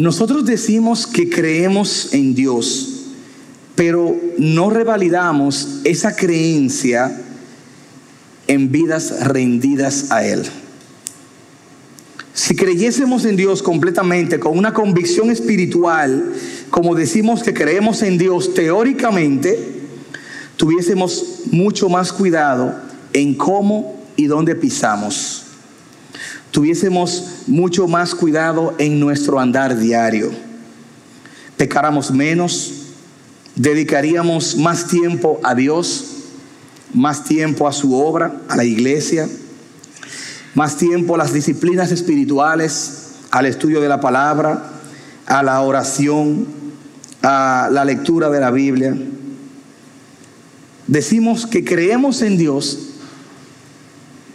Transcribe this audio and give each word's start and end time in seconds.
Nosotros 0.00 0.46
decimos 0.46 1.06
que 1.06 1.28
creemos 1.28 2.14
en 2.14 2.34
Dios, 2.34 3.02
pero 3.74 4.16
no 4.38 4.70
revalidamos 4.70 5.80
esa 5.84 6.16
creencia 6.16 7.20
en 8.46 8.72
vidas 8.72 9.26
rendidas 9.26 10.10
a 10.10 10.24
Él. 10.24 10.42
Si 12.32 12.56
creyésemos 12.56 13.26
en 13.26 13.36
Dios 13.36 13.62
completamente, 13.62 14.40
con 14.40 14.56
una 14.56 14.72
convicción 14.72 15.30
espiritual, 15.30 16.32
como 16.70 16.94
decimos 16.94 17.42
que 17.42 17.52
creemos 17.52 18.00
en 18.00 18.16
Dios 18.16 18.54
teóricamente, 18.54 19.82
tuviésemos 20.56 21.42
mucho 21.50 21.90
más 21.90 22.10
cuidado 22.10 22.74
en 23.12 23.34
cómo 23.34 24.02
y 24.16 24.28
dónde 24.28 24.54
pisamos. 24.54 25.49
Tuviésemos 26.50 27.42
mucho 27.46 27.86
más 27.86 28.14
cuidado 28.14 28.74
en 28.78 28.98
nuestro 28.98 29.38
andar 29.38 29.78
diario. 29.78 30.30
Pecáramos 31.56 32.10
menos, 32.10 32.72
dedicaríamos 33.54 34.56
más 34.56 34.86
tiempo 34.86 35.40
a 35.42 35.54
Dios, 35.54 36.16
más 36.92 37.24
tiempo 37.24 37.68
a 37.68 37.72
su 37.72 37.94
obra, 37.94 38.40
a 38.48 38.56
la 38.56 38.64
iglesia 38.64 39.28
más 40.54 40.76
tiempo 40.76 41.14
a 41.14 41.18
las 41.18 41.32
disciplinas 41.32 41.92
espirituales, 41.92 43.12
al 43.30 43.46
estudio 43.46 43.80
de 43.80 43.88
la 43.88 44.00
palabra, 44.00 44.70
a 45.26 45.42
la 45.42 45.60
oración, 45.60 46.46
a 47.22 47.68
la 47.70 47.84
lectura 47.84 48.30
de 48.30 48.40
la 48.40 48.50
Biblia. 48.50 48.96
Decimos 50.86 51.46
que 51.46 51.64
creemos 51.64 52.22
en 52.22 52.36
Dios 52.36 52.78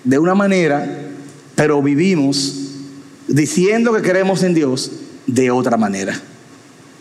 de 0.06 0.20
una 0.20 0.36
manera, 0.36 1.05
pero 1.56 1.81
vivimos 1.81 2.66
diciendo 3.28 3.94
que 3.94 4.02
creemos 4.02 4.44
en 4.44 4.53
Dios 4.53 4.92
de 5.28 5.52
otra 5.52 5.78
manera. 5.78 6.20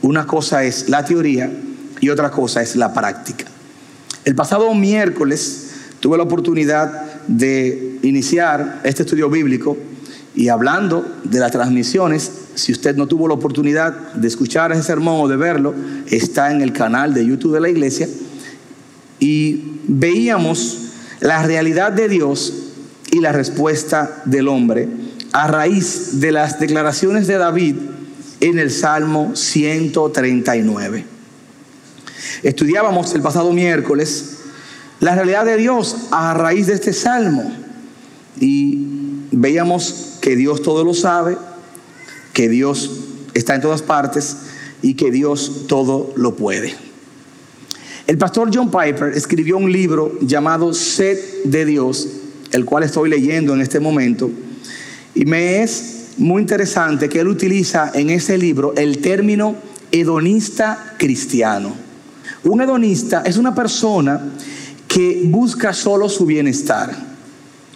Una 0.02 0.26
cosa 0.26 0.64
es 0.64 0.88
la 0.88 1.04
teoría 1.04 1.50
y 2.00 2.08
otra 2.08 2.30
cosa 2.30 2.62
es 2.62 2.76
la 2.76 2.92
práctica. 2.92 3.44
El 4.24 4.34
pasado 4.34 4.72
miércoles 4.74 5.70
tuve 6.00 6.16
la 6.16 6.24
oportunidad 6.24 7.22
de 7.26 7.98
iniciar 8.02 8.80
este 8.84 9.02
estudio 9.02 9.28
bíblico 9.28 9.76
y 10.34 10.48
hablando 10.48 11.06
de 11.24 11.38
las 11.38 11.52
transmisiones, 11.52 12.30
si 12.54 12.72
usted 12.72 12.96
no 12.96 13.06
tuvo 13.06 13.28
la 13.28 13.34
oportunidad 13.34 14.12
de 14.14 14.28
escuchar 14.28 14.72
ese 14.72 14.82
sermón 14.82 15.20
o 15.20 15.28
de 15.28 15.36
verlo, 15.36 15.74
está 16.10 16.52
en 16.52 16.60
el 16.60 16.72
canal 16.72 17.14
de 17.14 17.24
YouTube 17.24 17.54
de 17.54 17.60
la 17.60 17.68
iglesia 17.68 18.08
y 19.20 19.78
veíamos 19.86 20.78
la 21.20 21.42
realidad 21.42 21.92
de 21.92 22.08
Dios 22.08 22.63
y 23.14 23.20
la 23.20 23.30
respuesta 23.30 24.22
del 24.24 24.48
hombre 24.48 24.88
a 25.30 25.46
raíz 25.46 26.18
de 26.18 26.32
las 26.32 26.58
declaraciones 26.58 27.28
de 27.28 27.38
David 27.38 27.76
en 28.40 28.58
el 28.58 28.72
Salmo 28.72 29.36
139. 29.36 31.04
Estudiábamos 32.42 33.14
el 33.14 33.22
pasado 33.22 33.52
miércoles 33.52 34.38
la 34.98 35.14
realidad 35.14 35.44
de 35.44 35.56
Dios 35.56 36.08
a 36.10 36.34
raíz 36.34 36.66
de 36.66 36.74
este 36.74 36.92
salmo. 36.92 37.52
Y 38.40 39.28
veíamos 39.30 40.18
que 40.20 40.34
Dios 40.34 40.62
todo 40.62 40.82
lo 40.82 40.92
sabe, 40.92 41.36
que 42.32 42.48
Dios 42.48 42.90
está 43.32 43.54
en 43.54 43.60
todas 43.60 43.82
partes 43.82 44.38
y 44.82 44.94
que 44.94 45.12
Dios 45.12 45.66
todo 45.68 46.12
lo 46.16 46.34
puede. 46.34 46.74
El 48.08 48.18
pastor 48.18 48.50
John 48.52 48.72
Piper 48.72 49.12
escribió 49.14 49.56
un 49.56 49.70
libro 49.70 50.18
llamado 50.20 50.74
Sed 50.74 51.44
de 51.44 51.64
Dios, 51.64 52.08
el 52.54 52.64
cual 52.64 52.84
estoy 52.84 53.10
leyendo 53.10 53.52
en 53.52 53.60
este 53.60 53.80
momento, 53.80 54.30
y 55.12 55.24
me 55.24 55.62
es 55.62 56.12
muy 56.18 56.40
interesante 56.40 57.08
que 57.08 57.18
él 57.18 57.26
utiliza 57.26 57.90
en 57.94 58.10
ese 58.10 58.38
libro 58.38 58.74
el 58.76 58.98
término 58.98 59.56
hedonista 59.90 60.94
cristiano. 60.96 61.74
Un 62.44 62.60
hedonista 62.60 63.22
es 63.26 63.36
una 63.36 63.54
persona 63.54 64.20
que 64.86 65.22
busca 65.24 65.72
solo 65.72 66.08
su 66.08 66.26
bienestar. 66.26 66.94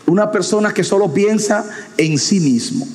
Una 0.06 0.31
persona 0.31 0.72
que 0.72 0.84
solo 0.84 1.12
piensa 1.12 1.65
en 1.97 2.16
sí 2.16 2.39
mismo. 2.39 2.87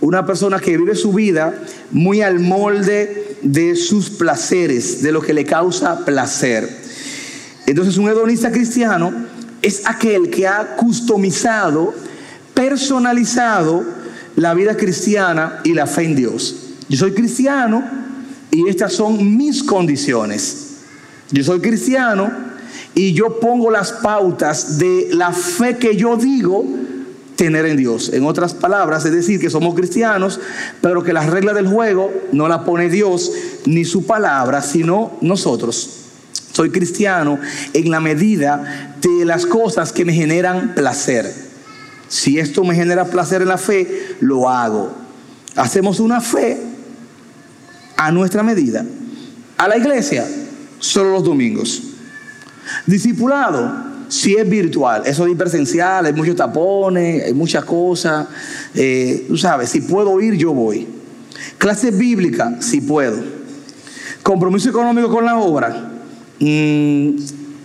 Una 0.00 0.24
persona 0.24 0.58
que 0.58 0.78
vive 0.78 0.94
su 0.94 1.12
vida 1.12 1.62
muy 1.90 2.22
al 2.22 2.40
molde 2.40 3.36
de 3.42 3.76
sus 3.76 4.08
placeres, 4.08 5.02
de 5.02 5.12
lo 5.12 5.20
que 5.20 5.34
le 5.34 5.44
causa 5.44 6.04
placer. 6.06 6.68
Entonces 7.66 7.98
un 7.98 8.08
hedonista 8.08 8.50
cristiano 8.50 9.25
es 9.66 9.82
aquel 9.84 10.30
que 10.30 10.46
ha 10.46 10.76
customizado, 10.76 11.92
personalizado 12.54 13.84
la 14.36 14.54
vida 14.54 14.76
cristiana 14.76 15.60
y 15.64 15.74
la 15.74 15.88
fe 15.88 16.04
en 16.04 16.14
Dios. 16.14 16.54
Yo 16.88 16.96
soy 16.96 17.12
cristiano 17.12 17.82
y 18.52 18.68
estas 18.68 18.92
son 18.92 19.36
mis 19.36 19.64
condiciones. 19.64 20.76
Yo 21.32 21.42
soy 21.42 21.58
cristiano 21.58 22.30
y 22.94 23.12
yo 23.12 23.40
pongo 23.40 23.68
las 23.72 23.90
pautas 23.90 24.78
de 24.78 25.08
la 25.10 25.32
fe 25.32 25.76
que 25.78 25.96
yo 25.96 26.16
digo 26.16 26.64
tener 27.34 27.66
en 27.66 27.76
Dios. 27.76 28.12
En 28.12 28.24
otras 28.24 28.54
palabras, 28.54 29.04
es 29.04 29.12
decir, 29.12 29.40
que 29.40 29.50
somos 29.50 29.74
cristianos, 29.74 30.38
pero 30.80 31.02
que 31.02 31.12
las 31.12 31.26
reglas 31.26 31.56
del 31.56 31.66
juego 31.66 32.12
no 32.30 32.46
las 32.46 32.60
pone 32.60 32.88
Dios 32.88 33.32
ni 33.64 33.84
su 33.84 34.06
palabra, 34.06 34.62
sino 34.62 35.18
nosotros. 35.22 36.05
Soy 36.56 36.70
cristiano 36.70 37.38
en 37.74 37.90
la 37.90 38.00
medida 38.00 38.94
de 39.02 39.26
las 39.26 39.44
cosas 39.44 39.92
que 39.92 40.06
me 40.06 40.14
generan 40.14 40.74
placer. 40.74 41.30
Si 42.08 42.38
esto 42.38 42.64
me 42.64 42.74
genera 42.74 43.04
placer 43.04 43.42
en 43.42 43.48
la 43.48 43.58
fe, 43.58 44.16
lo 44.20 44.48
hago. 44.48 44.90
Hacemos 45.54 46.00
una 46.00 46.22
fe 46.22 46.58
a 47.94 48.10
nuestra 48.10 48.42
medida. 48.42 48.86
A 49.58 49.68
la 49.68 49.76
iglesia, 49.76 50.26
solo 50.78 51.10
los 51.10 51.24
domingos. 51.24 51.82
Discipulado, 52.86 53.74
si 54.08 54.34
es 54.34 54.48
virtual, 54.48 55.02
eso 55.04 55.26
es 55.26 55.32
hipersencial, 55.32 56.06
hay 56.06 56.14
muchos 56.14 56.36
tapones, 56.36 57.24
hay 57.24 57.34
muchas 57.34 57.66
cosas. 57.66 58.28
Eh, 58.74 59.26
tú 59.28 59.36
sabes, 59.36 59.68
si 59.68 59.82
puedo 59.82 60.18
ir, 60.22 60.38
yo 60.38 60.54
voy. 60.54 60.88
Clase 61.58 61.90
bíblica, 61.90 62.62
si 62.62 62.80
puedo. 62.80 63.22
Compromiso 64.22 64.70
económico 64.70 65.10
con 65.10 65.26
la 65.26 65.36
obra. 65.36 65.85
Mm, 66.40 67.18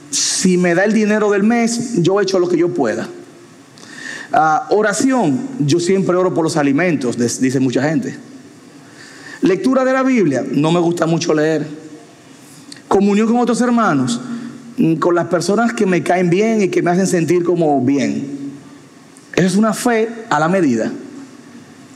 si 0.09 0.57
me 0.57 0.75
da 0.75 0.83
el 0.83 0.93
dinero 0.93 1.29
del 1.31 1.43
mes, 1.43 2.01
yo 2.01 2.19
he 2.19 2.23
hecho 2.23 2.39
lo 2.39 2.49
que 2.49 2.57
yo 2.57 2.73
pueda. 2.73 3.07
Ah, 4.33 4.67
oración, 4.69 5.39
yo 5.59 5.79
siempre 5.79 6.15
oro 6.15 6.33
por 6.33 6.43
los 6.43 6.57
alimentos, 6.57 7.17
dice 7.17 7.59
mucha 7.59 7.83
gente. 7.83 8.15
Lectura 9.41 9.83
de 9.83 9.93
la 9.93 10.03
Biblia, 10.03 10.45
no 10.49 10.71
me 10.71 10.79
gusta 10.79 11.05
mucho 11.05 11.33
leer. 11.33 11.67
Comunión 12.87 13.27
con 13.27 13.37
otros 13.37 13.59
hermanos, 13.61 14.19
Mm, 14.77 14.95
con 14.95 15.13
las 15.13 15.27
personas 15.27 15.73
que 15.73 15.85
me 15.85 16.01
caen 16.01 16.29
bien 16.29 16.61
y 16.61 16.69
que 16.69 16.81
me 16.81 16.91
hacen 16.91 17.07
sentir 17.07 17.43
como 17.43 17.79
bien. 17.81 18.51
Esa 19.35 19.47
es 19.47 19.55
una 19.55 19.73
fe 19.73 20.09
a 20.29 20.39
la 20.39 20.47
medida. 20.47 20.91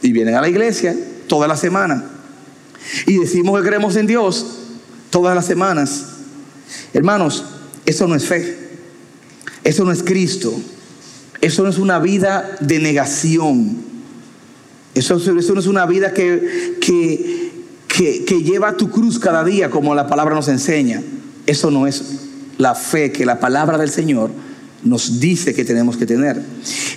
Y 0.02 0.12
vienen 0.12 0.36
a 0.36 0.42
la 0.42 0.50
iglesia 0.50 0.96
toda 1.28 1.48
la 1.48 1.58
semana. 1.58 2.06
Y 3.08 3.18
decimos 3.18 3.60
que 3.60 3.68
creemos 3.68 3.96
en 3.96 4.08
Dios 4.08 4.60
todas 5.10 5.36
las 5.36 5.46
semanas. 5.46 6.15
Hermanos, 6.94 7.44
eso 7.86 8.08
no 8.08 8.16
es 8.16 8.26
fe. 8.26 8.58
Eso 9.64 9.84
no 9.84 9.92
es 9.92 10.04
Cristo. 10.04 10.54
Eso 11.42 11.64
no 11.64 11.70
es 11.70 11.78
una 11.78 12.00
vida 12.00 12.58
de 12.60 12.80
negación. 12.80 13.78
Eso, 14.94 15.18
no 15.18 15.60
es 15.60 15.68
una 15.68 15.86
vida 15.86 16.14
que, 16.14 16.78
que, 16.80 17.52
que, 17.88 18.26
que 18.26 18.44
lleva 18.44 18.78
tu 18.78 18.90
cruz 18.90 19.20
cada 19.20 19.44
día, 19.44 19.70
como 19.70 19.94
la 19.94 20.08
palabra 20.08 20.36
nos 20.36 20.48
enseña. 20.48 21.02
Eso 21.46 21.70
no 21.70 21.86
es 21.86 22.04
la 22.58 22.76
fe 22.76 23.12
que 23.12 23.26
la 23.26 23.40
palabra 23.40 23.78
del 23.78 23.90
Señor 23.90 24.32
nos 24.86 25.20
dice 25.20 25.54
que 25.54 25.66
tenemos 25.66 25.98
que 25.98 26.06
tener. 26.06 26.42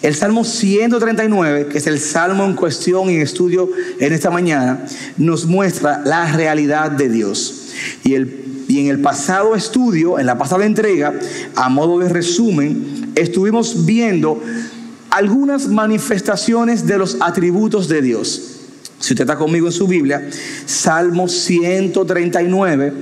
El 0.02 0.14
Salmo 0.14 0.44
139, 0.44 1.66
que 1.66 1.78
es 1.78 1.86
el 1.86 1.98
salmo 1.98 2.44
en 2.44 2.54
cuestión 2.54 3.10
y 3.10 3.16
en 3.16 3.22
estudio 3.22 3.70
en 3.98 4.12
esta 4.12 4.30
mañana, 4.30 4.84
nos 5.16 5.46
muestra 5.46 6.02
la 6.04 6.30
realidad 6.30 6.90
de 6.92 7.08
Dios. 7.08 7.72
Y, 8.04 8.14
el, 8.14 8.64
y 8.68 8.80
en 8.80 8.88
el 8.88 9.00
pasado 9.00 9.54
estudio, 9.54 10.18
en 10.18 10.26
la 10.26 10.36
pasada 10.36 10.66
entrega, 10.66 11.18
a 11.56 11.68
modo 11.70 11.98
de 11.98 12.10
resumen, 12.10 13.12
estuvimos 13.14 13.86
viendo 13.86 14.40
algunas 15.10 15.66
manifestaciones 15.66 16.86
de 16.86 16.98
los 16.98 17.16
atributos 17.20 17.88
de 17.88 18.02
Dios. 18.02 18.42
Si 19.00 19.14
usted 19.14 19.24
está 19.24 19.36
conmigo 19.36 19.68
en 19.68 19.72
su 19.72 19.86
Biblia, 19.86 20.28
Salmo 20.66 21.26
139, 21.28 22.92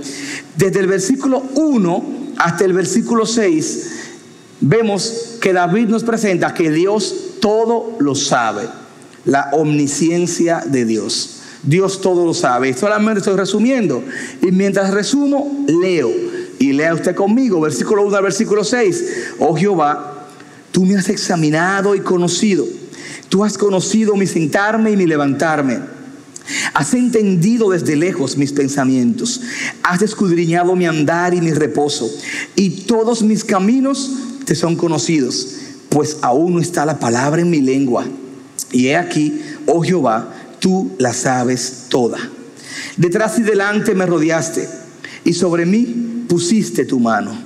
desde 0.57 0.81
el 0.81 0.87
versículo 0.87 1.43
1 1.55 2.17
hasta 2.37 2.65
el 2.65 2.75
versículo 2.75 3.27
6, 3.27 3.96
vemos 4.61 5.37
que 5.41 5.53
David 5.53 5.89
nos 5.89 6.05
presenta 6.05 6.55
que 6.55 6.71
Dios 6.71 7.15
todo 7.41 7.97
lo 7.99 8.15
sabe, 8.15 8.69
la 9.25 9.51
omnisciencia 9.53 10.63
de 10.67 10.85
Dios. 10.85 11.33
Dios 11.63 12.01
todo 12.01 12.25
lo 12.25 12.33
sabe. 12.33 12.73
Solamente 12.75 13.19
estoy 13.19 13.37
resumiendo. 13.37 14.03
Y 14.41 14.53
mientras 14.53 14.95
resumo, 14.95 15.65
leo. 15.67 16.11
Y 16.59 16.73
lea 16.73 16.95
usted 16.95 17.15
conmigo, 17.15 17.61
versículo 17.61 18.05
1 18.05 18.17
al 18.17 18.23
versículo 18.23 18.65
6. 18.65 19.05
Oh 19.41 19.55
Jehová, 19.57 20.29
tú 20.71 20.85
me 20.85 20.97
has 20.97 21.09
examinado 21.09 21.95
y 21.95 22.01
conocido. 22.01 22.65
Tú 23.29 23.45
has 23.45 23.59
conocido 23.59 24.15
mi 24.15 24.27
sentarme 24.27 24.93
y 24.93 24.97
mi 24.97 25.07
levantarme. 25.07 25.81
Has 26.75 26.95
entendido 26.95 27.71
desde 27.71 27.97
lejos 27.97 28.37
mis 28.37 28.53
pensamientos. 28.53 29.41
Has 29.83 30.03
escudriñado 30.03 30.77
mi 30.77 30.87
andar 30.87 31.35
y 31.35 31.41
mi 31.41 31.53
reposo. 31.53 32.09
Y 32.55 32.85
todos 32.85 33.23
mis 33.23 33.45
caminos 33.45 34.13
te 34.47 34.55
son 34.55 34.77
conocidos, 34.77 35.49
pues 35.91 36.19
aún 36.23 36.55
no 36.55 36.61
está 36.61 36.87
la 36.87 36.99
palabra 36.99 37.43
en 37.43 37.51
mi 37.51 37.61
lengua. 37.61 38.07
Y 38.73 38.87
he 38.87 38.97
aquí, 38.97 39.43
oh 39.67 39.83
Jehová, 39.83 40.33
tú 40.61 40.93
la 40.99 41.13
sabes 41.13 41.87
toda. 41.91 42.19
Detrás 42.97 43.39
y 43.39 43.43
delante 43.43 43.95
me 43.95 44.07
rodeaste 44.07 44.69
y 45.25 45.35
sobre 45.35 45.67
mí 45.67 46.25
pusiste 46.29 46.85
tu 46.85 47.01
mano. 47.01 47.37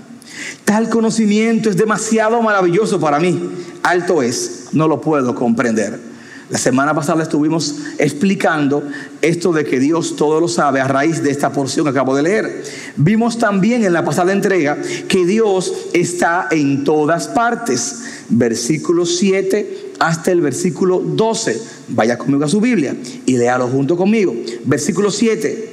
Tal 0.64 0.88
conocimiento 0.88 1.70
es 1.70 1.76
demasiado 1.76 2.41
maravilloso 2.43 3.00
para 3.00 3.19
mí. 3.19 3.50
Alto 3.82 4.23
es, 4.23 4.69
no 4.73 4.87
lo 4.87 5.00
puedo 5.00 5.35
comprender. 5.35 6.10
La 6.50 6.58
semana 6.58 6.93
pasada 6.94 7.23
estuvimos 7.23 7.76
explicando 7.99 8.82
esto 9.23 9.52
de 9.52 9.64
que 9.64 9.79
Dios 9.79 10.17
todo 10.17 10.41
lo 10.41 10.49
sabe 10.49 10.81
a 10.81 10.88
raíz 10.88 11.23
de 11.23 11.31
esta 11.31 11.52
porción 11.52 11.85
que 11.85 11.91
acabo 11.91 12.17
de 12.17 12.25
leer. 12.25 12.64
Vimos 12.97 13.38
también 13.38 13.85
en 13.85 13.93
la 13.93 14.05
pasada 14.05 14.32
entrega 14.32 14.76
que 15.06 15.25
Dios 15.25 15.73
está 15.93 16.49
en 16.50 16.82
todas 16.82 17.29
partes. 17.29 18.02
Versículo 18.29 19.06
7 19.06 19.93
hasta 20.00 20.32
el 20.32 20.41
versículo 20.41 20.99
12. 20.99 21.61
Vaya 21.88 22.19
conmigo 22.19 22.44
a 22.44 22.49
su 22.49 22.61
Biblia 22.61 22.96
y 23.26 23.37
léalo 23.37 23.69
junto 23.69 23.96
conmigo. 23.96 24.35
Versículo 24.64 25.12
7. 25.12 25.69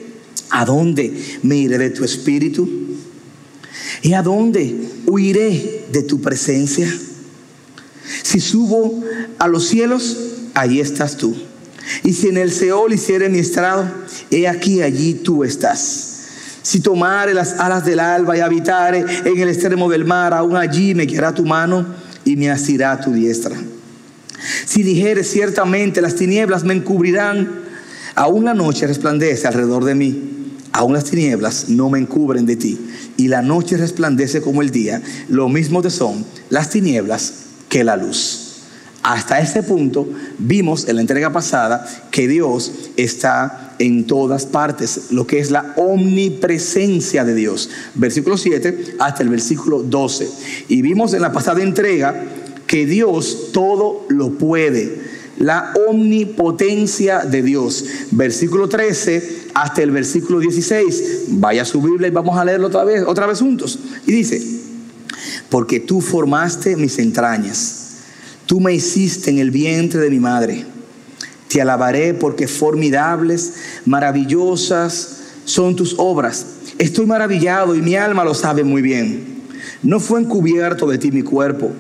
¿A 0.52 0.64
dónde 0.64 1.12
me 1.42 1.58
iré 1.58 1.80
de 1.80 1.90
tu 1.90 2.04
espíritu? 2.04 2.70
¿Y 4.04 4.14
a 4.14 4.22
dónde 4.22 4.76
huiré 5.08 5.86
de 5.92 6.04
tu 6.04 6.22
presencia? 6.22 6.88
Si 8.22 8.40
subo 8.40 9.04
a 9.40 9.48
los 9.48 9.68
cielos, 9.68 10.37
allí 10.58 10.80
estás 10.80 11.18
tú. 11.18 11.36
Y 12.04 12.14
si 12.14 12.30
en 12.30 12.38
el 12.38 12.52
Seol 12.52 12.94
hiciere 12.94 13.30
mi 13.30 13.40
estrado, 13.40 13.88
he 14.32 14.48
aquí, 14.48 14.82
allí 14.82 15.14
tú 15.14 15.44
estás. 15.44 16.16
Si 16.64 16.82
tomare 16.82 17.34
las 17.34 17.54
alas 17.60 17.86
del 17.86 18.00
alba 18.00 18.36
y 18.36 18.42
habitare 18.42 19.06
en 19.24 19.40
el 19.40 19.48
extremo 19.48 19.90
del 19.90 20.04
mar, 20.04 20.34
aún 20.34 20.58
allí 20.58 20.96
me 20.96 21.08
quedará 21.08 21.34
tu 21.34 21.46
mano 21.46 21.86
y 22.26 22.36
me 22.36 22.50
asirá 22.50 23.00
tu 23.00 23.14
diestra. 23.14 23.56
Si 24.66 24.84
dijere 24.84 25.24
ciertamente 25.24 26.02
las 26.02 26.16
tinieblas 26.16 26.64
me 26.64 26.74
encubrirán, 26.74 27.64
aún 28.16 28.44
la 28.44 28.54
noche 28.54 28.86
resplandece 28.86 29.48
alrededor 29.48 29.86
de 29.86 29.96
mí, 29.96 30.58
aún 30.74 30.94
las 30.94 31.06
tinieblas 31.06 31.70
no 31.70 31.90
me 31.90 32.00
encubren 32.00 32.46
de 32.46 32.58
ti, 32.58 32.80
y 33.16 33.30
la 33.30 33.42
noche 33.42 33.78
resplandece 33.78 34.42
como 34.42 34.62
el 34.62 34.72
día, 34.72 35.02
lo 35.30 35.48
mismo 35.48 35.82
te 35.82 35.90
son 35.90 36.26
las 36.50 36.70
tinieblas 36.70 37.34
que 37.70 37.84
la 37.84 37.96
luz. 37.96 38.47
Hasta 39.08 39.40
ese 39.40 39.64
punto 39.64 40.06
vimos 40.38 40.90
en 40.90 40.98
la 40.98 41.02
entrega 41.02 41.32
pasada 41.32 41.88
que 42.12 42.28
Dios 42.28 42.74
está 42.98 43.74
en 43.80 44.06
todas 44.06 44.46
partes, 44.46 45.12
lo 45.12 45.26
que 45.26 45.40
es 45.40 45.50
la 45.50 45.74
omnipresencia 45.78 47.24
de 47.24 47.34
Dios. 47.34 47.70
Versículo 47.96 48.36
7 48.36 48.98
hasta 49.00 49.24
el 49.24 49.30
versículo 49.30 49.82
12. 49.82 50.30
Y 50.68 50.82
vimos 50.82 51.14
en 51.14 51.22
la 51.22 51.32
pasada 51.32 51.64
entrega 51.64 52.22
que 52.68 52.86
Dios 52.86 53.54
todo 53.54 54.06
lo 54.10 54.32
puede. 54.32 55.00
La 55.38 55.72
omnipotencia 55.88 57.20
de 57.20 57.44
Dios. 57.44 57.86
Versículo 58.12 58.68
13 58.68 59.52
hasta 59.54 59.84
el 59.84 59.92
versículo 59.92 60.40
16. 60.40 61.28
Vaya 61.30 61.62
a 61.62 61.66
su 61.66 61.82
Biblia 61.82 62.10
y 62.10 62.12
vamos 62.12 62.38
a 62.38 62.44
leerlo 62.44 62.68
otra 62.68 62.84
vez, 62.84 63.06
otra 63.08 63.26
vez 63.26 63.40
juntos. 63.40 63.80
Y 64.06 64.12
dice, 64.12 64.42
porque 65.48 65.80
tú 65.80 66.02
formaste 66.02 66.76
mis 66.76 67.00
entrañas 67.00 67.87
Tú 68.48 68.62
me 68.62 68.74
hiciste 68.74 69.30
en 69.30 69.40
el 69.40 69.52
vientre 69.52 70.00
de 70.00 70.10
mi 70.10 70.20
madre. 70.20 70.66
Te 71.50 71.62
alabaré 71.62 72.14
porque 72.14 72.48
formidables, 72.48 73.54
maravillosas 73.86 75.18
son 75.44 75.76
tus 75.76 75.96
obras. 75.98 76.46
Estoy 76.78 77.06
maravillado 77.06 77.76
y 77.76 77.82
mi 77.82 77.96
alma 77.96 78.24
lo 78.24 78.34
sabe 78.34 78.64
muy 78.64 78.82
bien. 78.82 79.44
No 79.84 80.00
fue 80.00 80.22
encubierto 80.22 80.88
de 80.88 80.98
ti 80.98 81.12
mi 81.12 81.24
cuerpo. 81.24 81.72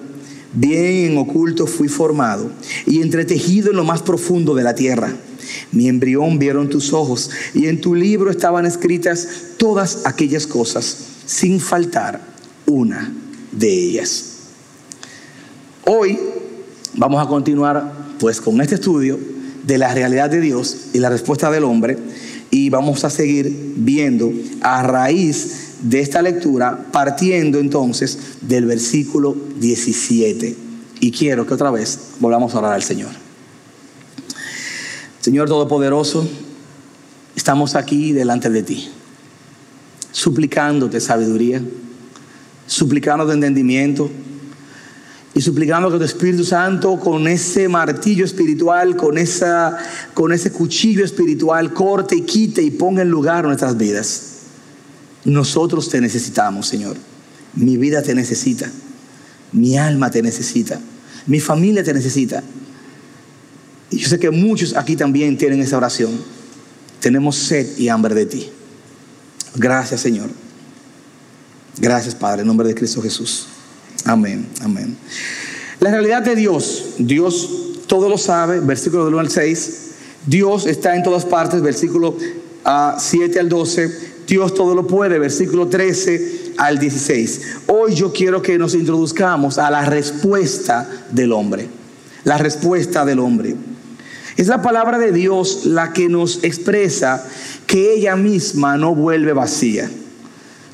Bien 0.53 1.11
en 1.11 1.17
oculto 1.17 1.67
fui 1.67 1.87
formado 1.87 2.51
y 2.85 3.01
entretejido 3.01 3.71
en 3.71 3.77
lo 3.77 3.85
más 3.85 4.01
profundo 4.01 4.53
de 4.53 4.63
la 4.63 4.75
tierra. 4.75 5.13
Mi 5.71 5.87
embrión 5.87 6.37
vieron 6.37 6.69
tus 6.69 6.91
ojos 6.91 7.29
y 7.53 7.67
en 7.67 7.79
tu 7.79 7.95
libro 7.95 8.29
estaban 8.29 8.65
escritas 8.65 9.27
todas 9.57 10.05
aquellas 10.05 10.45
cosas, 10.45 10.97
sin 11.25 11.61
faltar 11.61 12.21
una 12.65 13.13
de 13.53 13.71
ellas. 13.71 14.33
Hoy 15.85 16.19
Vamos 16.97 17.23
a 17.23 17.29
continuar 17.29 17.93
pues 18.19 18.41
con 18.41 18.59
este 18.59 18.73
estudio 18.73 19.19
de 19.63 19.77
la 19.77 19.93
realidad 19.93 20.31
de 20.31 20.41
Dios 20.41 20.87
y 20.93 20.97
la 20.97 21.11
respuesta 21.11 21.51
del 21.51 21.63
hombre 21.63 21.95
y 22.49 22.71
vamos 22.71 23.03
a 23.03 23.11
seguir 23.11 23.75
viendo 23.77 24.33
a 24.61 24.81
raíz 24.81 25.75
de 25.83 25.99
esta 25.99 26.23
lectura 26.23 26.87
partiendo 26.91 27.59
entonces 27.59 28.17
del 28.41 28.65
versículo 28.65 29.37
17. 29.59 30.55
Y 30.99 31.11
quiero 31.11 31.45
que 31.45 31.53
otra 31.53 31.69
vez 31.69 31.99
volvamos 32.19 32.55
a 32.55 32.57
orar 32.57 32.73
al 32.73 32.81
Señor. 32.81 33.11
Señor 35.19 35.47
Todopoderoso, 35.47 36.27
estamos 37.35 37.75
aquí 37.75 38.11
delante 38.11 38.49
de 38.49 38.63
ti, 38.63 38.89
suplicándote 40.11 40.99
sabiduría, 40.99 41.61
suplicándote 42.65 43.33
entendimiento, 43.33 44.09
y 45.37 45.41
suplicando 45.41 45.91
que 45.91 45.99
tu 45.99 46.03
Espíritu 46.03 46.43
Santo 46.43 46.99
con 46.99 47.27
ese 47.27 47.69
martillo 47.69 48.25
espiritual, 48.25 48.95
con, 48.95 49.19
esa, 49.19 49.77
con 50.15 50.33
ese 50.33 50.51
cuchillo 50.51 51.05
espiritual, 51.05 51.73
corte 51.73 52.15
y 52.15 52.21
quite 52.21 52.63
y 52.63 52.71
ponga 52.71 53.03
en 53.03 53.09
lugar 53.11 53.45
nuestras 53.45 53.77
vidas. 53.77 54.21
Nosotros 55.25 55.89
te 55.89 56.01
necesitamos, 56.01 56.65
Señor. 56.65 56.97
Mi 57.53 57.77
vida 57.77 58.01
te 58.01 58.15
necesita. 58.15 58.67
Mi 59.51 59.77
alma 59.77 60.09
te 60.09 60.23
necesita. 60.23 60.79
Mi 61.27 61.39
familia 61.39 61.83
te 61.83 61.93
necesita. 61.93 62.41
Y 63.91 63.97
yo 63.97 64.09
sé 64.09 64.17
que 64.17 64.31
muchos 64.31 64.75
aquí 64.75 64.95
también 64.95 65.37
tienen 65.37 65.61
esa 65.61 65.77
oración. 65.77 66.19
Tenemos 66.99 67.35
sed 67.35 67.77
y 67.77 67.89
hambre 67.89 68.15
de 68.15 68.25
ti. 68.25 68.49
Gracias, 69.53 70.01
Señor. 70.01 70.31
Gracias, 71.77 72.15
Padre, 72.15 72.41
en 72.41 72.47
nombre 72.47 72.67
de 72.67 72.73
Cristo 72.73 73.03
Jesús. 73.03 73.49
Amén, 74.05 74.47
amén. 74.61 74.97
La 75.79 75.91
realidad 75.91 76.23
de 76.23 76.35
Dios, 76.35 76.95
Dios 76.97 77.49
todo 77.87 78.09
lo 78.09 78.17
sabe, 78.17 78.59
versículo 78.59 79.05
del 79.05 79.13
1 79.13 79.21
al 79.21 79.29
6. 79.29 79.83
Dios 80.25 80.65
está 80.65 80.95
en 80.95 81.03
todas 81.03 81.25
partes, 81.25 81.61
versículo 81.61 82.15
7 82.17 82.59
ah, 82.65 82.97
al 83.39 83.49
12. 83.49 84.17
Dios 84.27 84.53
todo 84.53 84.75
lo 84.75 84.85
puede, 84.87 85.19
versículo 85.19 85.67
13 85.67 86.53
al 86.57 86.79
16. 86.79 87.41
Hoy 87.67 87.95
yo 87.95 88.11
quiero 88.11 88.41
que 88.41 88.57
nos 88.57 88.73
introduzcamos 88.73 89.57
a 89.57 89.71
la 89.71 89.85
respuesta 89.85 90.89
del 91.11 91.31
hombre. 91.31 91.67
La 92.23 92.37
respuesta 92.37 93.05
del 93.05 93.19
hombre. 93.19 93.55
Es 94.35 94.47
la 94.47 94.61
palabra 94.61 94.99
de 94.99 95.11
Dios 95.11 95.65
la 95.65 95.93
que 95.93 96.09
nos 96.09 96.43
expresa 96.43 97.25
que 97.65 97.93
ella 97.93 98.15
misma 98.15 98.77
no 98.77 98.93
vuelve 98.93 99.33
vacía. 99.33 99.89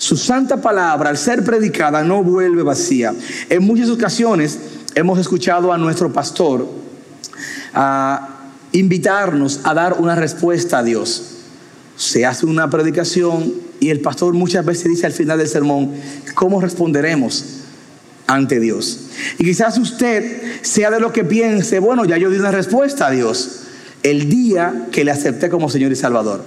Su 0.04 0.18
santa 0.18 0.58
palabra, 0.58 1.12
al 1.12 1.18
ser 1.18 1.46
predicada, 1.46 2.04
no 2.04 2.22
vuelve 2.26 2.62
vacía. 2.62 3.14
En 3.50 3.64
muchas 3.64 3.90
ocasiones 3.90 4.60
hemos 4.96 5.18
escuchado 5.18 5.72
a 5.72 5.78
nuestro 5.78 6.12
pastor 6.12 6.68
a 7.74 8.52
invitarnos 8.74 9.62
a 9.64 9.74
dar 9.74 9.94
una 9.94 10.16
respuesta 10.16 10.80
a 10.80 10.84
Dios. 10.84 11.38
Se 11.96 12.26
hace 12.26 12.46
una 12.46 12.70
predicación 12.70 13.54
y 13.80 13.92
el 13.92 14.02
pastor 14.02 14.34
muchas 14.34 14.66
veces 14.66 14.90
dice 14.90 15.06
al 15.06 15.14
final 15.14 15.38
del 15.38 15.48
sermón, 15.48 15.94
¿cómo 16.36 16.60
responderemos 16.60 17.46
ante 18.28 18.60
Dios? 18.60 19.08
Y 19.40 19.46
quizás 19.46 19.78
usted 19.78 20.62
sea 20.64 20.92
de 20.92 21.00
lo 21.00 21.14
que 21.14 21.24
piense, 21.24 21.80
bueno, 21.80 22.04
ya 22.04 22.18
yo 22.18 22.30
di 22.30 22.40
una 22.40 22.52
respuesta 22.52 23.08
a 23.08 23.12
Dios 23.12 23.62
el 24.04 24.30
día 24.30 24.88
que 24.92 25.06
le 25.06 25.12
acepté 25.12 25.50
como 25.50 25.70
Señor 25.70 25.94
y 25.94 25.96
Salvador. 25.96 26.44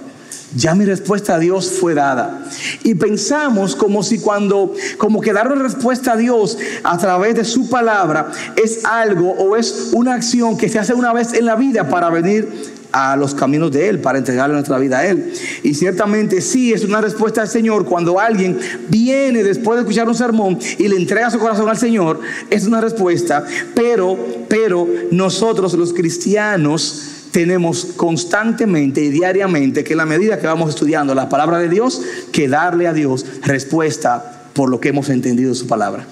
Ya 0.55 0.73
mi 0.75 0.85
respuesta 0.85 1.35
a 1.35 1.39
Dios 1.39 1.71
fue 1.79 1.93
dada. 1.93 2.45
Y 2.83 2.95
pensamos 2.95 3.75
como 3.75 4.01
si 4.01 4.19
cuando, 4.19 4.73
como 4.97 5.19
que 5.19 5.33
dar 5.33 5.51
una 5.51 5.61
respuesta 5.63 6.13
a 6.13 6.17
Dios 6.17 6.57
a 6.83 6.97
través 6.97 7.35
de 7.35 7.43
su 7.43 7.69
palabra 7.69 8.31
es 8.55 8.85
algo 8.85 9.31
o 9.31 9.57
es 9.57 9.89
una 9.93 10.13
acción 10.13 10.57
que 10.57 10.69
se 10.69 10.79
hace 10.79 10.93
una 10.93 11.11
vez 11.11 11.33
en 11.33 11.45
la 11.45 11.55
vida 11.55 11.89
para 11.89 12.09
venir 12.09 12.77
a 12.91 13.15
los 13.15 13.35
caminos 13.35 13.71
de 13.71 13.89
Él, 13.89 13.99
para 13.99 14.17
entregarle 14.17 14.53
nuestra 14.53 14.79
vida 14.79 14.99
a 14.99 15.05
Él. 15.05 15.33
Y 15.63 15.73
ciertamente 15.73 16.41
sí 16.41 16.73
es 16.73 16.83
una 16.83 17.01
respuesta 17.01 17.41
al 17.41 17.47
Señor 17.47 17.85
cuando 17.85 18.19
alguien 18.19 18.57
viene 18.89 19.43
después 19.43 19.77
de 19.77 19.81
escuchar 19.81 20.07
un 20.07 20.15
sermón 20.15 20.57
y 20.77 20.87
le 20.87 20.95
entrega 20.95 21.29
su 21.29 21.39
corazón 21.39 21.69
al 21.69 21.77
Señor, 21.77 22.19
es 22.49 22.65
una 22.65 22.81
respuesta, 22.81 23.45
pero, 23.75 24.17
pero 24.47 24.87
nosotros 25.11 25.73
los 25.73 25.93
cristianos, 25.93 27.16
tenemos 27.31 27.85
constantemente 27.95 29.01
y 29.01 29.09
diariamente 29.09 29.83
que 29.83 29.93
en 29.93 29.97
la 29.97 30.05
medida 30.05 30.39
que 30.39 30.47
vamos 30.47 30.69
estudiando 30.69 31.13
la 31.13 31.29
palabra 31.29 31.59
de 31.59 31.69
Dios, 31.69 32.01
que 32.31 32.47
darle 32.47 32.87
a 32.87 32.93
Dios 32.93 33.25
respuesta 33.43 34.49
por 34.53 34.69
lo 34.69 34.79
que 34.79 34.89
hemos 34.89 35.09
entendido 35.09 35.49
de 35.49 35.55
su 35.55 35.67
palabra. 35.67 36.07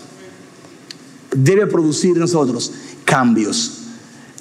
Debe 1.36 1.68
producir 1.68 2.12
en 2.12 2.20
nosotros 2.20 2.72
cambios. 3.04 3.82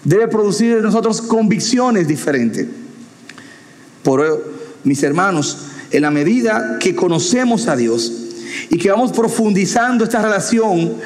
Debe 0.05 0.29
producir 0.29 0.77
en 0.77 0.83
nosotros 0.83 1.23
convicciones 1.23 2.07
diferentes. 2.07 2.67
Por 4.03 4.53
mis 4.85 5.03
hermanos, 5.03 5.59
en 5.91 6.03
la 6.03 6.11
medida 6.11 6.79
que 6.79 6.95
conocemos 6.95 7.69
a 7.69 7.77
Dios 7.77 8.13
y 8.69 8.79
que 8.79 8.91
vamos 8.91 9.13
profundizando 9.13 10.05
esta 10.05 10.21
relación, 10.21 10.97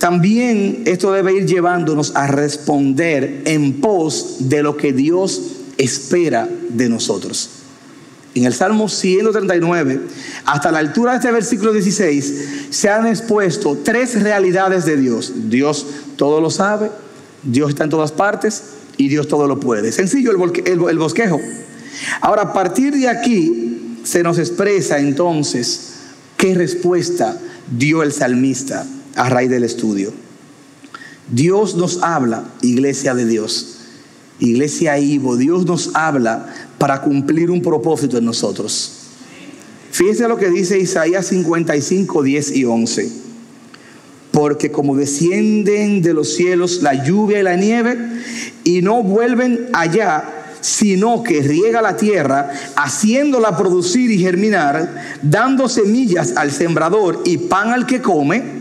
también 0.00 0.84
esto 0.86 1.12
debe 1.12 1.34
ir 1.34 1.44
llevándonos 1.44 2.16
a 2.16 2.26
responder 2.26 3.42
en 3.44 3.82
pos 3.82 4.48
de 4.48 4.62
lo 4.62 4.78
que 4.78 4.94
Dios 4.94 5.42
espera 5.76 6.48
de 6.70 6.88
nosotros. 6.88 7.50
En 8.34 8.46
el 8.46 8.54
Salmo 8.54 8.88
139, 8.88 10.00
hasta 10.46 10.72
la 10.72 10.78
altura 10.78 11.12
de 11.12 11.18
este 11.18 11.30
versículo 11.30 11.74
16, 11.74 12.68
se 12.70 12.88
han 12.88 13.06
expuesto 13.06 13.76
tres 13.84 14.22
realidades 14.22 14.86
de 14.86 14.96
Dios. 14.96 15.34
Dios 15.50 15.84
todo 16.16 16.40
lo 16.40 16.48
sabe, 16.48 16.90
Dios 17.42 17.68
está 17.68 17.84
en 17.84 17.90
todas 17.90 18.10
partes 18.10 18.62
y 18.96 19.08
Dios 19.08 19.28
todo 19.28 19.46
lo 19.46 19.60
puede. 19.60 19.92
Sencillo 19.92 20.30
el, 20.30 20.98
bosquejo. 20.98 21.38
Ahora, 22.22 22.42
a 22.42 22.52
partir 22.54 22.94
de 22.94 23.06
aquí 23.06 23.98
se 24.04 24.22
nos 24.22 24.38
expresa 24.38 24.98
entonces 24.98 25.96
qué 26.38 26.54
respuesta 26.54 27.38
dio 27.70 28.02
el 28.02 28.14
salmista 28.14 28.86
a 29.16 29.28
raíz 29.28 29.50
del 29.50 29.64
estudio. 29.64 30.12
Dios 31.30 31.76
nos 31.76 32.02
habla, 32.02 32.44
iglesia 32.62 33.14
de 33.14 33.24
Dios, 33.24 33.78
iglesia 34.40 34.98
Ivo, 34.98 35.36
Dios 35.36 35.64
nos 35.64 35.90
habla 35.94 36.52
para 36.78 37.02
cumplir 37.02 37.50
un 37.50 37.62
propósito 37.62 38.18
en 38.18 38.24
nosotros. 38.24 38.92
Fíjese 39.92 40.28
lo 40.28 40.36
que 40.36 40.50
dice 40.50 40.78
Isaías 40.78 41.26
55, 41.26 42.22
10 42.22 42.56
y 42.56 42.64
11. 42.64 43.12
Porque 44.30 44.70
como 44.70 44.96
descienden 44.96 46.02
de 46.02 46.14
los 46.14 46.34
cielos 46.34 46.82
la 46.82 47.04
lluvia 47.04 47.40
y 47.40 47.42
la 47.42 47.56
nieve 47.56 47.98
y 48.64 48.82
no 48.82 49.02
vuelven 49.02 49.68
allá, 49.72 50.24
sino 50.60 51.22
que 51.22 51.42
riega 51.42 51.82
la 51.82 51.96
tierra, 51.96 52.50
haciéndola 52.76 53.56
producir 53.56 54.10
y 54.10 54.18
germinar, 54.18 55.18
dando 55.22 55.68
semillas 55.68 56.34
al 56.36 56.52
sembrador 56.52 57.22
y 57.24 57.38
pan 57.38 57.70
al 57.70 57.86
que 57.86 58.00
come, 58.00 58.59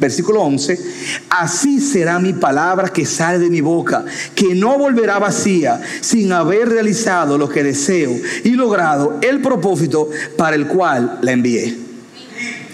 Versículo 0.00 0.40
11, 0.40 0.80
así 1.28 1.78
será 1.78 2.18
mi 2.18 2.32
palabra 2.32 2.88
que 2.88 3.04
sale 3.04 3.38
de 3.38 3.50
mi 3.50 3.60
boca, 3.60 4.02
que 4.34 4.54
no 4.54 4.78
volverá 4.78 5.18
vacía 5.18 5.78
sin 6.00 6.32
haber 6.32 6.70
realizado 6.70 7.36
lo 7.36 7.50
que 7.50 7.62
deseo 7.62 8.16
y 8.42 8.52
logrado 8.52 9.18
el 9.20 9.42
propósito 9.42 10.08
para 10.38 10.56
el 10.56 10.68
cual 10.68 11.18
la 11.20 11.32
envié. 11.32 11.76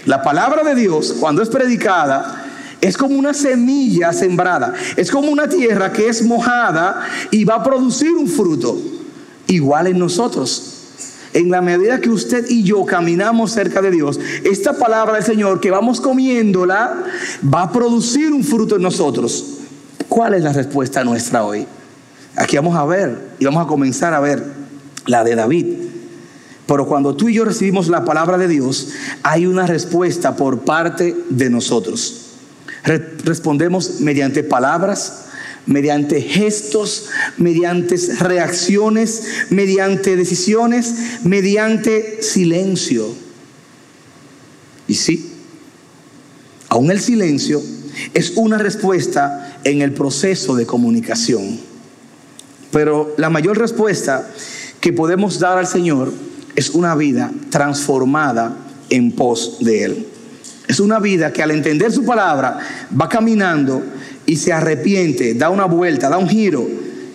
La 0.05 0.23
palabra 0.23 0.63
de 0.63 0.73
Dios, 0.73 1.17
cuando 1.19 1.41
es 1.41 1.49
predicada, 1.49 2.45
es 2.79 2.95
como 2.95 3.19
una 3.19 3.33
semilla 3.33 4.13
sembrada, 4.13 4.73
es 4.95 5.11
como 5.11 5.29
una 5.29 5.49
tierra 5.49 5.91
que 5.91 6.07
es 6.07 6.23
mojada 6.23 7.09
y 7.29 7.43
va 7.43 7.55
a 7.55 7.63
producir 7.63 8.13
un 8.13 8.29
fruto, 8.29 8.79
igual 9.47 9.87
en 9.87 9.99
nosotros 9.99 10.76
en 11.37 11.51
la 11.51 11.61
medida 11.61 12.01
que 12.01 12.09
usted 12.09 12.49
y 12.49 12.63
yo 12.63 12.83
caminamos 12.83 13.51
cerca 13.51 13.79
de 13.79 13.91
Dios, 13.91 14.19
esta 14.43 14.73
palabra 14.73 15.13
del 15.13 15.23
Señor 15.23 15.59
que 15.59 15.69
vamos 15.69 16.01
comiéndola 16.01 17.03
va 17.53 17.61
a 17.61 17.71
producir 17.71 18.33
un 18.33 18.43
fruto 18.43 18.77
en 18.77 18.81
nosotros. 18.81 19.59
¿Cuál 20.09 20.33
es 20.33 20.41
la 20.41 20.51
respuesta 20.51 21.03
nuestra 21.03 21.45
hoy? 21.45 21.67
Aquí 22.35 22.55
vamos 22.55 22.75
a 22.75 22.85
ver 22.85 23.33
y 23.37 23.45
vamos 23.45 23.63
a 23.63 23.67
comenzar 23.67 24.15
a 24.15 24.19
ver 24.19 24.43
la 25.05 25.23
de 25.23 25.35
David. 25.35 25.65
Pero 26.65 26.87
cuando 26.87 27.15
tú 27.15 27.29
y 27.29 27.35
yo 27.35 27.45
recibimos 27.45 27.87
la 27.87 28.03
palabra 28.03 28.39
de 28.39 28.47
Dios, 28.47 28.89
hay 29.21 29.45
una 29.45 29.67
respuesta 29.67 30.35
por 30.35 30.61
parte 30.61 31.15
de 31.29 31.51
nosotros. 31.51 32.31
respondemos 33.23 34.01
mediante 34.01 34.43
palabras, 34.43 35.26
mediante 35.67 36.21
gestos, 36.21 37.07
mediante 37.37 37.95
reacciones, 38.19 39.23
mediante 39.49 40.15
decisiones, 40.15 40.95
mediante 41.23 42.23
silencio. 42.23 43.07
Y 44.87 44.95
sí, 44.95 45.33
aún 46.69 46.89
el 46.89 46.99
silencio 46.99 47.61
es 48.13 48.33
una 48.35 48.57
respuesta 48.57 49.59
en 49.63 49.81
el 49.81 49.91
proceso 49.91 50.55
de 50.55 50.65
comunicación. 50.65 51.59
Pero 52.71 53.13
la 53.17 53.29
mayor 53.29 53.57
respuesta 53.57 54.29
que 54.79 54.93
podemos 54.93 55.39
dar 55.39 55.57
al 55.57 55.67
Señor 55.67 56.13
es 56.55 56.69
una 56.69 56.95
vida 56.95 57.31
transformada 57.49 58.57
en 58.89 59.11
pos 59.11 59.57
de 59.59 59.83
Él. 59.83 60.07
Es 60.67 60.79
una 60.79 60.99
vida 60.99 61.31
que 61.31 61.41
al 61.41 61.51
entender 61.51 61.91
su 61.91 62.05
palabra 62.05 62.59
va 62.99 63.07
caminando 63.07 63.83
y 64.27 64.35
se 64.35 64.53
arrepiente, 64.53 65.33
da 65.33 65.49
una 65.49 65.65
vuelta, 65.65 66.09
da 66.09 66.19
un 66.19 66.29
giro 66.29 66.67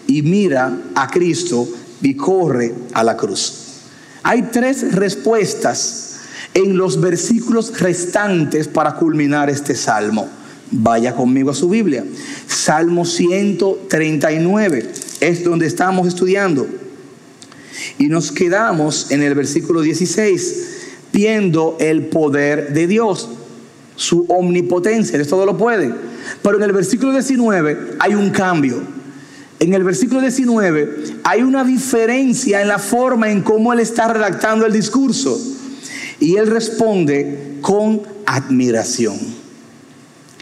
y 0.08 0.22
mira 0.22 0.76
a 0.96 1.08
Cristo 1.08 1.68
y 2.00 2.16
corre 2.16 2.74
a 2.94 3.04
la 3.04 3.16
cruz. 3.16 3.58
Hay 4.24 4.48
tres 4.50 4.92
respuestas 4.92 6.20
en 6.54 6.76
los 6.76 7.00
versículos 7.00 7.78
restantes 7.78 8.66
para 8.66 8.96
culminar 8.96 9.48
este 9.50 9.76
salmo. 9.76 10.28
Vaya 10.70 11.14
conmigo 11.14 11.50
a 11.50 11.54
su 11.54 11.68
Biblia. 11.68 12.04
Salmo 12.46 13.04
139 13.04 14.90
es 15.20 15.44
donde 15.44 15.66
estamos 15.66 16.08
estudiando. 16.08 16.66
Y 17.98 18.06
nos 18.06 18.32
quedamos 18.32 19.10
en 19.10 19.22
el 19.22 19.34
versículo 19.34 19.82
16 19.82 20.70
viendo 21.12 21.76
el 21.78 22.06
poder 22.06 22.72
de 22.72 22.86
Dios, 22.86 23.28
su 23.96 24.24
omnipotencia, 24.28 25.18
Él 25.18 25.26
todo 25.26 25.46
lo 25.46 25.56
puede. 25.56 25.92
Pero 26.42 26.56
en 26.56 26.62
el 26.62 26.72
versículo 26.72 27.12
19 27.12 27.96
hay 27.98 28.14
un 28.14 28.30
cambio. 28.30 28.82
En 29.58 29.74
el 29.74 29.84
versículo 29.84 30.20
19 30.20 31.04
hay 31.22 31.42
una 31.42 31.62
diferencia 31.62 32.60
en 32.60 32.68
la 32.68 32.78
forma 32.78 33.30
en 33.30 33.42
cómo 33.42 33.72
él 33.72 33.78
está 33.78 34.08
redactando 34.12 34.66
el 34.66 34.72
discurso. 34.72 35.40
Y 36.18 36.36
él 36.36 36.48
responde 36.48 37.58
con 37.60 38.02
admiración. 38.26 39.16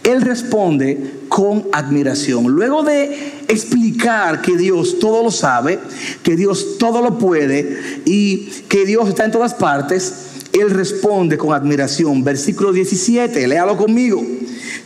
Él 0.05 0.23
responde 0.23 1.13
con 1.29 1.67
admiración. 1.73 2.47
Luego 2.47 2.83
de 2.83 3.45
explicar 3.49 4.41
que 4.41 4.57
Dios 4.57 4.99
todo 4.99 5.23
lo 5.23 5.31
sabe, 5.31 5.79
que 6.23 6.37
Dios 6.37 6.79
todo 6.79 7.03
lo 7.03 7.19
puede 7.19 8.03
y 8.07 8.49
que 8.69 8.87
Dios 8.87 9.09
está 9.09 9.27
en 9.27 9.33
todas 9.33 9.53
partes, 9.55 10.30
él 10.53 10.71
responde 10.71 11.39
con 11.39 11.53
admiración. 11.53 12.25
Versículo 12.25 12.73
17, 12.73 13.47
léalo 13.47 13.77
conmigo 13.77 14.25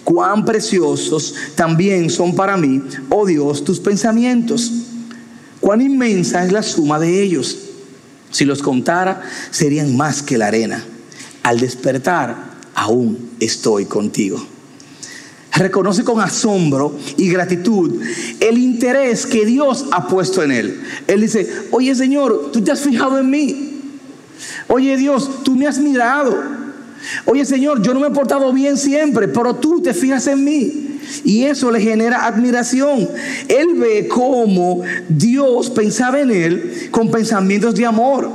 cuán 0.05 0.45
preciosos 0.45 1.35
también 1.55 2.11
son 2.11 2.35
para 2.35 2.57
mí, 2.57 2.83
oh 3.09 3.27
Dios, 3.27 3.65
tus 3.65 3.81
pensamientos. 3.81 4.71
Cuán 5.61 5.81
inmensa 5.81 6.45
es 6.45 6.53
la 6.53 6.63
suma 6.63 6.99
de 6.99 7.23
ellos. 7.23 7.59
Si 8.31 8.45
los 8.45 8.63
contara, 8.63 9.23
serían 9.51 9.97
más 9.97 10.23
que 10.23 10.37
la 10.37 10.49
arena. 10.49 10.85
Al 11.43 11.59
despertar, 11.59 12.37
aún 12.75 13.31
estoy 13.41 13.87
contigo. 13.87 14.45
Reconoce 15.53 16.03
con 16.03 16.21
asombro 16.21 16.99
y 17.17 17.29
gratitud 17.29 18.01
el 18.41 18.59
interés 18.59 19.25
que 19.25 19.47
Dios 19.47 19.87
ha 19.93 20.09
puesto 20.09 20.43
en 20.43 20.51
él. 20.51 20.83
Él 21.07 21.21
dice, 21.21 21.49
oye 21.71 21.95
Señor, 21.95 22.51
tú 22.53 22.61
te 22.61 22.73
has 22.73 22.81
fijado 22.81 23.19
en 23.19 23.31
mí. 23.31 23.74
Oye 24.69 24.97
Dios, 24.97 25.43
tú 25.45 25.57
me 25.57 25.67
has 25.67 25.79
mirado. 25.79 26.35
Oye 27.27 27.45
Señor, 27.45 27.83
yo 27.83 27.93
no 27.95 28.01
me 28.01 28.09
he 28.09 28.11
portado 28.11 28.53
bien 28.53 28.77
siempre, 28.77 29.29
pero 29.29 29.57
tú 29.57 29.81
te 29.83 29.93
fijas 29.93 30.27
en 30.27 30.45
mí. 30.45 31.01
Y 31.25 31.45
eso 31.45 31.71
le 31.71 31.81
genera 31.81 32.27
admiración. 32.27 33.09
Él 33.49 33.75
ve 33.77 34.09
cómo 34.09 34.83
Dios 35.09 35.71
pensaba 35.71 36.21
en 36.21 36.31
él 36.31 36.89
con 36.91 37.11
pensamientos 37.11 37.75
de 37.75 37.87
amor. 37.87 38.31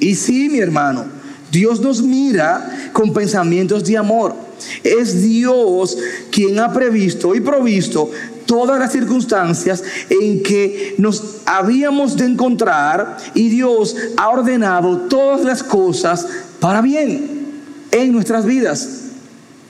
Y 0.00 0.14
sí, 0.14 0.48
mi 0.48 0.58
hermano, 0.58 1.04
Dios 1.50 1.80
nos 1.80 2.02
mira 2.02 2.90
con 2.92 3.12
pensamientos 3.12 3.84
de 3.84 3.96
amor. 3.96 4.34
Es 4.82 5.22
Dios 5.22 5.96
quien 6.30 6.58
ha 6.58 6.72
previsto 6.72 7.34
y 7.34 7.40
provisto 7.40 8.10
todas 8.46 8.78
las 8.78 8.92
circunstancias 8.92 9.82
en 10.08 10.42
que 10.42 10.94
nos 10.98 11.38
habíamos 11.44 12.16
de 12.16 12.26
encontrar 12.26 13.18
y 13.34 13.48
Dios 13.48 13.96
ha 14.16 14.28
ordenado 14.30 14.98
todas 15.08 15.44
las 15.44 15.62
cosas 15.62 16.26
para 16.60 16.80
bien 16.80 17.46
en 17.90 18.12
nuestras 18.12 18.46
vidas. 18.46 19.02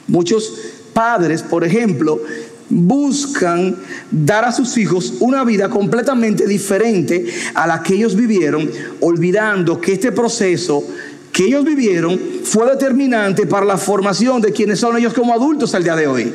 Muchos 0.07 0.53
padres, 0.93 1.43
por 1.43 1.65
ejemplo, 1.65 2.21
buscan 2.69 3.77
dar 4.11 4.45
a 4.45 4.53
sus 4.53 4.77
hijos 4.77 5.15
una 5.21 5.45
vida 5.45 5.69
completamente 5.69 6.47
diferente 6.47 7.27
a 7.55 7.67
la 7.67 7.83
que 7.83 7.95
ellos 7.95 8.17
vivieron, 8.17 8.71
olvidando 9.01 9.81
que 9.81 9.93
este 9.93 10.13
proceso 10.13 10.85
que 11.33 11.45
ellos 11.45 11.65
vivieron 11.65 12.19
fue 12.45 12.69
determinante 12.71 13.47
para 13.47 13.67
la 13.67 13.77
formación 13.77 14.41
de 14.41 14.53
quienes 14.53 14.81
son 14.81 14.97
ellos 14.97 15.13
como 15.13 15.35
adultos 15.35 15.75
al 15.75 15.85
día 15.85 15.95
de 15.95 16.07
hoy. 16.07 16.33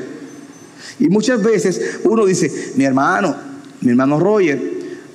Y 1.00 1.10
muchas 1.10 1.42
veces 1.42 2.00
uno 2.04 2.26
dice, 2.26 2.74
mi 2.76 2.84
hermano, 2.84 3.36
mi 3.82 3.92
hermano 3.92 4.20
Roger, 4.20 4.62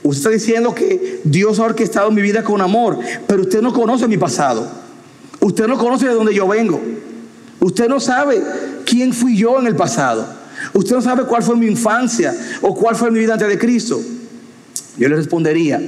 usted 0.02 0.18
está 0.18 0.30
diciendo 0.30 0.75
que 0.75 1.21
Dios 1.25 1.59
ha 1.59 1.64
orquestado 1.64 2.11
mi 2.11 2.23
vida 2.23 2.42
con 2.42 2.61
amor, 2.61 2.99
pero 3.26 3.42
usted 3.42 3.62
no 3.62 3.73
conoce 3.73 4.09
mi 4.09 4.16
pasado. 4.16 4.66
Usted 5.40 5.66
no 5.66 5.78
conoce 5.78 6.09
de 6.09 6.14
dónde 6.14 6.35
yo 6.35 6.49
vengo. 6.49 6.80
Usted 7.61 7.88
no 7.88 8.00
sabe 8.00 8.42
quién 8.85 9.12
fui 9.12 9.37
yo 9.37 9.59
en 9.59 9.66
el 9.66 9.76
pasado. 9.76 10.26
Usted 10.73 10.97
no 10.97 11.02
sabe 11.02 11.25
cuál 11.25 11.42
fue 11.42 11.56
mi 11.56 11.66
infancia 11.66 12.35
o 12.62 12.75
cuál 12.75 12.97
fue 12.97 13.11
mi 13.11 13.18
vida 13.18 13.35
antes 13.35 13.49
de 13.49 13.59
Cristo. 13.59 14.00
Yo 14.97 15.09
le 15.09 15.16
respondería, 15.16 15.80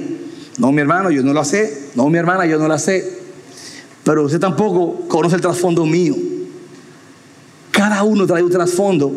No, 0.57 0.71
mi 0.71 0.81
hermano, 0.81 1.09
yo 1.09 1.23
no 1.23 1.33
la 1.33 1.43
sé. 1.43 1.89
No, 1.95 2.09
mi 2.09 2.17
hermana, 2.17 2.45
yo 2.45 2.59
no 2.59 2.67
la 2.67 2.77
sé. 2.77 3.19
Pero 4.03 4.25
usted 4.25 4.39
tampoco 4.39 5.07
conoce 5.07 5.35
el 5.35 5.41
trasfondo 5.41 5.85
mío. 5.85 6.15
Cada 7.71 8.03
uno 8.03 8.25
trae 8.25 8.43
un 8.43 8.51
trasfondo. 8.51 9.11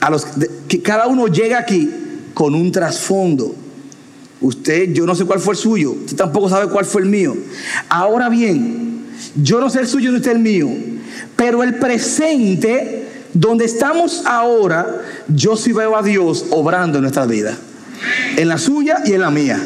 A 0.00 0.10
los, 0.10 0.26
que 0.68 0.82
cada 0.82 1.06
uno 1.06 1.28
llega 1.28 1.58
aquí 1.58 1.90
con 2.34 2.54
un 2.54 2.70
trasfondo. 2.70 3.54
Usted, 4.40 4.92
yo 4.92 5.06
no 5.06 5.14
sé 5.14 5.24
cuál 5.24 5.40
fue 5.40 5.54
el 5.54 5.58
suyo. 5.58 5.92
Usted 5.92 6.16
tampoco 6.16 6.48
sabe 6.48 6.68
cuál 6.68 6.84
fue 6.84 7.02
el 7.02 7.08
mío. 7.08 7.34
Ahora 7.88 8.28
bien, 8.28 9.06
yo 9.42 9.60
no 9.60 9.70
sé 9.70 9.80
el 9.80 9.86
suyo 9.86 10.10
ni 10.10 10.18
usted 10.18 10.32
el 10.32 10.38
mío. 10.38 10.68
Pero 11.36 11.62
el 11.62 11.76
presente, 11.76 13.08
donde 13.32 13.64
estamos 13.64 14.24
ahora, 14.26 15.02
yo 15.28 15.56
sí 15.56 15.72
veo 15.72 15.96
a 15.96 16.02
Dios 16.02 16.46
obrando 16.50 16.98
en 16.98 17.02
nuestra 17.02 17.26
vida. 17.26 17.56
En 18.36 18.48
la 18.48 18.58
suya 18.58 19.02
y 19.04 19.12
en 19.12 19.20
la 19.22 19.30
mía. 19.30 19.60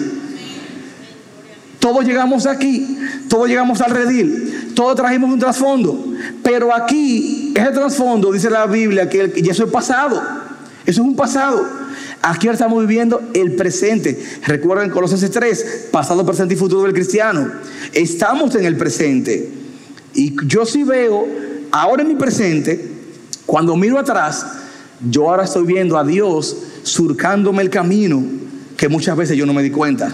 Todos 1.80 2.04
llegamos 2.04 2.46
aquí, 2.46 2.98
todos 3.28 3.48
llegamos 3.48 3.80
al 3.80 3.90
redil, 3.90 4.59
todos 4.74 4.96
trajimos 4.96 5.30
un 5.30 5.38
trasfondo. 5.38 6.04
Pero 6.42 6.74
aquí, 6.74 7.52
ese 7.54 7.70
trasfondo, 7.70 8.32
dice 8.32 8.50
la 8.50 8.66
Biblia, 8.66 9.08
que 9.08 9.32
eso 9.36 9.64
es 9.64 9.70
pasado. 9.70 10.20
Eso 10.86 11.02
es 11.02 11.06
un 11.06 11.16
pasado. 11.16 11.66
Aquí 12.22 12.46
ahora 12.46 12.54
estamos 12.54 12.80
viviendo 12.86 13.22
el 13.32 13.52
presente. 13.52 14.22
Recuerden 14.46 14.90
Colosenses 14.90 15.30
3, 15.30 15.88
pasado, 15.90 16.24
presente 16.26 16.54
y 16.54 16.56
futuro 16.56 16.82
del 16.82 16.92
cristiano. 16.92 17.50
Estamos 17.92 18.54
en 18.54 18.64
el 18.64 18.76
presente. 18.76 19.50
Y 20.14 20.34
yo 20.46 20.66
sí 20.66 20.82
veo, 20.82 21.26
ahora 21.70 22.02
en 22.02 22.08
mi 22.08 22.16
presente, 22.16 22.90
cuando 23.46 23.76
miro 23.76 23.98
atrás, 23.98 24.46
yo 25.08 25.30
ahora 25.30 25.44
estoy 25.44 25.64
viendo 25.64 25.96
a 25.96 26.04
Dios 26.04 26.56
surcándome 26.82 27.62
el 27.62 27.70
camino 27.70 28.22
que 28.76 28.88
muchas 28.88 29.16
veces 29.16 29.36
yo 29.36 29.46
no 29.46 29.54
me 29.54 29.62
di 29.62 29.70
cuenta. 29.70 30.12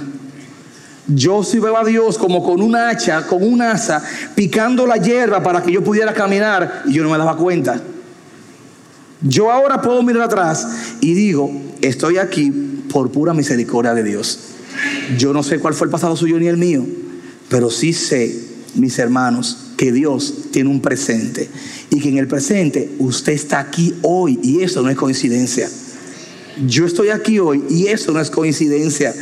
Yo 1.08 1.44
sí 1.44 1.60
a 1.60 1.84
Dios 1.84 2.18
como 2.18 2.42
con 2.42 2.60
un 2.60 2.74
hacha, 2.74 3.26
con 3.26 3.42
un 3.42 3.62
asa, 3.62 4.02
picando 4.34 4.86
la 4.86 4.96
hierba 4.96 5.42
para 5.42 5.62
que 5.62 5.72
yo 5.72 5.84
pudiera 5.84 6.12
caminar 6.12 6.82
y 6.86 6.94
yo 6.94 7.02
no 7.04 7.10
me 7.10 7.18
daba 7.18 7.36
cuenta. 7.36 7.80
Yo 9.22 9.50
ahora 9.50 9.80
puedo 9.80 10.02
mirar 10.02 10.22
atrás 10.24 10.66
y 11.00 11.14
digo, 11.14 11.50
estoy 11.80 12.18
aquí 12.18 12.50
por 12.90 13.10
pura 13.10 13.32
misericordia 13.34 13.94
de 13.94 14.02
Dios. 14.02 14.38
Yo 15.16 15.32
no 15.32 15.42
sé 15.42 15.58
cuál 15.58 15.74
fue 15.74 15.86
el 15.86 15.90
pasado 15.90 16.16
suyo 16.16 16.38
ni 16.38 16.48
el 16.48 16.56
mío, 16.56 16.84
pero 17.48 17.70
sí 17.70 17.92
sé, 17.92 18.34
mis 18.74 18.98
hermanos, 18.98 19.58
que 19.76 19.92
Dios 19.92 20.50
tiene 20.50 20.70
un 20.70 20.80
presente 20.80 21.48
y 21.90 22.00
que 22.00 22.08
en 22.08 22.18
el 22.18 22.26
presente 22.26 22.90
usted 22.98 23.32
está 23.32 23.60
aquí 23.60 23.94
hoy 24.02 24.38
y 24.42 24.62
eso 24.62 24.82
no 24.82 24.90
es 24.90 24.96
coincidencia. 24.96 25.68
Yo 26.66 26.86
estoy 26.86 27.10
aquí 27.10 27.38
hoy 27.38 27.62
y 27.68 27.88
eso 27.88 28.12
no 28.12 28.20
es 28.20 28.30
coincidencia. 28.30 29.14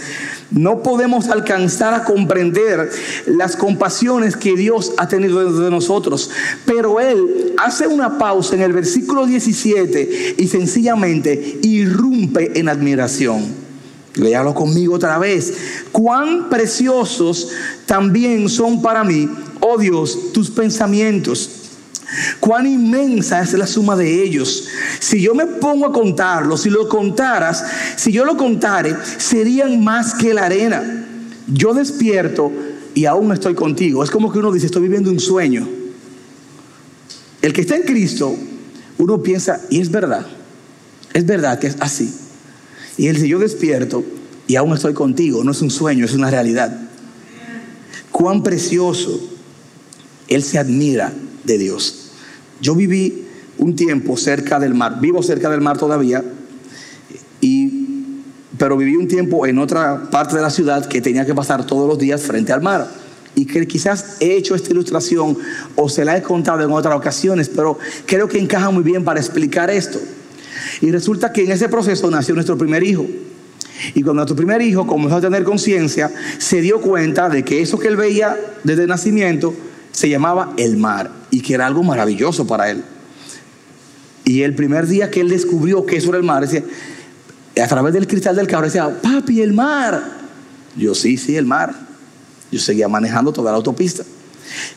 No 0.54 0.84
podemos 0.84 1.28
alcanzar 1.28 1.94
a 1.94 2.04
comprender 2.04 2.88
las 3.26 3.56
compasiones 3.56 4.37
que 4.37 4.56
Dios 4.56 4.92
ha 4.99 5.08
tenido 5.08 5.50
de 5.50 5.70
nosotros. 5.70 6.30
Pero 6.64 7.00
Él 7.00 7.54
hace 7.58 7.88
una 7.88 8.18
pausa 8.18 8.54
en 8.54 8.62
el 8.62 8.73
versículo 8.73 9.26
17 9.26 10.37
y 10.38 10.46
sencillamente 10.46 11.58
irrumpe 11.62 12.58
en 12.58 12.68
admiración. 12.68 13.64
Léalo 14.14 14.54
conmigo 14.54 14.94
otra 14.94 15.18
vez. 15.18 15.54
Cuán 15.90 16.49
preciosos 16.49 17.49
también 17.84 18.49
son 18.49 18.80
para 18.80 19.02
mí, 19.02 19.28
oh 19.58 19.76
Dios, 19.76 20.32
tus 20.32 20.50
pensamientos 20.50 21.63
Cuán 22.40 22.66
inmensa 22.66 23.40
es 23.40 23.52
la 23.54 23.66
suma 23.66 23.97
de 23.97 24.23
ellos. 24.23 24.68
Si 25.00 25.21
yo 25.21 25.35
me 25.35 25.47
pongo 25.47 25.86
a 25.86 25.93
contarlo, 25.93 26.56
si 26.56 26.71
lo 26.71 26.89
contaras, 26.89 27.65
si 27.97 28.12
yo 28.12 28.25
lo 28.25 28.36
contare, 28.36 28.95
serían 29.19 29.82
más 29.82 30.15
que 30.15 30.34
la 30.34 30.47
arena. 30.47 31.06
Yo 31.47 31.75
despierto 31.75 32.52
y 32.95 33.06
aún 33.06 33.32
estoy 33.32 33.54
contigo. 33.54 34.04
Es 34.04 34.10
como 34.10 34.32
que 34.32 34.39
uno 34.39 34.52
dice, 34.52 34.67
estoy 34.67 34.82
viviendo 34.82 35.10
un 35.10 35.21
sueño. 35.21 35.69
El 37.43 37.52
que 37.52 37.62
está 37.62 37.76
en 37.76 37.82
Cristo, 37.82 38.34
uno 38.99 39.23
piensa, 39.23 39.60
y 39.69 39.80
es 39.80 39.91
verdad, 39.91 40.26
es 41.12 41.26
verdad 41.26 41.58
que 41.58 41.67
es 41.67 41.76
así. 41.80 42.15
Y 42.97 43.08
él 43.08 43.17
dice, 43.17 43.28
yo 43.28 43.39
despierto 43.39 44.04
y 44.47 44.56
aún 44.56 44.73
estoy 44.73 44.95
contigo. 44.95 45.45
No 45.45 45.52
es 45.52 45.62
un 45.62 45.71
sueño, 45.71 46.04
es 46.04 46.15
una 46.15 46.30
realidad. 46.30 46.89
Cuán 48.10 48.43
precioso 48.43 49.21
Él 50.28 50.43
se 50.43 50.58
admira 50.58 51.12
de 51.45 51.58
Dios. 51.58 52.03
Yo 52.60 52.75
viví 52.75 53.25
un 53.58 53.76
tiempo 53.76 54.17
cerca 54.17 54.58
del 54.58 54.75
mar, 54.75 55.00
vivo 55.00 55.23
cerca 55.23 55.50
del 55.50 55.60
mar 55.60 55.78
todavía, 55.78 56.25
y, 57.40 58.23
pero 58.58 58.76
viví 58.76 58.97
un 58.97 59.08
tiempo 59.08 59.47
en 59.47 59.58
otra 59.58 60.10
parte 60.10 60.36
de 60.36 60.43
la 60.43 60.50
ciudad 60.50 60.86
que 60.86 61.00
tenía 61.00 61.26
que 61.26 61.34
pasar 61.34 61.67
todos 61.67 61.88
los 61.88 61.99
días 61.99 62.23
frente 62.23 62.52
al 62.52 62.62
mar. 62.62 62.88
Y 63.36 63.47
que 63.47 63.67
quizás 63.67 64.17
he 64.21 64.36
hecho 64.36 64.54
esta 64.54 64.71
ilustración 64.71 65.36
o 65.75 65.88
se 65.88 66.04
la 66.04 66.17
he 66.17 66.23
contado 66.23 66.62
en 66.62 66.71
otras 66.71 66.95
ocasiones, 66.95 67.49
pero 67.49 67.78
creo 68.06 68.28
que 68.28 68.38
encaja 68.38 68.71
muy 68.71 68.84
bien 68.84 69.02
para 69.02 69.19
explicar 69.19 69.71
esto. 69.71 69.99
Y 70.80 70.93
resulta 70.93 71.32
que 71.32 71.45
en 71.45 71.50
ese 71.50 71.69
proceso 71.69 72.08
nació 72.10 72.34
nuestro 72.34 72.56
primer 72.56 72.84
hijo. 72.84 73.04
Y 73.93 74.02
cuando 74.02 74.14
nuestro 74.21 74.36
primer 74.36 74.62
hijo 74.62 74.86
comenzó 74.86 75.17
a 75.17 75.21
tener 75.21 75.43
conciencia, 75.43 76.12
se 76.38 76.60
dio 76.60 76.80
cuenta 76.80 77.28
de 77.28 77.45
que 77.45 77.60
eso 77.60 77.76
que 77.76 77.88
él 77.88 77.97
veía 77.97 78.38
desde 78.62 78.82
el 78.82 78.88
nacimiento 78.88 79.52
se 79.90 80.08
llamaba 80.08 80.52
el 80.56 80.76
mar 80.76 81.24
y 81.34 81.40
que 81.40 81.54
era 81.54 81.66
algo 81.66 81.82
maravilloso 81.82 82.47
para 82.47 82.70
él. 82.70 82.84
Y 84.25 84.42
el 84.42 84.54
primer 84.54 84.86
día 84.86 85.10
que 85.10 85.20
él 85.20 85.28
descubrió 85.28 85.84
que 85.84 85.97
eso 85.97 86.10
era 86.10 86.18
el 86.18 86.23
mar, 86.23 86.42
decía, 86.42 86.62
a 87.60 87.66
través 87.66 87.92
del 87.92 88.06
cristal 88.06 88.36
del 88.36 88.47
carro 88.47 88.66
decía, 88.66 88.88
papi, 89.02 89.42
el 89.42 89.52
mar. 89.52 90.00
Yo 90.76 90.94
sí, 90.94 91.16
sí, 91.16 91.36
el 91.36 91.44
mar. 91.44 91.75
Yo 92.52 92.60
seguía 92.60 92.86
manejando 92.86 93.32
toda 93.32 93.50
la 93.50 93.56
autopista. 93.56 94.04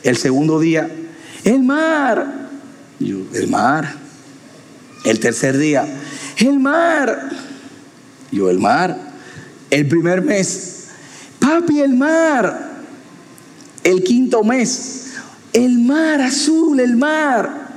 El 0.02 0.16
segundo 0.16 0.58
día, 0.58 0.90
el 1.44 1.62
mar. 1.62 2.50
Yo, 2.98 3.18
el 3.32 3.46
mar. 3.46 3.94
El 5.04 5.20
tercer 5.20 5.56
día, 5.56 5.86
el 6.38 6.58
mar. 6.58 7.30
Yo, 8.32 8.50
el 8.50 8.58
mar. 8.58 8.98
El 9.70 9.86
primer 9.86 10.22
mes, 10.22 10.88
papi, 11.38 11.82
el 11.82 11.94
mar. 11.94 12.80
El 13.84 14.02
quinto 14.02 14.42
mes, 14.42 15.07
el 15.52 15.78
mar 15.78 16.20
azul, 16.20 16.78
el 16.80 16.96
mar. 16.96 17.68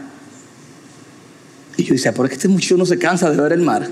Y 1.78 1.84
yo 1.84 1.94
decía, 1.94 2.14
¿por 2.14 2.28
qué 2.28 2.36
este 2.36 2.48
muchacho 2.48 2.78
no 2.78 2.86
se 2.86 2.98
cansa 2.98 3.30
de 3.30 3.38
ver 3.42 3.54
el 3.54 3.62
mar? 3.62 3.90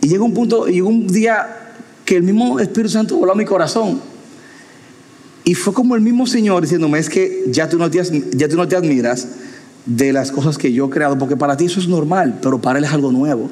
y 0.00 0.08
llega 0.08 0.22
un 0.22 0.32
punto, 0.32 0.68
y 0.68 0.80
un 0.80 1.06
día 1.06 1.74
que 2.04 2.16
el 2.16 2.22
mismo 2.22 2.58
Espíritu 2.60 2.90
Santo 2.90 3.16
voló 3.16 3.32
a 3.32 3.34
mi 3.34 3.44
corazón. 3.44 4.00
Y 5.44 5.54
fue 5.54 5.72
como 5.72 5.94
el 5.94 6.00
mismo 6.00 6.26
Señor 6.26 6.62
diciéndome, 6.62 6.98
es 6.98 7.08
que 7.08 7.44
ya 7.48 7.68
tú, 7.68 7.78
no 7.78 7.90
te, 7.90 8.02
ya 8.32 8.48
tú 8.48 8.56
no 8.56 8.68
te 8.68 8.76
admiras 8.76 9.28
de 9.86 10.12
las 10.12 10.30
cosas 10.30 10.58
que 10.58 10.72
yo 10.72 10.86
he 10.86 10.90
creado, 10.90 11.18
porque 11.18 11.36
para 11.36 11.56
ti 11.56 11.64
eso 11.64 11.80
es 11.80 11.88
normal, 11.88 12.38
pero 12.42 12.60
para 12.60 12.78
Él 12.78 12.84
es 12.84 12.92
algo 12.92 13.10
nuevo. 13.12 13.50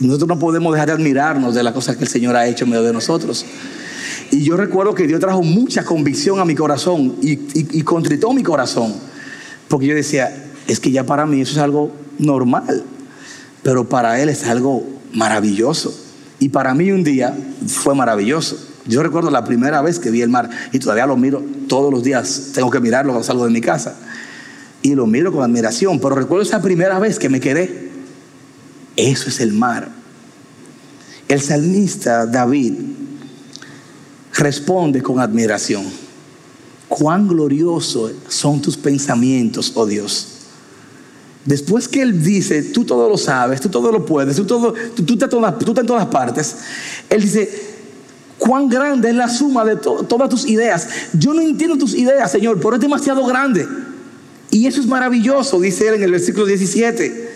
Nosotros 0.00 0.28
no 0.28 0.38
podemos 0.38 0.72
dejar 0.72 0.88
de 0.88 0.94
admirarnos 0.94 1.54
de 1.54 1.62
las 1.62 1.74
cosas 1.74 1.96
que 1.96 2.04
el 2.04 2.08
Señor 2.08 2.36
ha 2.36 2.46
hecho 2.46 2.64
en 2.64 2.70
medio 2.70 2.82
de 2.82 2.92
nosotros. 2.92 3.44
Y 4.30 4.44
yo 4.44 4.56
recuerdo 4.56 4.94
que 4.94 5.06
Dios 5.06 5.20
trajo 5.20 5.42
mucha 5.42 5.84
convicción 5.84 6.38
a 6.38 6.44
mi 6.44 6.54
corazón 6.54 7.16
y, 7.20 7.82
contritó 7.82 8.32
mi 8.32 8.42
corazón. 8.42 8.94
Porque 9.68 9.86
yo 9.86 9.94
decía, 9.94 10.50
es 10.68 10.78
que 10.78 10.90
ya 10.90 11.04
para 11.04 11.26
mí 11.26 11.40
eso 11.40 11.52
es 11.52 11.58
algo 11.58 11.92
normal, 12.18 12.84
pero 13.62 13.88
para 13.88 14.20
Él 14.20 14.28
es 14.28 14.46
algo 14.46 14.86
maravilloso. 15.12 15.92
Y 16.38 16.48
para 16.48 16.74
mí 16.74 16.90
un 16.92 17.02
día 17.02 17.36
fue 17.66 17.94
maravilloso. 17.94 18.56
Yo 18.86 19.02
recuerdo 19.02 19.30
la 19.30 19.44
primera 19.44 19.82
vez 19.82 19.98
que 19.98 20.10
vi 20.10 20.22
el 20.22 20.30
mar 20.30 20.48
y 20.72 20.78
todavía 20.78 21.06
lo 21.06 21.16
miro 21.16 21.42
todos 21.68 21.92
los 21.92 22.02
días. 22.02 22.52
Tengo 22.54 22.70
que 22.70 22.80
mirarlo 22.80 23.12
cuando 23.12 23.26
salgo 23.26 23.44
de 23.44 23.50
mi 23.50 23.60
casa. 23.60 23.96
Y 24.82 24.94
lo 24.94 25.06
miro 25.06 25.32
con 25.32 25.42
admiración. 25.42 26.00
Pero 26.00 26.14
recuerdo 26.14 26.42
esa 26.42 26.62
primera 26.62 26.98
vez 26.98 27.18
que 27.18 27.28
me 27.28 27.40
quedé. 27.40 27.90
Eso 28.96 29.28
es 29.28 29.40
el 29.40 29.52
mar. 29.52 29.88
El 31.28 31.40
salmista 31.40 32.26
David 32.26 32.72
responde 34.34 35.02
con 35.02 35.20
admiración. 35.20 35.84
Cuán 36.88 37.28
gloriosos 37.28 38.12
son 38.28 38.60
tus 38.60 38.76
pensamientos, 38.76 39.72
oh 39.74 39.86
Dios. 39.86 40.26
Después 41.44 41.88
que 41.88 42.02
Él 42.02 42.22
dice, 42.22 42.62
tú 42.64 42.84
todo 42.84 43.08
lo 43.08 43.16
sabes, 43.16 43.60
tú 43.60 43.68
todo 43.68 43.90
lo 43.90 44.04
puedes, 44.04 44.36
tú, 44.36 44.44
todo, 44.44 44.74
tú, 44.94 45.12
estás, 45.12 45.30
en 45.32 45.86
todas 45.86 46.06
partes, 46.06 46.56
Él 47.08 47.22
dice, 47.22 47.48
cuán 48.38 48.68
grande 48.68 49.08
es 49.08 49.14
la 49.14 49.28
suma 49.28 49.64
de 49.64 49.76
todas 49.76 50.28
tus 50.28 50.46
ideas. 50.46 50.88
Yo 51.12 51.32
no 51.32 51.40
entiendo 51.40 51.78
tus 51.78 51.94
ideas, 51.94 52.30
Señor, 52.30 52.58
pero 52.60 52.74
es 52.74 52.80
demasiado 52.80 53.24
grande. 53.24 53.66
Y 54.50 54.66
eso 54.66 54.80
es 54.80 54.86
maravilloso, 54.86 55.60
dice 55.60 55.88
Él 55.88 55.94
en 55.94 56.02
el 56.02 56.10
versículo 56.10 56.46
17. 56.46 57.30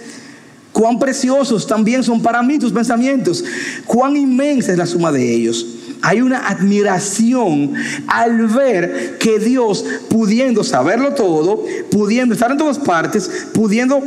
Cuán 0.72 0.98
preciosos 0.98 1.64
también 1.64 2.02
son 2.02 2.20
para 2.20 2.42
mí 2.42 2.58
tus 2.58 2.72
pensamientos. 2.72 3.44
Cuán 3.86 4.16
inmensa 4.16 4.72
es 4.72 4.78
la 4.78 4.86
suma 4.86 5.12
de 5.12 5.32
ellos 5.32 5.64
hay 6.04 6.20
una 6.20 6.48
admiración 6.48 7.72
al 8.06 8.46
ver 8.48 9.16
que 9.18 9.38
Dios, 9.38 9.84
pudiendo 10.10 10.62
saberlo 10.62 11.14
todo, 11.14 11.64
pudiendo 11.90 12.34
estar 12.34 12.50
en 12.50 12.58
todas 12.58 12.78
partes, 12.78 13.46
pudiendo 13.54 14.02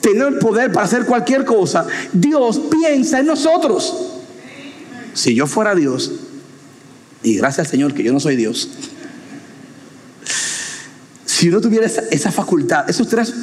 tener 0.00 0.28
el 0.28 0.38
poder 0.38 0.70
para 0.70 0.86
hacer 0.86 1.04
cualquier 1.04 1.44
cosa, 1.44 1.84
Dios 2.12 2.60
piensa 2.70 3.18
en 3.18 3.26
nosotros. 3.26 4.20
si 5.14 5.34
yo 5.34 5.48
fuera 5.48 5.74
Dios, 5.74 6.12
y 7.24 7.36
gracias 7.36 7.66
al 7.66 7.70
Señor 7.70 7.92
que 7.92 8.04
yo 8.04 8.12
no 8.12 8.20
soy 8.20 8.36
Dios, 8.36 8.68
si 11.24 11.48
uno 11.48 11.60
tuviera 11.60 11.86
esa, 11.86 12.30
facultad, 12.30 12.88
esos 12.88 13.08
tres, 13.08 13.34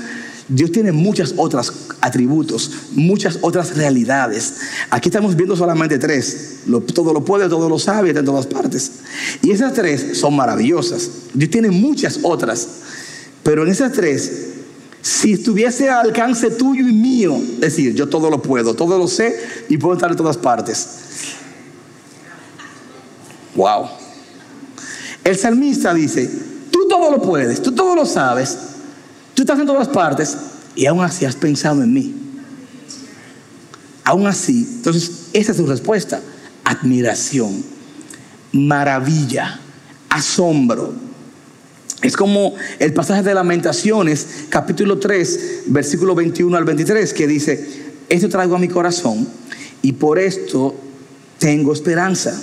Dios 0.50 0.72
tiene 0.72 0.92
muchas 0.92 1.36
otras 1.38 1.72
atributos, 2.02 2.72
muchas 2.94 3.38
otras 3.42 3.78
realidades. 3.78 4.56
Aquí 4.90 5.10
estamos 5.10 5.36
viendo 5.36 5.56
solamente 5.56 6.00
tres. 6.00 6.62
todo 6.94 7.14
lo 7.14 7.24
puede, 7.24 7.48
todo 7.48 7.70
lo 7.70 7.78
sabe, 7.78 8.10
está 8.10 8.20
en 8.20 8.26
todas 8.26 8.48
partes. 8.48 8.92
Y 9.44 9.52
esas 9.52 9.74
tres 9.74 10.18
son 10.18 10.36
maravillosas. 10.36 11.10
Dios 11.34 11.52
tiene 11.52 11.70
muchas 11.70 12.20
otras. 12.24 12.68
Pero 13.44 13.64
en 13.64 13.70
esas 13.70 13.94
tres, 13.94 14.48
si 15.02 15.34
estuviese 15.34 15.90
al 15.90 16.08
alcance 16.08 16.50
tuyo 16.50 16.88
y 16.88 16.94
mío, 16.94 17.38
es 17.38 17.62
decir, 17.62 17.94
yo 17.94 18.10
todo 18.10 18.30
lo 18.30 18.42
puedo, 18.42 18.74
todo 18.74 18.98
lo 18.98 19.08
sé 19.08 19.40
y 19.70 19.78
puedo 19.78 19.94
estar 19.94 20.10
en 20.10 20.18
todas 20.18 20.38
partes. 20.38 20.88
Wow. 23.56 23.88
El 25.24 25.38
salmista 25.38 25.94
dice, 25.94 26.28
todo 26.90 27.12
lo 27.12 27.22
puedes, 27.22 27.62
tú 27.62 27.72
todo 27.72 27.96
lo 27.96 28.06
sabes, 28.06 28.58
tú 29.40 29.44
estás 29.44 29.60
en 29.60 29.68
todas 29.68 29.88
partes 29.88 30.38
y 30.76 30.86
aún 30.86 31.02
así 31.02 31.24
has 31.24 31.38
pensado 31.38 31.82
en 31.82 31.94
mí. 31.94 32.14
Aún 34.04 34.28
así, 34.28 34.68
entonces 34.70 35.28
esa 35.32 35.52
es 35.54 35.58
su 35.58 35.66
respuesta. 35.66 36.20
Admiración, 36.66 37.64
maravilla, 38.52 39.62
asombro. 40.10 40.94
Es 42.02 42.18
como 42.18 42.56
el 42.80 42.94
pasaje 42.94 43.24
de 43.24 43.34
Lamentaciones, 43.34 44.28
capítulo 44.50 45.00
3, 45.00 45.62
versículo 45.68 46.16
21 46.16 46.58
al 46.58 46.66
23, 46.66 47.14
que 47.14 47.26
dice, 47.26 47.94
esto 48.10 48.28
traigo 48.28 48.58
a 48.58 48.60
mi 48.60 48.68
corazón 48.68 49.26
y 49.82 49.94
por 49.94 50.20
esto 50.20 50.76
tengo 51.38 51.72
esperanza 51.72 52.38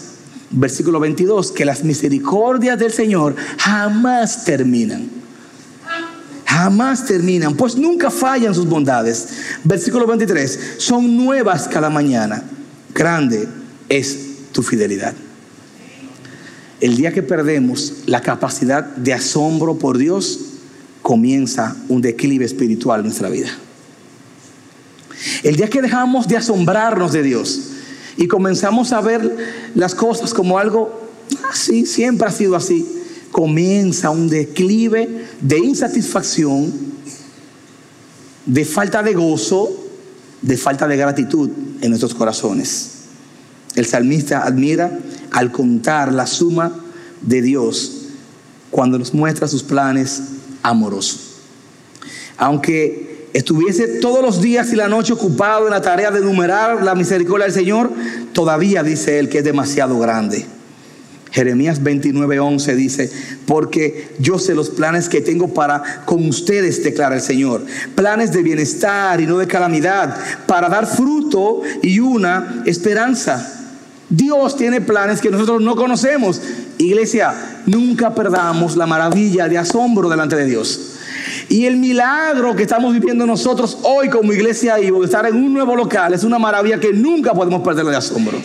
versículo 0.50 0.98
22, 1.00 1.52
que 1.52 1.66
las 1.66 1.85
misericordias 1.85 2.78
del 2.78 2.92
Señor 2.92 3.35
jamás 3.59 4.44
terminan. 4.44 5.15
Jamás 6.56 7.04
terminan, 7.04 7.54
pues 7.54 7.76
nunca 7.76 8.10
fallan 8.10 8.54
sus 8.54 8.66
bondades. 8.66 9.28
Versículo 9.62 10.06
23, 10.06 10.76
son 10.78 11.14
nuevas 11.14 11.68
cada 11.68 11.90
mañana. 11.90 12.44
Grande 12.94 13.46
es 13.90 14.18
tu 14.52 14.62
fidelidad. 14.62 15.12
El 16.80 16.96
día 16.96 17.12
que 17.12 17.22
perdemos 17.22 18.04
la 18.06 18.22
capacidad 18.22 18.82
de 18.82 19.12
asombro 19.12 19.78
por 19.78 19.98
Dios, 19.98 20.40
comienza 21.02 21.76
un 21.88 22.00
declive 22.00 22.46
espiritual 22.46 23.00
en 23.00 23.06
nuestra 23.08 23.28
vida. 23.28 23.50
El 25.42 25.56
día 25.56 25.68
que 25.68 25.82
dejamos 25.82 26.26
de 26.26 26.38
asombrarnos 26.38 27.12
de 27.12 27.22
Dios, 27.22 27.60
y 28.16 28.28
comenzamos 28.28 28.94
a 28.94 29.02
ver 29.02 29.36
las 29.74 29.94
cosas 29.94 30.32
como 30.32 30.58
algo 30.58 31.06
así, 31.50 31.84
siempre 31.84 32.26
ha 32.26 32.32
sido 32.32 32.56
así, 32.56 32.95
comienza 33.37 34.09
un 34.09 34.31
declive 34.31 35.27
de 35.42 35.59
insatisfacción, 35.59 36.72
de 38.46 38.64
falta 38.64 39.03
de 39.03 39.12
gozo, 39.12 39.77
de 40.40 40.57
falta 40.57 40.88
de 40.88 40.96
gratitud 40.96 41.51
en 41.83 41.90
nuestros 41.90 42.14
corazones. 42.14 42.92
El 43.75 43.85
salmista 43.85 44.46
admira 44.46 44.90
al 45.33 45.53
contar 45.53 46.14
la 46.14 46.27
suma 46.27 46.83
de 47.20 47.42
Dios 47.42 48.07
cuando 48.70 48.99
nos 48.99 49.12
muestra 49.12 49.46
sus 49.46 49.62
planes 49.62 50.22
amorosos. 50.62 51.35
Aunque 52.38 53.29
estuviese 53.35 53.99
todos 54.01 54.22
los 54.22 54.40
días 54.40 54.72
y 54.72 54.77
la 54.77 54.88
noche 54.88 55.12
ocupado 55.12 55.66
en 55.66 55.72
la 55.72 55.83
tarea 55.83 56.11
de 56.11 56.20
enumerar 56.20 56.83
la 56.83 56.94
misericordia 56.94 57.44
del 57.44 57.55
Señor, 57.55 57.92
todavía 58.33 58.83
dice 58.83 59.18
él 59.18 59.29
que 59.29 59.40
es 59.40 59.44
demasiado 59.44 59.99
grande. 59.99 60.55
Jeremías 61.37 61.83
29:11 61.83 62.75
dice, 62.77 63.11
porque 63.44 64.09
yo 64.18 64.38
sé 64.38 64.55
los 64.55 64.70
planes 64.70 65.11
que 65.11 65.20
tengo 65.20 65.53
para 65.53 65.83
con 66.07 66.27
ustedes, 66.27 66.83
declara 66.83 67.14
el 67.14 67.20
Señor, 67.20 67.62
planes 67.94 68.33
de 68.33 68.42
bienestar 68.42 69.20
y 69.20 69.27
no 69.27 69.37
de 69.37 69.46
calamidad, 69.46 70.16
para 70.46 70.70
dar 70.70 70.87
fruto 70.87 71.61
y 71.83 72.01
una 72.01 72.62
esperanza. 72.64 73.53
Dios 74.09 74.57
tiene 74.57 74.81
planes 74.81 75.20
que 75.20 75.29
nosotros 75.29 75.61
no 75.61 75.77
conocemos. 75.77 76.40
Iglesia, 76.79 77.35
nunca 77.66 78.14
perdamos 78.14 78.75
la 78.75 78.87
maravilla 78.87 79.46
de 79.46 79.59
asombro 79.59 80.09
delante 80.09 80.37
de 80.37 80.46
Dios. 80.46 80.92
Y 81.51 81.66
el 81.66 81.77
milagro 81.77 82.57
que 82.57 82.62
estamos 82.62 82.94
viviendo 82.94 83.27
nosotros 83.27 83.77
hoy 83.83 84.09
como 84.09 84.33
iglesia 84.33 84.81
y 84.81 84.90
estar 85.05 85.27
en 85.27 85.37
un 85.37 85.53
nuevo 85.53 85.77
local 85.77 86.14
es 86.14 86.25
una 86.25 86.38
maravilla 86.38 86.81
que 86.81 86.94
nunca 86.94 87.35
podemos 87.35 87.61
perderle 87.61 87.90
de 87.90 87.99
asombro. 87.99 88.38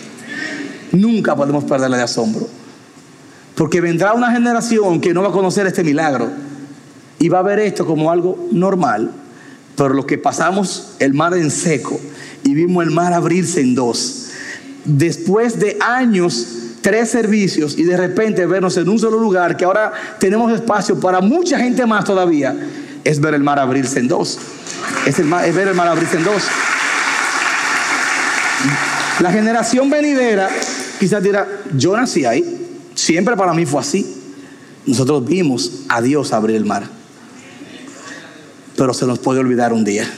Nunca 0.92 1.34
podemos 1.34 1.64
perderle 1.64 1.96
de 1.96 2.02
asombro. 2.02 2.61
Porque 3.54 3.80
vendrá 3.80 4.14
una 4.14 4.32
generación 4.32 5.00
que 5.00 5.12
no 5.12 5.22
va 5.22 5.28
a 5.28 5.32
conocer 5.32 5.66
este 5.66 5.84
milagro 5.84 6.30
y 7.18 7.28
va 7.28 7.40
a 7.40 7.42
ver 7.42 7.58
esto 7.60 7.86
como 7.86 8.10
algo 8.10 8.48
normal. 8.50 9.10
Pero 9.76 9.94
lo 9.94 10.06
que 10.06 10.18
pasamos 10.18 10.94
el 10.98 11.14
mar 11.14 11.34
en 11.34 11.50
seco 11.50 11.98
y 12.44 12.54
vimos 12.54 12.84
el 12.84 12.90
mar 12.90 13.12
abrirse 13.12 13.60
en 13.60 13.74
dos. 13.74 14.30
Después 14.84 15.58
de 15.60 15.78
años 15.80 16.46
tres 16.80 17.10
servicios 17.10 17.78
y 17.78 17.84
de 17.84 17.96
repente 17.96 18.44
vernos 18.46 18.76
en 18.76 18.88
un 18.88 18.98
solo 18.98 19.18
lugar, 19.18 19.56
que 19.56 19.64
ahora 19.64 19.92
tenemos 20.18 20.52
espacio 20.52 20.98
para 20.98 21.20
mucha 21.20 21.58
gente 21.58 21.86
más 21.86 22.04
todavía, 22.04 22.56
es 23.04 23.20
ver 23.20 23.34
el 23.34 23.42
mar 23.42 23.58
abrirse 23.58 24.00
en 24.00 24.08
dos. 24.08 24.38
Es, 25.06 25.18
es 25.18 25.54
ver 25.54 25.68
el 25.68 25.74
mar 25.74 25.88
abrirse 25.88 26.16
en 26.16 26.24
dos. 26.24 26.42
La 29.20 29.30
generación 29.30 29.90
venidera 29.90 30.48
quizás 30.98 31.22
dirá, 31.22 31.48
yo 31.74 31.96
nací 31.96 32.24
ahí, 32.24 32.61
siempre 32.94 33.36
para 33.36 33.54
mí 33.54 33.66
fue 33.66 33.80
así. 33.80 34.06
Nosotros 34.86 35.24
vimos 35.24 35.84
a 35.88 36.02
Dios 36.02 36.32
abrir 36.32 36.56
el 36.56 36.64
mar. 36.64 36.88
Pero 38.76 38.94
se 38.94 39.06
nos 39.06 39.18
puede 39.18 39.40
olvidar 39.40 39.72
un 39.72 39.84
día, 39.84 40.10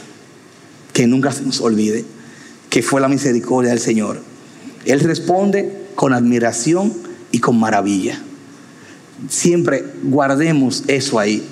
que 0.93 1.07
nunca 1.07 1.33
se 1.33 1.43
nos 1.43 1.61
olvide, 1.61 2.05
que 2.71 2.83
fue 2.83 3.01
la 3.01 3.09
misericordia 3.09 3.71
del 3.71 3.81
Señor. 3.81 4.21
Él 4.85 5.01
responde 5.01 5.87
con 5.95 6.13
admiración 6.13 6.93
y 7.33 7.41
con 7.41 7.59
maravilla. 7.59 8.19
Siempre 9.29 9.85
guardemos 10.03 10.85
eso 10.87 11.19
ahí. 11.19 11.47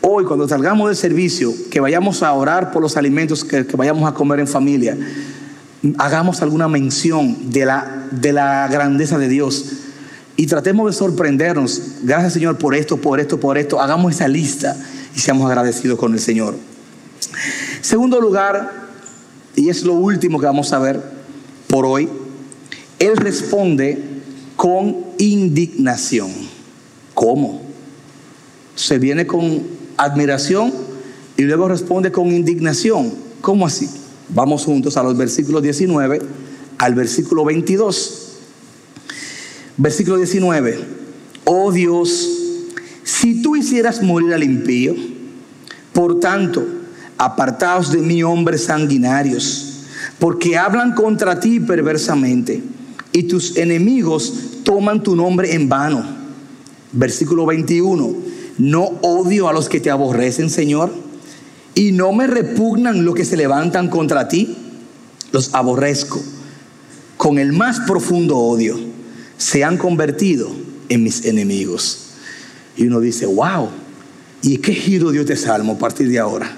Hoy, 0.00 0.24
cuando 0.24 0.48
salgamos 0.48 0.88
del 0.88 0.96
servicio, 0.96 1.52
que 1.70 1.80
vayamos 1.80 2.22
a 2.22 2.32
orar 2.32 2.70
por 2.70 2.80
los 2.80 2.96
alimentos 2.96 3.44
que, 3.44 3.64
vayamos 3.76 4.08
a 4.08 4.14
comer 4.14 4.40
en 4.40 4.46
familia, 4.46 4.96
hagamos 5.98 6.42
alguna 6.42 6.68
mención 6.68 7.50
de 7.50 7.66
la, 7.66 8.06
de 8.12 8.32
la 8.32 8.68
grandeza 8.68 9.18
de 9.18 9.28
Dios 9.28 9.64
y 10.36 10.46
tratemos 10.46 10.86
de 10.86 10.92
sorprendernos. 10.92 11.80
Gracias, 12.02 12.34
Señor, 12.34 12.58
por 12.58 12.74
esto, 12.74 12.96
por 12.98 13.18
esto, 13.18 13.40
por 13.40 13.56
esto. 13.58 13.80
Hagamos 13.80 14.14
esa 14.14 14.28
lista 14.28 14.76
y 15.14 15.18
seamos 15.18 15.46
agradecidos 15.46 15.98
con 15.98 16.12
el 16.12 16.20
Señor. 16.20 16.54
Segundo 17.80 18.20
lugar, 18.20 18.86
y 19.54 19.70
es 19.70 19.82
lo 19.82 19.94
último 19.94 20.38
que 20.38 20.46
vamos 20.46 20.72
a 20.72 20.78
ver 20.78 21.00
por 21.68 21.86
hoy, 21.86 22.08
Él 22.98 23.16
responde 23.16 24.02
con 24.56 24.96
indignación. 25.18 26.30
¿Cómo? 27.14 27.62
Se 28.74 28.98
viene 28.98 29.26
con 29.26 29.62
admiración 29.96 30.72
y 31.36 31.42
luego 31.42 31.68
responde 31.68 32.12
con 32.12 32.30
indignación. 32.30 33.12
¿Cómo 33.40 33.66
así? 33.66 33.88
Vamos 34.28 34.64
juntos 34.64 34.96
a 34.96 35.02
los 35.02 35.16
versículos 35.16 35.62
19 35.62 36.20
al 36.78 36.94
versículo 36.94 37.44
22. 37.44 38.25
Versículo 39.76 40.16
19. 40.16 40.78
Oh 41.44 41.70
Dios, 41.72 42.28
si 43.04 43.42
tú 43.42 43.56
hicieras 43.56 44.02
morir 44.02 44.34
al 44.34 44.42
impío, 44.42 44.94
por 45.92 46.20
tanto, 46.20 46.66
apartaos 47.18 47.92
de 47.92 47.98
mí 47.98 48.22
hombres 48.22 48.64
sanguinarios, 48.64 49.84
porque 50.18 50.56
hablan 50.56 50.94
contra 50.94 51.40
ti 51.40 51.60
perversamente, 51.60 52.62
y 53.12 53.24
tus 53.24 53.56
enemigos 53.56 54.32
toman 54.64 55.02
tu 55.02 55.14
nombre 55.16 55.54
en 55.54 55.68
vano. 55.68 56.04
Versículo 56.92 57.46
21 57.46 58.36
no 58.58 58.84
odio 59.02 59.48
a 59.48 59.52
los 59.52 59.68
que 59.68 59.80
te 59.80 59.90
aborrecen, 59.90 60.48
Señor, 60.48 60.90
y 61.74 61.92
no 61.92 62.12
me 62.12 62.26
repugnan 62.26 63.04
los 63.04 63.14
que 63.14 63.24
se 63.24 63.36
levantan 63.36 63.88
contra 63.88 64.28
ti. 64.28 64.56
Los 65.32 65.54
aborrezco 65.54 66.22
con 67.16 67.38
el 67.38 67.52
más 67.52 67.80
profundo 67.80 68.38
odio. 68.38 68.78
Se 69.38 69.64
han 69.64 69.76
convertido 69.76 70.50
en 70.88 71.02
mis 71.02 71.24
enemigos. 71.24 72.10
Y 72.76 72.86
uno 72.86 73.00
dice, 73.00 73.26
wow, 73.26 73.68
¿y 74.42 74.58
qué 74.58 74.74
giro 74.74 75.10
dio 75.10 75.22
este 75.22 75.36
salmo 75.36 75.74
a 75.74 75.78
partir 75.78 76.08
de 76.08 76.18
ahora? 76.18 76.56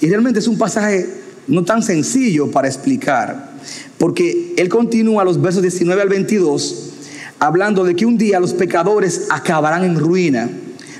Y 0.00 0.08
realmente 0.08 0.40
es 0.40 0.48
un 0.48 0.58
pasaje 0.58 1.08
no 1.46 1.64
tan 1.64 1.82
sencillo 1.82 2.50
para 2.50 2.68
explicar, 2.68 3.52
porque 3.96 4.54
él 4.56 4.68
continúa 4.68 5.24
los 5.24 5.40
versos 5.40 5.62
19 5.62 6.02
al 6.02 6.08
22 6.08 6.84
hablando 7.40 7.84
de 7.84 7.94
que 7.94 8.04
un 8.04 8.18
día 8.18 8.40
los 8.40 8.52
pecadores 8.52 9.28
acabarán 9.30 9.84
en 9.84 9.98
ruina 9.98 10.50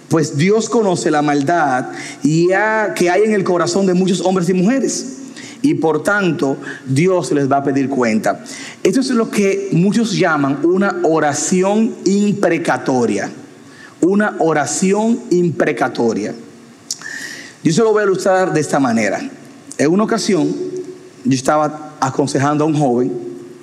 pues 0.08 0.36
Dios 0.36 0.68
conoce 0.68 1.10
la 1.10 1.22
maldad 1.22 1.90
y 2.22 2.48
que 2.96 3.10
hay 3.10 3.22
en 3.24 3.34
el 3.34 3.44
corazón 3.44 3.86
de 3.86 3.94
muchos 3.94 4.20
hombres 4.22 4.48
y 4.48 4.54
mujeres. 4.54 5.17
Y 5.62 5.74
por 5.74 6.02
tanto 6.02 6.56
Dios 6.86 7.32
les 7.32 7.50
va 7.50 7.58
a 7.58 7.64
pedir 7.64 7.88
cuenta. 7.88 8.44
Esto 8.82 9.00
es 9.00 9.10
lo 9.10 9.30
que 9.30 9.68
muchos 9.72 10.16
llaman 10.16 10.60
una 10.64 11.00
oración 11.02 11.94
imprecatoria. 12.04 13.30
Una 14.00 14.36
oración 14.38 15.20
imprecatoria. 15.30 16.34
Yo 17.64 17.72
se 17.72 17.82
lo 17.82 17.92
voy 17.92 18.02
a 18.02 18.06
ilustrar 18.06 18.52
de 18.52 18.60
esta 18.60 18.78
manera. 18.78 19.20
En 19.76 19.90
una 19.90 20.04
ocasión, 20.04 20.48
yo 21.24 21.34
estaba 21.34 21.96
aconsejando 22.00 22.64
a 22.64 22.66
un 22.66 22.78
joven 22.78 23.12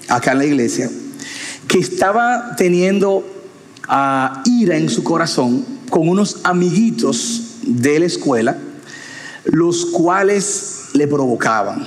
acá 0.10 0.34
en 0.34 0.38
la 0.40 0.46
iglesia 0.46 0.90
que 1.68 1.80
estaba 1.80 2.56
teniendo 2.56 3.26
ah, 3.88 4.44
ira 4.46 4.78
en 4.78 4.90
su 4.90 5.04
corazón 5.04 5.66
con 5.90 6.08
unos 6.08 6.42
amiguitos 6.44 7.56
de 7.64 8.00
la 8.00 8.06
escuela, 8.06 8.58
los 9.46 9.86
cuales 9.88 10.85
le 10.96 11.08
provocaban. 11.08 11.86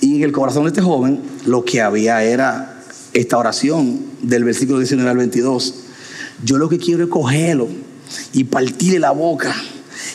Y 0.00 0.16
en 0.16 0.22
el 0.22 0.32
corazón 0.32 0.64
de 0.64 0.68
este 0.68 0.82
joven 0.82 1.20
lo 1.46 1.64
que 1.64 1.80
había 1.80 2.22
era 2.22 2.82
esta 3.12 3.38
oración 3.38 4.04
del 4.22 4.44
versículo 4.44 4.78
19 4.78 5.10
al 5.10 5.16
22. 5.16 5.74
Yo 6.44 6.58
lo 6.58 6.68
que 6.68 6.78
quiero 6.78 7.04
es 7.04 7.10
cogerlo 7.10 7.68
y 8.32 8.44
partirle 8.44 8.98
la 8.98 9.10
boca 9.10 9.54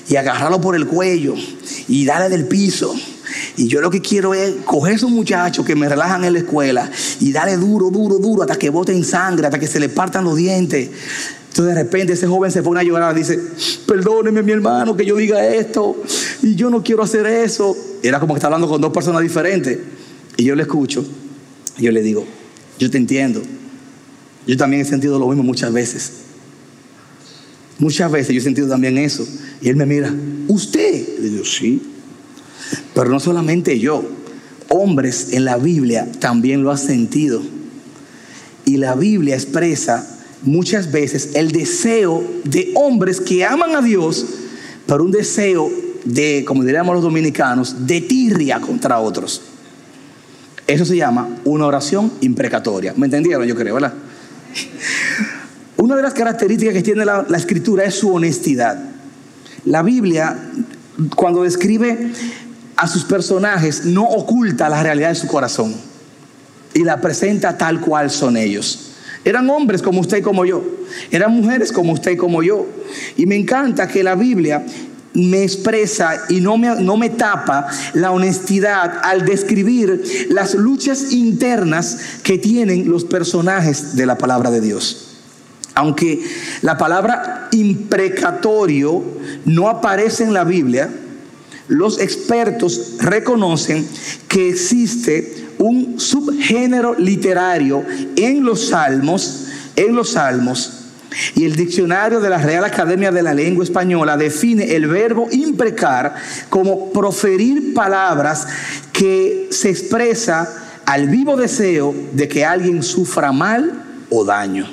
y 0.07 0.15
agarrarlo 0.15 0.61
por 0.61 0.75
el 0.75 0.85
cuello 0.85 1.33
y 1.87 2.05
darle 2.05 2.29
del 2.29 2.47
piso. 2.47 2.95
Y 3.57 3.67
yo 3.67 3.81
lo 3.81 3.89
que 3.89 4.01
quiero 4.01 4.33
es 4.33 4.55
coger 4.65 4.93
a 4.93 4.95
esos 4.95 5.11
muchachos 5.11 5.65
que 5.65 5.75
me 5.75 5.89
relajan 5.89 6.23
en 6.23 6.33
la 6.33 6.39
escuela 6.39 6.89
y 7.19 7.31
darle 7.31 7.57
duro, 7.57 7.89
duro, 7.89 8.17
duro 8.17 8.43
hasta 8.43 8.57
que 8.57 8.69
boten 8.69 9.03
sangre, 9.03 9.45
hasta 9.45 9.59
que 9.59 9.67
se 9.67 9.79
le 9.79 9.89
partan 9.89 10.23
los 10.23 10.37
dientes. 10.37 10.89
Entonces 11.49 11.75
de 11.75 11.83
repente 11.83 12.13
ese 12.13 12.27
joven 12.27 12.49
se 12.49 12.63
pone 12.63 12.79
a 12.79 12.83
llorar 12.83 13.13
y 13.15 13.19
dice, 13.19 13.37
perdóneme 13.85 14.41
mi 14.41 14.53
hermano 14.53 14.95
que 14.95 15.05
yo 15.05 15.17
diga 15.17 15.45
esto 15.45 16.01
y 16.41 16.55
yo 16.55 16.69
no 16.69 16.81
quiero 16.81 17.03
hacer 17.03 17.25
eso. 17.25 17.75
Era 18.01 18.19
como 18.21 18.33
que 18.33 18.37
está 18.37 18.47
hablando 18.47 18.69
con 18.69 18.79
dos 18.79 18.93
personas 18.93 19.21
diferentes. 19.21 19.77
Y 20.37 20.45
yo 20.45 20.55
le 20.55 20.63
escucho 20.63 21.05
y 21.77 21.83
yo 21.83 21.91
le 21.91 22.01
digo, 22.01 22.25
yo 22.79 22.89
te 22.89 22.97
entiendo. 22.97 23.41
Yo 24.47 24.57
también 24.57 24.81
he 24.81 24.85
sentido 24.85 25.19
lo 25.19 25.27
mismo 25.27 25.43
muchas 25.43 25.73
veces. 25.73 26.11
Muchas 27.79 28.11
veces 28.11 28.33
yo 28.33 28.39
he 28.39 28.43
sentido 28.43 28.69
también 28.69 28.97
eso. 28.97 29.27
Y 29.61 29.67
él 29.67 29.75
me 29.75 29.85
mira, 29.85 30.13
¿usted? 30.47 31.19
Le 31.19 31.29
digo, 31.29 31.43
sí. 31.43 31.81
Pero 32.93 33.09
no 33.09 33.19
solamente 33.19 33.79
yo, 33.79 34.03
hombres 34.69 35.33
en 35.33 35.45
la 35.45 35.57
Biblia 35.57 36.07
también 36.19 36.63
lo 36.63 36.71
han 36.71 36.77
sentido. 36.77 37.41
Y 38.65 38.77
la 38.77 38.95
Biblia 38.95 39.35
expresa 39.35 40.17
muchas 40.43 40.91
veces 40.91 41.31
el 41.35 41.51
deseo 41.51 42.23
de 42.43 42.71
hombres 42.75 43.21
que 43.21 43.45
aman 43.45 43.75
a 43.75 43.81
Dios, 43.81 44.25
pero 44.85 45.03
un 45.03 45.11
deseo 45.11 45.69
de, 46.03 46.43
como 46.45 46.63
diríamos 46.63 46.95
los 46.95 47.03
dominicanos, 47.03 47.85
de 47.85 48.01
tirria 48.01 48.59
contra 48.59 48.99
otros. 48.99 49.41
Eso 50.67 50.85
se 50.85 50.95
llama 50.95 51.29
una 51.43 51.65
oración 51.65 52.11
imprecatoria. 52.21 52.93
¿Me 52.95 53.07
entendieron? 53.07 53.45
Yo 53.45 53.55
creo, 53.55 53.75
¿verdad? 53.75 53.93
Una 55.77 55.95
de 55.95 56.01
las 56.01 56.13
características 56.13 56.73
que 56.73 56.81
tiene 56.83 57.03
la, 57.03 57.25
la 57.27 57.37
escritura 57.37 57.83
es 57.83 57.95
su 57.95 58.13
honestidad. 58.13 58.79
La 59.65 59.81
Biblia, 59.81 60.37
cuando 61.15 61.43
describe 61.43 62.11
a 62.81 62.87
sus 62.87 63.03
personajes, 63.03 63.85
no 63.85 64.03
oculta 64.05 64.67
la 64.67 64.81
realidad 64.81 65.09
de 65.09 65.15
su 65.15 65.27
corazón 65.27 65.75
y 66.73 66.83
la 66.83 66.99
presenta 66.99 67.55
tal 67.55 67.79
cual 67.79 68.09
son 68.09 68.35
ellos. 68.35 68.93
Eran 69.23 69.47
hombres 69.51 69.83
como 69.83 70.01
usted 70.01 70.17
y 70.17 70.21
como 70.23 70.45
yo. 70.45 70.63
Eran 71.11 71.31
mujeres 71.31 71.71
como 71.71 71.93
usted 71.93 72.13
y 72.13 72.17
como 72.17 72.41
yo. 72.41 72.65
Y 73.17 73.27
me 73.27 73.35
encanta 73.35 73.87
que 73.87 74.03
la 74.03 74.15
Biblia 74.15 74.65
me 75.13 75.43
expresa 75.43 76.23
y 76.27 76.41
no 76.41 76.57
me, 76.57 76.73
no 76.81 76.97
me 76.97 77.11
tapa 77.11 77.67
la 77.93 78.09
honestidad 78.09 78.99
al 79.03 79.25
describir 79.25 80.03
las 80.31 80.55
luchas 80.55 81.11
internas 81.11 81.99
que 82.23 82.39
tienen 82.39 82.89
los 82.89 83.05
personajes 83.05 83.95
de 83.95 84.07
la 84.07 84.17
palabra 84.17 84.49
de 84.49 84.59
Dios. 84.59 85.19
Aunque 85.75 86.19
la 86.63 86.79
palabra 86.79 87.47
imprecatorio 87.51 89.03
no 89.45 89.69
aparece 89.69 90.23
en 90.23 90.33
la 90.33 90.45
Biblia, 90.45 90.89
los 91.71 92.01
expertos 92.01 92.95
reconocen 92.99 93.87
que 94.27 94.49
existe 94.49 95.45
un 95.57 96.01
subgénero 96.01 96.95
literario 96.99 97.85
en 98.17 98.43
los 98.43 98.67
salmos, 98.67 99.47
en 99.77 99.95
los 99.95 100.11
salmos, 100.11 100.89
y 101.33 101.45
el 101.45 101.55
diccionario 101.55 102.19
de 102.19 102.29
la 102.29 102.39
Real 102.39 102.65
Academia 102.65 103.09
de 103.09 103.23
la 103.23 103.33
Lengua 103.33 103.63
Española 103.63 104.17
define 104.17 104.75
el 104.75 104.87
verbo 104.87 105.29
imprecar 105.31 106.15
como 106.49 106.91
proferir 106.91 107.73
palabras 107.73 108.47
que 108.91 109.47
se 109.49 109.69
expresa 109.69 110.81
al 110.85 111.07
vivo 111.07 111.37
deseo 111.37 111.95
de 112.11 112.27
que 112.27 112.43
alguien 112.43 112.83
sufra 112.83 113.31
mal 113.31 113.85
o 114.09 114.25
daño. 114.25 114.67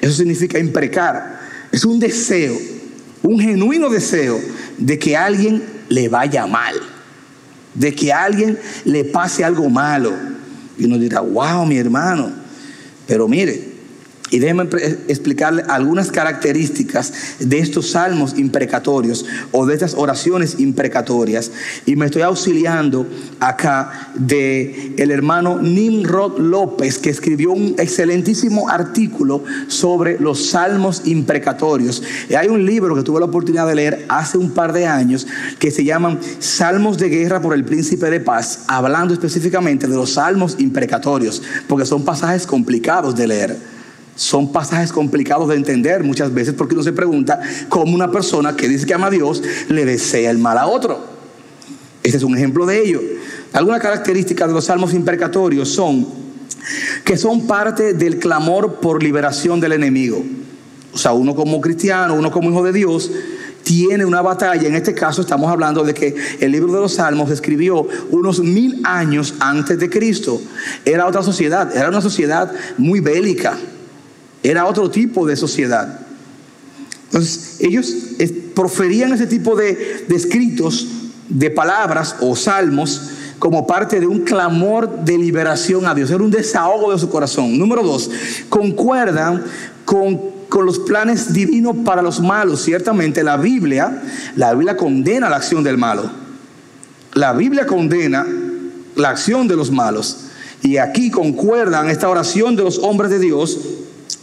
Eso 0.00 0.14
significa 0.14 0.58
imprecar. 0.58 1.38
Es 1.70 1.84
un 1.84 1.98
deseo, 1.98 2.56
un 3.22 3.38
genuino 3.38 3.90
deseo 3.90 4.40
de 4.80 4.98
que 4.98 5.16
alguien 5.16 5.62
le 5.88 6.08
vaya 6.08 6.46
mal, 6.46 6.74
de 7.74 7.94
que 7.94 8.12
alguien 8.12 8.58
le 8.84 9.04
pase 9.04 9.44
algo 9.44 9.70
malo. 9.70 10.12
Y 10.76 10.86
uno 10.86 10.98
dirá, 10.98 11.20
wow, 11.20 11.64
mi 11.66 11.76
hermano. 11.76 12.32
Pero 13.06 13.28
mire, 13.28 13.69
y 14.30 14.38
déjenme 14.38 14.68
explicarle 15.08 15.62
algunas 15.68 16.10
características 16.10 17.12
de 17.40 17.58
estos 17.58 17.90
salmos 17.90 18.38
imprecatorios 18.38 19.26
o 19.52 19.66
de 19.66 19.74
estas 19.74 19.94
oraciones 19.94 20.60
imprecatorias. 20.60 21.50
Y 21.86 21.96
me 21.96 22.06
estoy 22.06 22.22
auxiliando 22.22 23.06
acá 23.40 24.12
de 24.14 24.94
el 24.96 25.10
hermano 25.10 25.60
Nimrod 25.60 26.38
López, 26.38 26.98
que 26.98 27.10
escribió 27.10 27.52
un 27.52 27.74
excelentísimo 27.78 28.68
artículo 28.68 29.42
sobre 29.66 30.18
los 30.20 30.50
salmos 30.50 31.02
imprecatorios. 31.06 32.02
Y 32.28 32.34
hay 32.34 32.48
un 32.48 32.64
libro 32.64 32.94
que 32.94 33.02
tuve 33.02 33.20
la 33.20 33.26
oportunidad 33.26 33.66
de 33.66 33.74
leer 33.74 34.06
hace 34.08 34.38
un 34.38 34.52
par 34.52 34.72
de 34.72 34.86
años 34.86 35.26
que 35.58 35.70
se 35.70 35.84
llaman 35.84 36.20
Salmos 36.38 36.98
de 36.98 37.08
Guerra 37.08 37.40
por 37.40 37.54
el 37.54 37.64
Príncipe 37.64 38.10
de 38.10 38.20
Paz, 38.20 38.60
hablando 38.68 39.12
específicamente 39.12 39.86
de 39.86 39.96
los 39.96 40.12
salmos 40.12 40.56
imprecatorios, 40.58 41.42
porque 41.66 41.86
son 41.86 42.04
pasajes 42.04 42.46
complicados 42.46 43.16
de 43.16 43.26
leer. 43.26 43.79
Son 44.20 44.52
pasajes 44.52 44.92
complicados 44.92 45.48
de 45.48 45.54
entender 45.54 46.04
muchas 46.04 46.34
veces 46.34 46.52
porque 46.52 46.74
uno 46.74 46.82
se 46.82 46.92
pregunta 46.92 47.40
cómo 47.70 47.94
una 47.94 48.10
persona 48.10 48.54
que 48.54 48.68
dice 48.68 48.84
que 48.84 48.92
ama 48.92 49.06
a 49.06 49.10
Dios 49.10 49.42
le 49.70 49.86
desea 49.86 50.30
el 50.30 50.36
mal 50.36 50.58
a 50.58 50.66
otro. 50.66 51.02
Este 52.02 52.18
es 52.18 52.22
un 52.22 52.36
ejemplo 52.36 52.66
de 52.66 52.82
ello. 52.82 53.00
Algunas 53.54 53.80
características 53.80 54.48
de 54.48 54.52
los 54.52 54.66
salmos 54.66 54.92
imprecatorios 54.92 55.70
son 55.70 56.06
que 57.02 57.16
son 57.16 57.46
parte 57.46 57.94
del 57.94 58.18
clamor 58.18 58.74
por 58.74 59.02
liberación 59.02 59.58
del 59.58 59.72
enemigo. 59.72 60.22
O 60.92 60.98
sea, 60.98 61.14
uno 61.14 61.34
como 61.34 61.58
cristiano, 61.62 62.12
uno 62.12 62.30
como 62.30 62.50
hijo 62.50 62.62
de 62.62 62.74
Dios, 62.74 63.10
tiene 63.62 64.04
una 64.04 64.20
batalla. 64.20 64.68
En 64.68 64.74
este 64.74 64.92
caso 64.92 65.22
estamos 65.22 65.50
hablando 65.50 65.82
de 65.82 65.94
que 65.94 66.14
el 66.40 66.52
libro 66.52 66.70
de 66.74 66.80
los 66.80 66.96
Salmos 66.96 67.30
escribió 67.30 67.88
unos 68.10 68.40
mil 68.40 68.82
años 68.84 69.32
antes 69.40 69.78
de 69.78 69.88
Cristo. 69.88 70.42
Era 70.84 71.06
otra 71.06 71.22
sociedad, 71.22 71.74
era 71.74 71.88
una 71.88 72.02
sociedad 72.02 72.52
muy 72.76 73.00
bélica. 73.00 73.56
Era 74.42 74.66
otro 74.66 74.90
tipo 74.90 75.26
de 75.26 75.36
sociedad. 75.36 76.00
Entonces, 77.06 77.56
ellos 77.60 77.92
proferían 78.54 79.12
ese 79.12 79.26
tipo 79.26 79.56
de, 79.56 80.06
escritos, 80.08 80.86
de 81.28 81.50
palabras 81.50 82.16
o 82.20 82.36
salmos, 82.36 83.10
como 83.38 83.66
parte 83.66 83.98
de 83.98 84.06
un 84.06 84.20
clamor 84.20 85.04
de 85.04 85.18
liberación 85.18 85.86
a 85.86 85.94
Dios. 85.94 86.10
Era 86.10 86.22
un 86.22 86.30
desahogo 86.30 86.92
de 86.92 86.98
su 86.98 87.08
corazón. 87.08 87.58
Número 87.58 87.82
dos, 87.82 88.10
concuerdan 88.48 89.42
con, 89.84 90.20
con 90.48 90.66
los 90.66 90.78
planes 90.78 91.32
divinos 91.32 91.74
para 91.84 92.02
los 92.02 92.20
malos. 92.20 92.62
Ciertamente 92.62 93.24
la 93.24 93.38
Biblia, 93.38 94.02
la 94.36 94.52
Biblia 94.54 94.76
condena 94.76 95.30
la 95.30 95.36
acción 95.36 95.64
del 95.64 95.78
malo. 95.78 96.10
La 97.14 97.32
Biblia 97.32 97.66
condena 97.66 98.26
la 98.94 99.08
acción 99.08 99.48
de 99.48 99.56
los 99.56 99.70
malos. 99.70 100.26
Y 100.62 100.76
aquí 100.76 101.10
concuerdan 101.10 101.88
esta 101.88 102.08
oración 102.08 102.54
de 102.54 102.62
los 102.62 102.78
hombres 102.78 103.10
de 103.10 103.18
Dios 103.18 103.58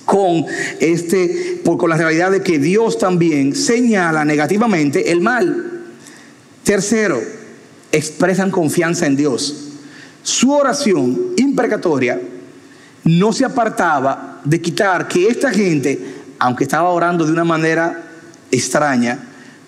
con, 0.08 0.46
este, 0.80 1.62
con 1.64 1.90
la 1.90 1.98
realidad 1.98 2.32
de 2.32 2.42
que 2.42 2.58
Dios 2.58 2.98
también 2.98 3.54
señala 3.54 4.24
negativamente 4.24 5.12
el 5.12 5.20
mal. 5.20 5.84
Tercero, 6.64 7.22
expresan 7.92 8.50
confianza 8.50 9.06
en 9.06 9.18
Dios. 9.18 9.74
Su 10.24 10.54
oración 10.54 11.34
imprecatoria 11.36 12.22
no 13.04 13.34
se 13.34 13.44
apartaba 13.44 14.40
de 14.46 14.62
quitar 14.62 15.10
que 15.10 15.28
esta 15.28 15.52
gente, 15.52 16.00
aunque 16.40 16.64
estaba 16.64 16.88
orando 16.88 17.26
de 17.26 17.34
una 17.34 17.44
manera 17.44 18.06
extraña, 18.50 19.20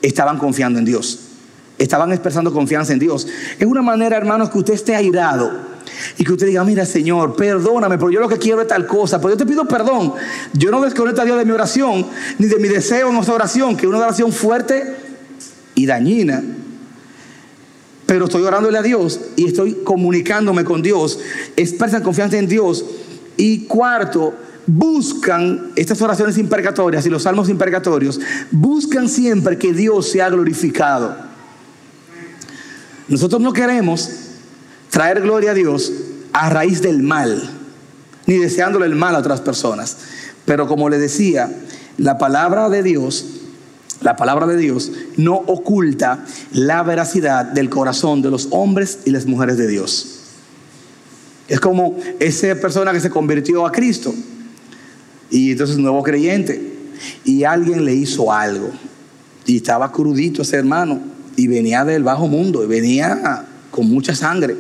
estaban 0.02 0.38
confiando 0.38 0.80
en 0.80 0.86
Dios. 0.86 1.20
Estaban 1.78 2.14
expresando 2.14 2.54
confianza 2.54 2.94
en 2.94 3.00
Dios. 3.00 3.28
Es 3.60 3.68
una 3.68 3.82
manera, 3.82 4.16
hermanos, 4.16 4.50
que 4.50 4.58
usted 4.60 4.74
esté 4.76 4.96
airado 4.96 5.69
y 6.18 6.24
que 6.24 6.32
usted 6.32 6.48
diga, 6.48 6.64
mira 6.64 6.86
Señor, 6.86 7.36
perdóname, 7.36 7.98
pero 7.98 8.12
yo 8.12 8.20
lo 8.20 8.30
que 8.30 8.38
quiero 8.38 8.62
es 8.62 8.68
tal 8.68 8.86
cosa, 8.86 9.20
pero 9.20 9.34
yo 9.34 9.38
te 9.38 9.46
pido 9.46 9.66
perdón. 9.66 10.14
Yo 10.54 10.72
no 10.72 10.82
desconecto 10.82 11.22
a 11.22 11.26
Dios 11.26 11.38
de 11.38 11.46
mi 11.46 11.52
oración, 11.52 12.06
ni 12.38 12.48
de 12.48 12.58
mi 12.58 12.68
deseo 12.68 13.10
en 13.10 13.18
esta 13.18 13.34
oración, 13.34 13.76
que 13.76 13.86
es 13.86 13.90
una 13.90 14.00
oración 14.00 14.32
fuerte 14.32 14.96
y 15.76 15.86
dañina. 15.86 16.44
pero 18.06 18.26
estoy 18.26 18.42
orándole 18.42 18.78
a 18.78 18.82
Dios 18.82 19.20
y 19.36 19.46
estoy 19.46 19.84
comunicándome 19.84 20.64
con 20.64 20.82
Dios, 20.82 21.20
expresan 21.56 22.02
confianza 22.02 22.38
en 22.38 22.48
Dios. 22.48 22.84
Y 23.38 23.66
cuarto, 23.66 24.34
buscan 24.66 25.72
estas 25.76 26.02
oraciones 26.02 26.38
impercatorias 26.38 27.06
y 27.06 27.10
los 27.10 27.24
salmos 27.24 27.50
impercatorios, 27.50 28.20
buscan 28.52 29.08
siempre 29.08 29.58
que 29.58 29.74
Dios 29.74 30.10
sea 30.10 30.30
glorificado. 30.30 31.16
Nosotros 33.08 33.42
no 33.42 33.54
queremos 33.54 34.10
traer 34.90 35.22
gloria 35.22 35.52
a 35.52 35.54
Dios 35.54 35.92
a 36.34 36.50
raíz 36.50 36.82
del 36.82 37.02
mal, 37.02 37.50
ni 38.26 38.38
deseándole 38.38 38.86
el 38.86 38.96
mal 38.96 39.16
a 39.16 39.20
otras 39.20 39.42
personas. 39.42 39.98
Pero 40.46 40.68
como 40.68 40.90
le 40.90 40.98
decía, 40.98 41.52
la 41.98 42.18
palabra 42.18 42.70
de 42.70 42.84
Dios, 42.84 43.26
la 44.02 44.16
palabra 44.16 44.48
de 44.48 44.58
Dios 44.58 44.92
no 45.18 45.36
oculta 45.36 46.26
la 46.52 46.84
veracidad 46.84 47.46
del 47.46 47.70
corazón 47.70 48.22
de 48.22 48.30
los 48.30 48.48
hombres 48.52 49.00
y 49.06 49.12
las 49.12 49.26
mujeres 49.26 49.58
de 49.58 49.68
Dios. 49.68 50.20
Es 51.48 51.60
como 51.60 51.98
esa 52.20 52.56
persona 52.56 52.94
que 52.94 53.00
se 53.00 53.10
convirtió 53.10 53.66
a 53.66 53.72
Cristo 53.72 54.14
y 55.32 55.52
entonces 55.52 55.78
nuevo 55.78 56.04
creyente 56.04 56.62
y 57.26 57.44
alguien 57.44 57.86
le 57.86 57.94
hizo 57.94 58.32
algo 58.32 58.70
y 59.46 59.58
estaba 59.58 59.92
crudito 59.92 60.44
ese 60.44 60.58
hermano 60.58 61.00
y 61.36 61.48
venía 61.48 61.84
del 61.84 62.04
bajo 62.04 62.28
mundo 62.28 62.64
y 62.64 62.68
venía 62.68 63.46
con 63.72 63.90
mucha 63.90 64.14
sangre. 64.14 64.56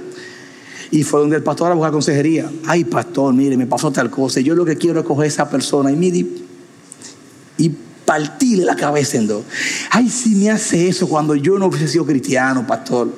Y 0.91 1.03
fue 1.03 1.19
donde 1.19 1.35
el 1.35 1.43
pastor 1.43 1.71
a 1.71 1.75
buscar 1.75 1.91
consejería. 1.91 2.49
Ay, 2.65 2.83
pastor, 2.83 3.33
mire, 3.33 3.55
me 3.57 3.67
pasó 3.67 3.91
tal 3.91 4.09
cosa. 4.09 4.39
Yo 4.39 4.55
lo 4.55 4.65
que 4.65 4.75
quiero 4.75 4.99
es 4.99 5.05
coger 5.05 5.25
a 5.25 5.27
esa 5.27 5.49
persona 5.49 5.91
y, 5.91 5.95
mire, 5.95 6.25
y 7.57 7.71
partirle 8.05 8.65
la 8.65 8.75
cabeza 8.75 9.17
en 9.17 9.27
dos. 9.27 9.43
Ay, 9.91 10.09
si 10.09 10.33
me 10.35 10.49
hace 10.49 10.87
eso 10.87 11.07
cuando 11.07 11.35
yo 11.35 11.59
no 11.59 11.67
hubiese 11.67 11.87
sido 11.87 12.05
cristiano, 12.05 12.65
pastor. 12.65 13.13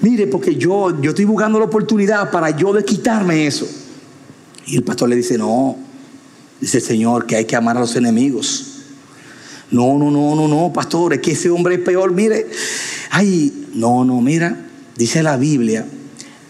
Mire, 0.00 0.28
porque 0.28 0.54
yo, 0.54 1.00
yo 1.00 1.10
estoy 1.10 1.24
buscando 1.24 1.58
la 1.58 1.64
oportunidad 1.64 2.30
para 2.30 2.50
yo 2.50 2.72
de 2.72 2.84
quitarme 2.84 3.46
eso. 3.46 3.66
Y 4.66 4.76
el 4.76 4.84
pastor 4.84 5.08
le 5.08 5.16
dice, 5.16 5.36
no, 5.36 5.76
dice 6.60 6.78
el 6.78 6.84
Señor 6.84 7.26
que 7.26 7.36
hay 7.36 7.44
que 7.44 7.56
amar 7.56 7.76
a 7.76 7.80
los 7.80 7.96
enemigos. 7.96 8.66
No, 9.70 9.98
no, 9.98 10.10
no, 10.10 10.34
no, 10.34 10.48
no, 10.48 10.72
pastor, 10.72 11.14
es 11.14 11.20
que 11.20 11.32
ese 11.32 11.50
hombre 11.50 11.74
es 11.74 11.80
peor, 11.80 12.12
mire. 12.12 12.48
Ay, 13.10 13.68
no, 13.74 14.04
no, 14.04 14.20
mira, 14.20 14.66
dice 14.96 15.22
la 15.22 15.36
Biblia, 15.36 15.86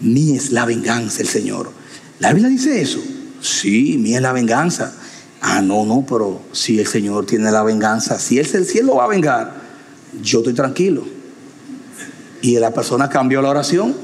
mí 0.00 0.36
es 0.36 0.52
la 0.52 0.64
venganza 0.64 1.22
el 1.22 1.28
Señor. 1.28 1.70
¿La 2.18 2.32
Biblia 2.32 2.50
dice 2.50 2.80
eso? 2.80 3.00
Sí, 3.40 3.96
mí 3.98 4.14
es 4.14 4.22
la 4.22 4.32
venganza. 4.32 4.94
Ah, 5.40 5.62
no, 5.62 5.86
no, 5.86 6.04
pero 6.06 6.42
si 6.52 6.78
el 6.78 6.86
Señor 6.86 7.24
tiene 7.24 7.50
la 7.50 7.62
venganza, 7.62 8.18
si 8.18 8.38
Él, 8.38 8.48
él 8.52 8.86
lo 8.86 8.96
va 8.96 9.04
a 9.04 9.08
vengar, 9.08 9.54
yo 10.22 10.40
estoy 10.40 10.54
tranquilo. 10.54 11.04
Y 12.42 12.58
la 12.58 12.72
persona 12.72 13.08
cambió 13.08 13.40
la 13.40 13.50
oración. 13.50 13.94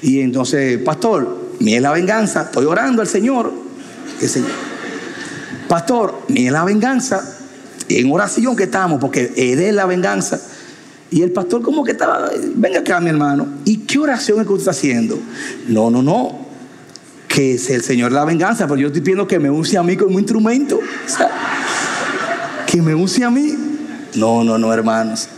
Y 0.00 0.20
entonces, 0.20 0.78
pastor, 0.82 1.52
mí 1.60 1.74
es 1.74 1.82
la 1.82 1.92
venganza, 1.92 2.42
estoy 2.42 2.64
orando 2.64 3.02
al 3.02 3.08
Señor. 3.08 3.52
Pastor, 5.68 6.22
mí 6.28 6.46
es 6.46 6.52
la 6.52 6.64
venganza, 6.64 7.38
en 7.88 8.10
oración 8.10 8.56
que 8.56 8.64
estamos, 8.64 9.00
porque 9.00 9.32
es 9.36 9.74
la 9.74 9.86
venganza. 9.86 10.40
Y 11.12 11.22
el 11.22 11.30
pastor 11.30 11.60
como 11.60 11.84
que 11.84 11.92
estaba, 11.92 12.30
venga 12.54 12.80
acá 12.80 12.98
mi 12.98 13.10
hermano, 13.10 13.46
¿y 13.66 13.76
qué 13.78 13.98
oración 13.98 14.40
es 14.40 14.46
que 14.46 14.52
usted 14.54 14.62
está 14.62 14.70
haciendo? 14.70 15.18
No, 15.68 15.90
no, 15.90 16.02
no, 16.02 16.38
que 17.28 17.54
es 17.54 17.68
el 17.68 17.82
Señor 17.82 18.12
la 18.12 18.24
venganza, 18.24 18.66
pero 18.66 18.80
yo 18.80 18.86
estoy 18.86 19.02
pidiendo 19.02 19.26
que 19.26 19.38
me 19.38 19.50
use 19.50 19.76
a 19.76 19.82
mí 19.82 19.94
como 19.96 20.18
instrumento. 20.18 20.80
que 22.66 22.80
me 22.80 22.94
use 22.94 23.22
a 23.22 23.30
mí. 23.30 23.54
No, 24.14 24.42
no, 24.42 24.56
no, 24.56 24.72
hermanos. 24.72 25.28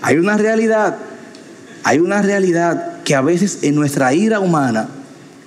Hay 0.00 0.16
una 0.16 0.38
realidad, 0.38 0.96
hay 1.84 1.98
una 1.98 2.22
realidad 2.22 3.02
que 3.04 3.14
a 3.14 3.20
veces 3.20 3.58
en 3.62 3.74
nuestra 3.74 4.14
ira 4.14 4.40
humana 4.40 4.88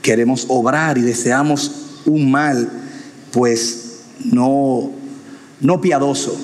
queremos 0.04 0.46
obrar 0.48 0.98
y 1.00 1.02
deseamos 1.02 2.02
un 2.06 2.30
mal, 2.32 2.70
pues 3.32 4.02
no 4.24 4.92
no 5.60 5.82
piadoso. 5.82 6.38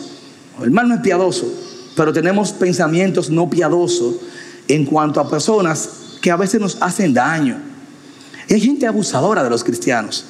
El 0.62 0.72
mal 0.72 0.88
no 0.88 0.96
es 0.96 1.02
piadoso, 1.02 1.52
pero 1.96 2.14
tenemos 2.14 2.52
pensamientos 2.52 3.30
no 3.30 3.50
piadosos 3.50 4.16
en 4.68 4.86
cuanto 4.86 5.20
a 5.20 5.30
personas 5.30 5.90
que 6.22 6.32
a 6.32 6.36
veces 6.36 6.60
nos 6.60 6.78
hacen 6.82 7.14
daño. 7.14 7.58
hay 8.50 8.60
gente 8.60 8.88
abusadora 8.88 9.44
de 9.44 9.50
los 9.50 9.64
cristianos. 9.64 10.26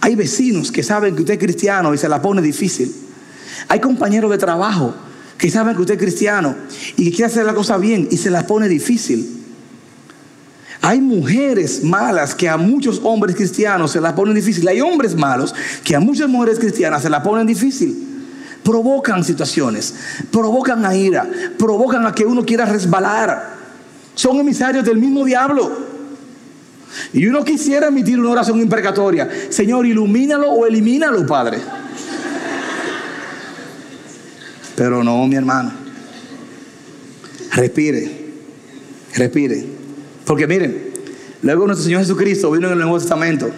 Hay 0.00 0.14
vecinos 0.16 0.70
que 0.70 0.82
saben 0.82 1.14
que 1.14 1.22
usted 1.22 1.34
es 1.34 1.40
cristiano 1.40 1.94
y 1.94 1.98
se 1.98 2.08
la 2.08 2.20
pone 2.20 2.42
difícil. 2.42 2.94
Hay 3.68 3.80
compañeros 3.80 4.30
de 4.30 4.38
trabajo 4.38 4.94
que 5.38 5.50
saben 5.50 5.74
que 5.74 5.80
usted 5.80 5.94
es 5.94 6.00
cristiano 6.00 6.54
y 6.96 7.04
que 7.04 7.10
quiere 7.10 7.26
hacer 7.26 7.46
la 7.46 7.54
cosa 7.54 7.78
bien 7.78 8.08
y 8.10 8.16
se 8.16 8.30
la 8.30 8.46
pone 8.46 8.68
difícil. 8.68 9.42
Hay 10.82 11.00
mujeres 11.00 11.82
malas 11.82 12.34
que 12.34 12.46
a 12.46 12.58
muchos 12.58 13.00
hombres 13.04 13.34
cristianos 13.34 13.92
se 13.92 14.00
la 14.02 14.14
ponen 14.14 14.34
difícil. 14.34 14.68
Hay 14.68 14.82
hombres 14.82 15.14
malos 15.14 15.54
que 15.82 15.96
a 15.96 16.00
muchas 16.00 16.28
mujeres 16.28 16.58
cristianas 16.58 17.02
se 17.02 17.08
la 17.08 17.22
ponen 17.22 17.46
difícil. 17.46 18.13
Provocan 18.64 19.22
situaciones, 19.22 19.94
provocan 20.30 20.84
a 20.86 20.96
ira, 20.96 21.28
provocan 21.58 22.06
a 22.06 22.14
que 22.14 22.24
uno 22.24 22.44
quiera 22.44 22.64
resbalar. 22.64 23.54
Son 24.14 24.38
emisarios 24.38 24.84
del 24.84 24.98
mismo 24.98 25.24
diablo. 25.24 25.70
Y 27.12 27.26
uno 27.26 27.44
quisiera 27.44 27.88
emitir 27.88 28.18
una 28.18 28.30
oración 28.30 28.60
imprecatoria. 28.60 29.28
Señor, 29.50 29.86
ilumínalo 29.86 30.50
o 30.50 30.66
elimínalo, 30.66 31.26
Padre. 31.26 31.58
Pero 34.76 35.04
no, 35.04 35.26
mi 35.26 35.36
hermano. 35.36 35.72
Respire, 37.52 38.32
respire. 39.14 39.64
Porque 40.24 40.46
miren, 40.46 40.92
luego 41.42 41.66
nuestro 41.66 41.84
Señor 41.84 42.00
Jesucristo 42.00 42.50
vino 42.50 42.66
en 42.66 42.72
el 42.72 42.78
Nuevo 42.80 42.98
Testamento 42.98 43.50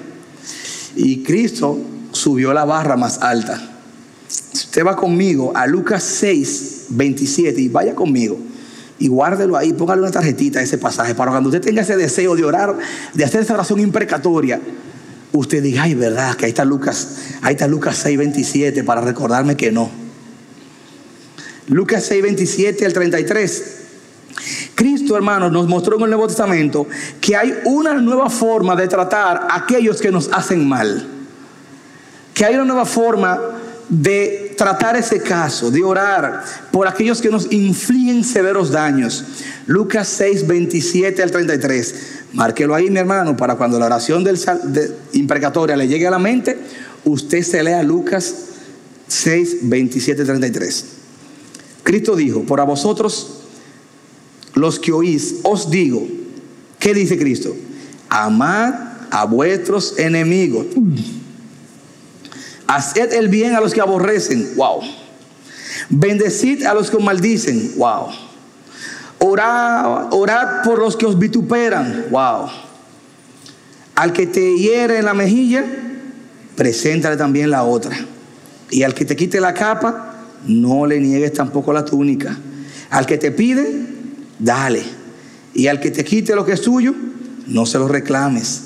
y 0.97 1.23
Cristo 1.23 1.79
subió 2.12 2.53
la 2.53 2.64
barra 2.64 2.97
más 2.97 3.23
alta. 3.23 3.76
Usted 4.77 4.87
va 4.87 4.95
conmigo 4.95 5.53
a 5.57 5.67
Lucas 5.67 6.03
6, 6.03 6.89
27 6.91 7.59
y 7.62 7.69
vaya 7.71 7.95
conmigo 7.95 8.37
y 8.99 9.09
guárdelo 9.09 9.57
ahí, 9.57 9.73
póngale 9.73 10.03
una 10.03 10.11
tarjetita 10.11 10.59
a 10.59 10.62
ese 10.62 10.77
pasaje 10.77 11.15
para 11.15 11.31
cuando 11.31 11.49
usted 11.49 11.62
tenga 11.62 11.81
ese 11.81 11.97
deseo 11.97 12.37
de 12.37 12.45
orar, 12.45 12.77
de 13.15 13.25
hacer 13.25 13.41
esa 13.41 13.55
oración 13.55 13.81
imprecatoria, 13.81 14.61
usted 15.33 15.62
diga, 15.62 15.85
ay, 15.85 15.95
verdad, 15.95 16.37
que 16.37 16.45
ahí 16.45 16.51
está 16.51 16.67
Lucas, 16.67 17.21
ahí 17.41 17.55
está 17.55 17.67
Lucas 17.67 17.97
6, 18.03 18.19
27 18.19 18.85
para 18.85 19.01
recordarme 19.01 19.57
que 19.57 19.73
no. 19.73 19.89
Lucas 21.69 22.05
6, 22.05 22.23
27 22.23 22.85
al 22.85 22.93
33. 22.93 23.77
Cristo, 24.75 25.17
hermanos, 25.17 25.53
nos 25.53 25.67
mostró 25.69 25.97
en 25.97 26.03
el 26.03 26.11
Nuevo 26.11 26.27
Testamento 26.27 26.87
que 27.19 27.35
hay 27.35 27.55
una 27.65 27.95
nueva 27.95 28.29
forma 28.29 28.77
de 28.77 28.89
tratar 28.89 29.47
a 29.49 29.57
aquellos 29.57 30.03
que 30.03 30.12
nos 30.12 30.31
hacen 30.35 30.69
mal. 30.69 31.09
Que 32.35 32.45
hay 32.45 32.57
una 32.57 32.67
nueva 32.67 32.85
forma 32.85 33.41
de 33.89 34.45
tratar 34.57 34.97
ese 34.97 35.21
caso, 35.21 35.71
de 35.71 35.85
orar 35.85 36.42
por 36.73 36.88
aquellos 36.88 37.21
que 37.21 37.29
nos 37.29 37.53
infligen 37.53 38.25
severos 38.25 38.71
daños. 38.71 39.25
Lucas 39.66 40.09
6, 40.09 40.47
27 40.47 41.23
al 41.23 41.31
33. 41.31 41.95
Márquelo 42.33 42.75
ahí, 42.75 42.90
mi 42.90 42.99
hermano, 42.99 43.37
para 43.37 43.57
cuando 43.57 43.79
la 43.79 43.87
oración 43.87 44.25
del 44.25 44.38
de, 44.64 44.97
imprecatoria 45.12 45.77
le 45.77 45.88
llegue 45.88 46.07
a 46.07 46.11
la 46.11 46.19
mente, 46.19 46.59
usted 47.05 47.42
se 47.42 47.62
lea 47.62 47.83
Lucas 47.83 48.35
6, 49.09 49.59
27 49.62 50.25
33. 50.25 50.85
Cristo 51.83 52.16
dijo, 52.16 52.42
por 52.42 52.61
a 52.61 52.64
vosotros 52.64 53.42
los 54.55 54.81
que 54.81 54.90
oís, 54.90 55.37
os 55.42 55.71
digo, 55.71 56.07
¿qué 56.79 56.95
dice 56.95 57.19
Cristo? 57.19 57.55
Amad 58.09 58.74
a 59.11 59.24
vuestros 59.24 59.99
enemigos. 59.99 60.66
Haced 62.67 63.12
el 63.12 63.29
bien 63.29 63.55
a 63.55 63.61
los 63.61 63.73
que 63.73 63.81
aborrecen. 63.81 64.55
Wow. 64.57 64.81
Bendecid 65.89 66.64
a 66.64 66.75
los 66.75 66.91
que 66.91 66.97
os 66.97 67.03
maldicen. 67.03 67.75
Wow. 67.77 68.09
Orad, 69.19 70.12
orad 70.12 70.62
por 70.64 70.79
los 70.79 70.97
que 70.97 71.07
os 71.07 71.19
vituperan. 71.19 72.07
Wow. 72.11 72.49
Al 73.95 74.12
que 74.12 74.27
te 74.27 74.57
hiere 74.57 74.99
en 74.99 75.05
la 75.05 75.14
mejilla, 75.14 75.64
preséntale 76.55 77.17
también 77.17 77.51
la 77.51 77.64
otra. 77.64 77.97
Y 78.71 78.83
al 78.83 78.95
que 78.95 79.05
te 79.05 79.17
quite 79.17 79.41
la 79.41 79.55
capa, 79.55 80.17
no 80.47 80.87
le 80.87 81.01
niegues 81.01 81.33
tampoco 81.33 81.73
la 81.73 81.85
túnica. 81.85 82.37
Al 82.91 83.07
que 83.07 83.17
te 83.17 83.31
pide, 83.31 83.87
dale. 84.39 84.83
Y 85.55 85.69
al 85.69 85.81
que 85.81 85.91
te 85.91 86.05
quite 86.05 86.35
lo 86.35 86.45
que 86.45 86.53
es 86.53 86.61
tuyo, 86.61 86.95
no 87.47 87.64
se 87.64 87.79
lo 87.79 87.89
reclames. 87.89 88.62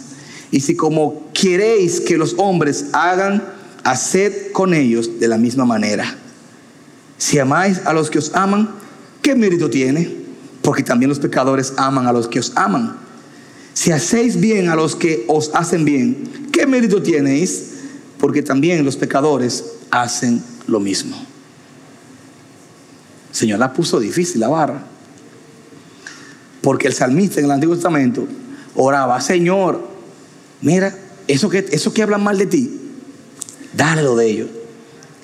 Y 0.50 0.60
si 0.60 0.74
como 0.74 1.30
queréis 1.32 2.00
que 2.00 2.16
los 2.16 2.34
hombres 2.38 2.86
hagan, 2.92 3.59
haced 3.84 4.52
con 4.52 4.74
ellos 4.74 5.18
de 5.18 5.28
la 5.28 5.38
misma 5.38 5.64
manera. 5.64 6.16
Si 7.18 7.38
amáis 7.38 7.78
a 7.84 7.92
los 7.92 8.10
que 8.10 8.18
os 8.18 8.34
aman, 8.34 8.70
¿qué 9.22 9.34
mérito 9.34 9.68
tiene? 9.68 10.10
Porque 10.62 10.82
también 10.82 11.08
los 11.08 11.18
pecadores 11.18 11.74
aman 11.76 12.06
a 12.06 12.12
los 12.12 12.28
que 12.28 12.40
os 12.40 12.52
aman. 12.56 12.96
Si 13.74 13.92
hacéis 13.92 14.40
bien 14.40 14.68
a 14.68 14.74
los 14.74 14.96
que 14.96 15.24
os 15.28 15.50
hacen 15.54 15.84
bien, 15.84 16.48
¿qué 16.52 16.66
mérito 16.66 17.02
tenéis? 17.02 17.70
Porque 18.18 18.42
también 18.42 18.84
los 18.84 18.96
pecadores 18.96 19.64
hacen 19.90 20.42
lo 20.66 20.80
mismo. 20.80 21.16
El 23.30 23.36
Señor 23.36 23.58
la 23.58 23.72
puso 23.72 24.00
difícil 24.00 24.40
la 24.40 24.48
barra. 24.48 24.82
Porque 26.60 26.88
el 26.88 26.94
salmista 26.94 27.38
en 27.38 27.46
el 27.46 27.52
Antiguo 27.52 27.74
Testamento 27.74 28.26
oraba, 28.74 29.20
Señor, 29.20 29.80
mira, 30.60 30.96
eso 31.26 31.48
que, 31.48 31.66
eso 31.70 31.92
que 31.94 32.02
hablan 32.02 32.22
mal 32.22 32.36
de 32.36 32.46
ti, 32.46 32.79
dale 33.72 34.02
lo 34.02 34.16
de 34.16 34.26
ellos. 34.26 34.48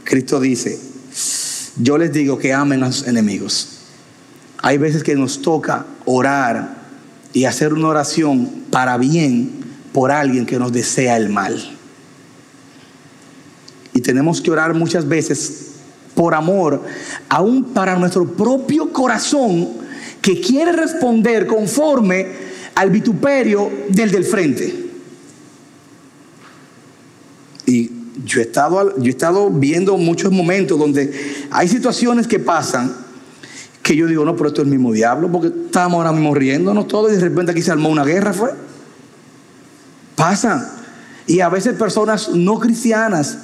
Cristo 0.04 0.40
dice, 0.40 0.78
yo 1.78 1.98
les 1.98 2.12
digo 2.12 2.38
que 2.38 2.52
amen 2.52 2.82
a 2.82 2.92
sus 2.92 3.06
enemigos. 3.06 3.68
Hay 4.58 4.78
veces 4.78 5.02
que 5.02 5.14
nos 5.14 5.42
toca 5.42 5.86
orar 6.04 6.76
y 7.32 7.44
hacer 7.44 7.74
una 7.74 7.88
oración 7.88 8.64
para 8.70 8.96
bien 8.96 9.50
por 9.92 10.10
alguien 10.10 10.46
que 10.46 10.58
nos 10.58 10.72
desea 10.72 11.16
el 11.16 11.28
mal. 11.28 11.76
Y 13.92 14.00
tenemos 14.00 14.40
que 14.40 14.50
orar 14.50 14.74
muchas 14.74 15.06
veces 15.06 15.72
por 16.14 16.34
amor, 16.34 16.82
aún 17.28 17.64
para 17.74 17.96
nuestro 17.96 18.26
propio 18.26 18.92
corazón 18.92 19.68
que 20.22 20.40
quiere 20.40 20.72
responder 20.72 21.46
conforme 21.46 22.26
al 22.74 22.90
vituperio 22.90 23.70
del 23.88 24.10
del 24.10 24.24
frente. 24.24 24.86
Y 27.66 27.90
yo 28.26 28.40
he 28.40 28.42
estado, 28.42 28.94
yo 28.98 29.06
he 29.06 29.10
estado 29.10 29.48
viendo 29.50 29.96
muchos 29.96 30.32
momentos 30.32 30.78
donde 30.78 31.46
hay 31.50 31.68
situaciones 31.68 32.26
que 32.26 32.40
pasan 32.40 32.92
que 33.82 33.94
yo 33.94 34.08
digo, 34.08 34.24
no, 34.24 34.34
pero 34.34 34.48
esto 34.48 34.62
es 34.62 34.66
el 34.66 34.72
mismo 34.72 34.92
diablo, 34.92 35.30
porque 35.30 35.46
estamos 35.46 35.98
ahora 35.98 36.10
mismo 36.10 36.34
riéndonos 36.34 36.88
todos 36.88 37.12
y 37.12 37.14
de 37.14 37.20
repente 37.20 37.52
aquí 37.52 37.62
se 37.62 37.70
armó 37.70 37.88
una 37.88 38.04
guerra, 38.04 38.32
fue. 38.32 38.50
Pasa. 40.16 40.74
Y 41.28 41.38
a 41.38 41.48
veces 41.48 41.74
personas 41.74 42.30
no 42.30 42.58
cristianas 42.58 43.38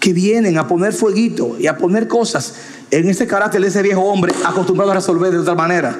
que 0.00 0.14
vienen 0.14 0.56
a 0.56 0.66
poner 0.66 0.94
fueguito 0.94 1.56
y 1.58 1.66
a 1.66 1.76
poner 1.76 2.08
cosas 2.08 2.54
en 2.90 3.10
ese 3.10 3.26
carácter 3.26 3.60
de 3.60 3.68
ese 3.68 3.82
viejo 3.82 4.00
hombre 4.00 4.32
acostumbrado 4.42 4.92
a 4.92 4.94
resolver 4.94 5.30
de 5.30 5.38
otra 5.38 5.54
manera. 5.54 5.94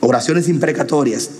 Oraciones 0.00 0.48
imprecatorias. 0.48 1.30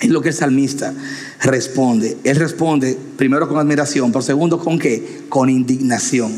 Es 0.00 0.08
lo 0.08 0.22
que 0.22 0.30
el 0.30 0.34
salmista 0.34 0.94
responde. 1.42 2.16
Él 2.24 2.36
responde 2.36 2.98
primero 3.16 3.48
con 3.48 3.58
admiración, 3.58 4.10
pero 4.10 4.22
segundo 4.22 4.58
con 4.58 4.78
qué? 4.78 5.24
Con 5.28 5.50
indignación. 5.50 6.32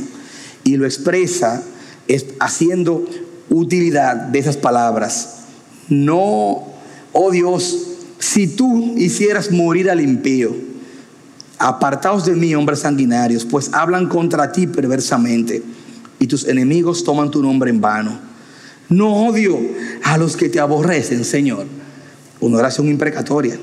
Y 0.65 0.77
lo 0.77 0.85
expresa 0.85 1.63
haciendo 2.41 3.07
utilidad 3.51 4.17
de 4.17 4.39
esas 4.41 4.57
palabras. 4.57 5.45
No, 5.89 6.65
oh 7.13 7.31
Dios, 7.31 7.87
si 8.19 8.49
tú 8.49 8.95
hicieras 8.97 9.53
morir 9.53 9.91
al 9.91 10.01
impío, 10.01 10.55
apartaos 11.59 12.25
de 12.25 12.35
mí, 12.35 12.55
hombres 12.57 12.81
sanguinarios, 12.81 13.45
pues 13.45 13.71
hablan 13.73 14.09
contra 14.09 14.51
ti 14.51 14.67
perversamente 14.67 15.63
y 16.19 16.27
tus 16.27 16.49
enemigos 16.49 17.05
toman 17.05 17.31
tu 17.31 17.41
nombre 17.41 17.71
en 17.71 17.81
vano. 17.81 18.19
No 18.89 19.27
odio 19.27 19.57
a 20.03 20.19
los 20.19 20.37
que 20.37 20.49
te 20.49 20.59
aborrecen, 20.59 21.25
Señor 21.25 21.82
una 22.43 22.59
oración 22.59 22.89
imprecatoria. 22.89 23.59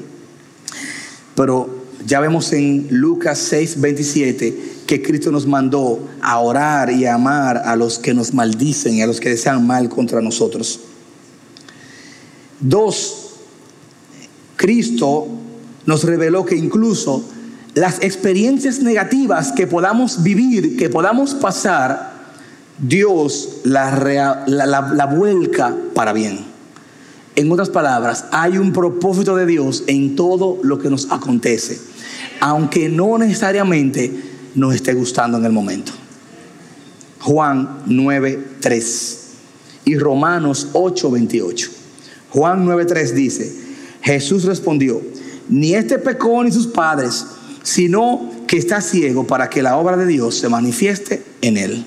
Pero 1.35 1.83
ya 2.05 2.19
vemos 2.19 2.51
en 2.53 2.87
Lucas 2.89 3.37
6, 3.39 3.79
27 3.81 4.69
que 4.87 5.01
Cristo 5.01 5.31
nos 5.31 5.45
mandó 5.45 6.09
a 6.21 6.39
orar 6.39 6.91
y 6.91 7.05
a 7.05 7.13
amar 7.13 7.57
a 7.57 7.75
los 7.75 7.99
que 7.99 8.13
nos 8.13 8.33
maldicen 8.33 8.95
y 8.95 9.01
a 9.01 9.07
los 9.07 9.19
que 9.19 9.29
desean 9.29 9.67
mal 9.67 9.89
contra 9.89 10.21
nosotros. 10.21 10.79
Dos, 12.59 13.35
Cristo 14.55 15.27
nos 15.85 16.03
reveló 16.03 16.45
que 16.45 16.55
incluso 16.55 17.23
las 17.75 18.01
experiencias 18.01 18.79
negativas 18.79 19.51
que 19.51 19.67
podamos 19.67 20.23
vivir, 20.23 20.75
que 20.77 20.89
podamos 20.89 21.35
pasar, 21.35 22.13
Dios 22.79 23.57
la, 23.63 24.43
la 24.47 25.05
vuelca 25.05 25.75
para 25.93 26.13
bien. 26.13 26.58
En 27.39 27.49
otras 27.53 27.69
palabras, 27.69 28.25
hay 28.31 28.57
un 28.57 28.73
propósito 28.73 29.33
de 29.33 29.45
Dios 29.45 29.85
en 29.87 30.17
todo 30.17 30.59
lo 30.61 30.77
que 30.77 30.89
nos 30.89 31.09
acontece, 31.09 31.79
aunque 32.41 32.89
no 32.89 33.17
necesariamente 33.17 34.11
nos 34.55 34.75
esté 34.75 34.93
gustando 34.93 35.37
en 35.37 35.45
el 35.45 35.53
momento. 35.53 35.93
Juan 37.21 37.85
9:3 37.87 39.17
y 39.85 39.97
Romanos 39.97 40.67
8:28. 40.73 41.69
Juan 42.31 42.65
9:3 42.65 43.13
dice, 43.13 43.55
Jesús 44.01 44.43
respondió, 44.43 45.01
ni 45.47 45.75
este 45.75 45.97
pecó 45.97 46.43
ni 46.43 46.51
sus 46.51 46.67
padres, 46.67 47.25
sino 47.63 48.29
que 48.47 48.57
está 48.57 48.81
ciego 48.81 49.25
para 49.25 49.49
que 49.49 49.63
la 49.63 49.77
obra 49.77 49.95
de 49.95 50.07
Dios 50.07 50.35
se 50.35 50.49
manifieste 50.49 51.23
en 51.39 51.55
él. 51.55 51.85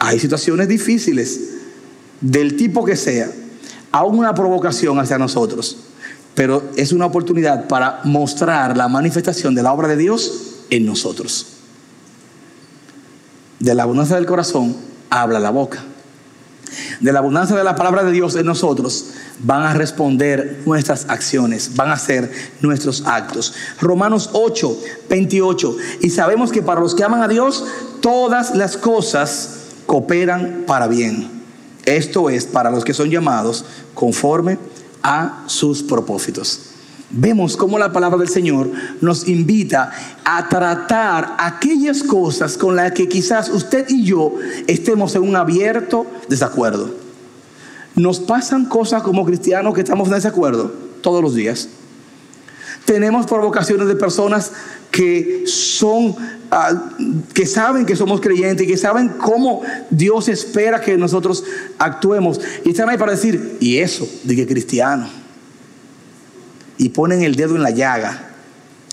Hay 0.00 0.18
situaciones 0.18 0.66
difíciles 0.66 1.40
del 2.20 2.56
tipo 2.56 2.84
que 2.84 2.96
sea, 2.96 3.30
aún 3.92 4.18
una 4.18 4.34
provocación 4.34 4.98
hacia 4.98 5.18
nosotros, 5.18 5.76
pero 6.34 6.62
es 6.76 6.92
una 6.92 7.06
oportunidad 7.06 7.68
para 7.68 8.00
mostrar 8.04 8.76
la 8.76 8.88
manifestación 8.88 9.54
de 9.54 9.62
la 9.62 9.72
obra 9.72 9.86
de 9.86 9.96
Dios 9.96 10.64
en 10.70 10.86
nosotros. 10.86 11.46
De 13.60 13.74
la 13.74 13.84
abundancia 13.84 14.16
del 14.16 14.26
corazón 14.26 14.76
habla 15.10 15.38
la 15.38 15.50
boca. 15.50 15.84
De 17.00 17.12
la 17.12 17.18
abundancia 17.18 17.54
de 17.54 17.64
la 17.64 17.76
palabra 17.76 18.02
de 18.02 18.12
Dios 18.12 18.34
en 18.34 18.46
nosotros 18.46 19.10
van 19.40 19.62
a 19.62 19.74
responder 19.74 20.62
nuestras 20.64 21.04
acciones, 21.10 21.76
van 21.76 21.90
a 21.90 21.98
ser 21.98 22.32
nuestros 22.62 23.04
actos. 23.06 23.54
Romanos 23.78 24.30
8, 24.32 24.80
28. 25.10 25.76
Y 26.00 26.10
sabemos 26.10 26.50
que 26.50 26.62
para 26.62 26.80
los 26.80 26.94
que 26.94 27.04
aman 27.04 27.22
a 27.22 27.28
Dios, 27.28 27.66
todas 28.00 28.54
las 28.54 28.78
cosas 28.78 29.58
cooperan 29.84 30.64
para 30.66 30.86
bien 30.86 31.41
esto 31.84 32.30
es 32.30 32.44
para 32.44 32.70
los 32.70 32.84
que 32.84 32.94
son 32.94 33.10
llamados 33.10 33.64
conforme 33.94 34.58
a 35.02 35.44
sus 35.46 35.82
propósitos. 35.82 36.72
Vemos 37.14 37.58
cómo 37.58 37.78
la 37.78 37.92
palabra 37.92 38.18
del 38.18 38.28
Señor 38.28 38.70
nos 39.02 39.28
invita 39.28 39.92
a 40.24 40.48
tratar 40.48 41.36
aquellas 41.38 42.02
cosas 42.02 42.56
con 42.56 42.74
las 42.74 42.92
que 42.92 43.06
quizás 43.06 43.50
usted 43.50 43.86
y 43.90 44.04
yo 44.04 44.34
estemos 44.66 45.14
en 45.14 45.22
un 45.22 45.36
abierto 45.36 46.06
desacuerdo. 46.28 46.90
Nos 47.94 48.18
pasan 48.18 48.64
cosas 48.64 49.02
como 49.02 49.26
cristianos 49.26 49.74
que 49.74 49.82
estamos 49.82 50.08
en 50.08 50.14
desacuerdo 50.14 50.72
todos 51.02 51.22
los 51.22 51.34
días. 51.34 51.68
Tenemos 52.86 53.26
provocaciones 53.26 53.88
de 53.88 53.96
personas 53.96 54.52
que 54.90 55.44
son 55.46 56.16
Ah, 56.54 56.90
que 57.32 57.46
saben 57.46 57.86
que 57.86 57.96
somos 57.96 58.20
creyentes 58.20 58.66
que 58.66 58.76
saben 58.76 59.08
cómo 59.08 59.62
Dios 59.88 60.28
espera 60.28 60.82
que 60.82 60.98
nosotros 60.98 61.44
actuemos. 61.78 62.38
Y 62.62 62.70
están 62.70 62.90
ahí 62.90 62.98
para 62.98 63.12
decir, 63.12 63.56
y 63.58 63.78
eso, 63.78 64.06
de 64.22 64.36
que 64.36 64.46
cristiano. 64.46 65.08
Y 66.76 66.90
ponen 66.90 67.22
el 67.22 67.36
dedo 67.36 67.56
en 67.56 67.62
la 67.62 67.70
llaga. 67.70 68.34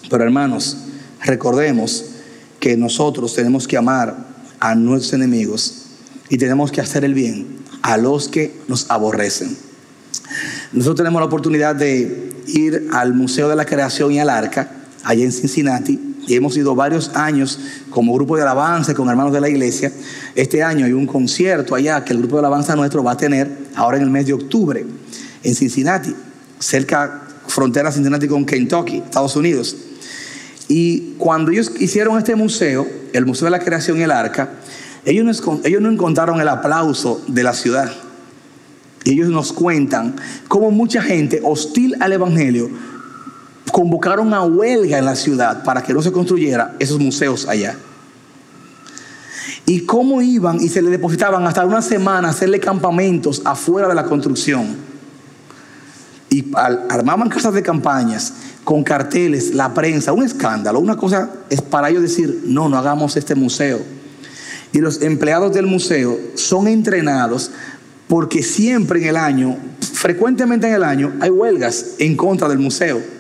Pero 0.10 0.24
hermanos, 0.24 0.86
recordemos 1.22 2.06
que 2.62 2.78
nosotros 2.78 3.36
tenemos 3.36 3.68
que 3.68 3.76
amar 3.76 4.16
a 4.62 4.74
nuestros 4.74 5.12
enemigos 5.12 5.88
y 6.30 6.38
tenemos 6.38 6.72
que 6.72 6.80
hacer 6.80 7.04
el 7.04 7.14
bien 7.14 7.58
a 7.82 7.98
los 7.98 8.30
que 8.30 8.56
nos 8.70 8.90
aborrecen. 8.90 9.58
Nosotros 10.72 10.96
tenemos 10.96 11.20
la 11.20 11.26
oportunidad 11.26 11.76
de 11.76 12.32
ir 12.48 12.88
al 12.94 13.14
Museo 13.14 13.50
de 13.50 13.58
la 13.58 13.66
Creación 13.66 14.14
y 14.14 14.22
al 14.22 14.30
Arca, 14.30 14.72
allá 15.04 15.26
en 15.26 15.34
Cincinnati, 15.34 16.09
y 16.28 16.36
hemos 16.36 16.56
ido 16.58 16.76
varios 16.76 17.16
años 17.16 17.60
como 17.90 18.14
grupo 18.14 18.36
de 18.36 18.44
alabanza 18.44 18.94
con 18.94 19.10
hermanos 19.10 19.34
de 19.34 19.42
la 19.42 19.50
iglesia. 19.50 19.92
Este 20.36 20.64
año 20.64 20.86
hay 20.86 20.94
un 20.94 21.08
concierto 21.08 21.76
allá 21.76 22.04
que 22.04 22.14
el 22.14 22.20
grupo 22.20 22.36
de 22.36 22.40
alabanza 22.40 22.76
nuestro 22.76 23.04
va 23.04 23.14
a 23.14 23.18
tener 23.18 23.50
ahora 23.76 23.98
en 23.98 24.04
el 24.04 24.10
mes 24.10 24.28
de 24.28 24.34
octubre 24.34 24.86
en 25.44 25.56
Cincinnati, 25.56 26.14
cerca 26.60 27.22
frontera 27.48 27.92
Cincinnati 27.92 28.28
con 28.28 28.46
Kentucky, 28.46 28.98
Estados 28.98 29.36
Unidos. 29.36 29.76
Y 30.68 31.16
cuando 31.18 31.52
ellos 31.52 31.72
hicieron 31.80 32.18
este 32.18 32.36
museo, 32.36 32.88
el 33.14 33.26
Museo 33.26 33.46
de 33.46 33.52
la 33.52 33.60
Creación 33.60 33.98
y 33.98 34.04
el 34.04 34.12
Arca, 34.12 34.50
ellos 35.06 35.26
no, 35.26 35.62
ellos 35.64 35.82
no 35.82 35.90
encontraron 35.90 36.40
el 36.40 36.48
aplauso 36.48 37.24
de 37.28 37.44
la 37.44 37.54
ciudad. 37.54 37.92
Ellos 39.06 39.30
nos 39.30 39.54
cuentan 39.54 40.16
cómo 40.48 40.72
mucha 40.72 41.02
gente 41.02 41.42
hostil 41.44 41.96
al 42.02 42.14
Evangelio 42.14 42.70
convocaron 43.72 44.34
a 44.34 44.44
huelga 44.44 44.98
en 44.98 45.06
la 45.06 45.16
ciudad 45.16 45.64
para 45.64 45.82
que 45.82 45.94
no 45.94 46.02
se 46.02 46.12
construyera 46.12 46.76
esos 46.80 47.00
museos 47.00 47.48
allá. 47.48 47.76
Y 49.66 49.82
cómo 49.82 50.22
iban 50.22 50.60
y 50.60 50.70
se 50.70 50.82
le 50.82 50.90
depositaban 50.90 51.46
hasta 51.46 51.66
una 51.66 51.82
semana 51.82 52.30
hacerle 52.30 52.60
campamentos 52.60 53.42
afuera 53.46 53.88
de 53.88 53.96
la 53.96 54.04
construcción. 54.06 54.76
Y 56.30 56.52
armaban 56.54 57.30
casas 57.30 57.54
de 57.54 57.64
campañas 57.64 58.34
con 58.64 58.84
carteles, 58.84 59.54
la 59.54 59.74
prensa, 59.74 60.14
un 60.14 60.24
escándalo. 60.24 60.80
Una 60.80 60.96
cosa 60.96 61.30
es 61.50 61.62
para 61.62 61.90
ellos 61.90 62.04
decir, 62.04 62.44
no, 62.46 62.70
no 62.70 62.78
hagamos 62.78 63.18
este 63.18 63.36
museo. 63.36 63.80
Y 64.72 64.80
los 64.80 65.02
empleados 65.02 65.54
del 65.54 65.66
museo 65.66 66.18
son 66.36 66.68
entrenados 66.68 67.52
porque 68.08 68.44
siempre 68.44 69.02
en 69.02 69.08
el 69.08 69.18
año, 69.18 69.58
frecuentemente 69.94 70.68
en 70.68 70.74
el 70.74 70.84
año, 70.84 71.14
hay 71.20 71.30
huelgas 71.30 71.96
en 72.00 72.16
contra 72.16 72.48
del 72.48 72.60
museo. 72.60 73.19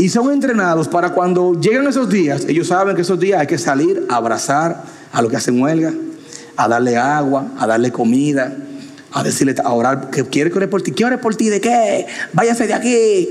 Y 0.00 0.08
son 0.08 0.32
entrenados 0.32 0.88
para 0.88 1.10
cuando 1.10 1.60
llegan 1.60 1.86
esos 1.86 2.08
días, 2.08 2.46
ellos 2.48 2.68
saben 2.68 2.96
que 2.96 3.02
esos 3.02 3.20
días 3.20 3.38
hay 3.38 3.46
que 3.46 3.58
salir 3.58 4.06
a 4.08 4.16
abrazar 4.16 4.82
a 5.12 5.20
los 5.20 5.30
que 5.30 5.36
hacen 5.36 5.60
huelga, 5.60 5.92
a 6.56 6.68
darle 6.68 6.96
agua, 6.96 7.52
a 7.58 7.66
darle 7.66 7.92
comida, 7.92 8.56
a 9.12 9.22
decirle, 9.22 9.54
a 9.62 9.70
orar, 9.74 10.08
que 10.08 10.24
quiere 10.24 10.50
que 10.50 10.68
por 10.68 10.80
ti, 10.80 10.92
¿qué 10.92 11.04
ore 11.04 11.18
por 11.18 11.34
ti? 11.34 11.50
¿De 11.50 11.60
qué? 11.60 12.06
Váyase 12.32 12.66
de 12.66 12.72
aquí. 12.72 13.28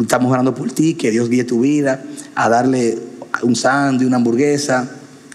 Estamos 0.00 0.32
orando 0.32 0.54
por 0.54 0.72
ti, 0.72 0.94
que 0.94 1.10
Dios 1.10 1.28
guíe 1.28 1.44
tu 1.44 1.60
vida, 1.60 2.02
a 2.34 2.48
darle 2.48 2.98
un 3.42 3.54
sándwich, 3.54 4.08
una 4.08 4.16
hamburguesa, 4.16 4.88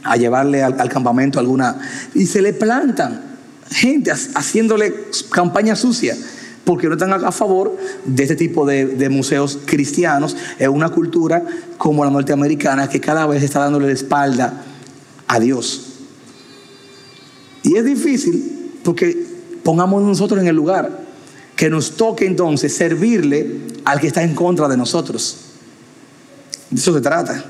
a 0.03 0.17
llevarle 0.17 0.63
al, 0.63 0.89
campamento 0.89 1.37
alguna. 1.37 1.77
Y 2.15 2.25
se 2.25 2.41
le 2.41 2.51
plantan 2.51 3.21
gente 3.69 4.09
haciéndole 4.09 4.91
campaña 5.29 5.75
sucia 5.75 6.15
porque 6.63 6.87
no 6.87 6.93
están 6.93 7.11
a 7.11 7.31
favor 7.31 7.75
de 8.05 8.23
este 8.23 8.35
tipo 8.35 8.65
de, 8.65 9.09
museos 9.09 9.59
cristianos 9.65 10.35
en 10.59 10.69
una 10.69 10.89
cultura 10.89 11.43
como 11.77 12.05
la 12.05 12.11
norteamericana 12.11 12.87
que 12.87 13.01
cada 13.01 13.27
vez 13.27 13.43
está 13.43 13.59
dándole 13.59 13.87
la 13.87 13.93
espalda 13.93 14.63
a 15.27 15.39
Dios. 15.39 15.87
Y 17.63 17.75
es 17.75 17.85
difícil 17.85 18.71
porque 18.83 19.25
pongamos 19.63 20.01
nosotros 20.03 20.39
en 20.41 20.47
el 20.47 20.55
lugar 20.55 21.03
que 21.55 21.69
nos 21.69 21.91
toque 21.91 22.25
entonces 22.25 22.73
servirle 22.75 23.61
al 23.85 23.99
que 23.99 24.07
está 24.07 24.23
en 24.23 24.35
contra 24.35 24.67
de 24.67 24.77
nosotros. 24.77 25.37
De 26.69 26.79
eso 26.79 26.93
se 26.93 27.01
trata. 27.01 27.43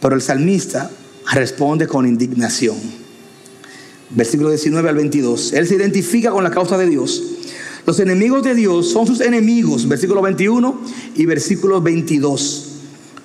Pero 0.00 0.14
el 0.14 0.22
salmista 0.22 0.90
responde 1.32 1.86
con 1.86 2.06
indignación. 2.06 2.76
Versículo 4.10 4.50
19 4.50 4.88
al 4.88 4.96
22. 4.96 5.54
Él 5.54 5.66
se 5.66 5.74
identifica 5.74 6.30
con 6.30 6.44
la 6.44 6.50
causa 6.50 6.78
de 6.78 6.86
Dios. 6.86 7.33
Los 7.86 8.00
enemigos 8.00 8.42
de 8.42 8.54
Dios 8.54 8.90
son 8.90 9.06
sus 9.06 9.20
enemigos. 9.20 9.86
Versículo 9.88 10.22
21 10.22 10.80
y 11.16 11.26
versículo 11.26 11.80
22. 11.80 12.68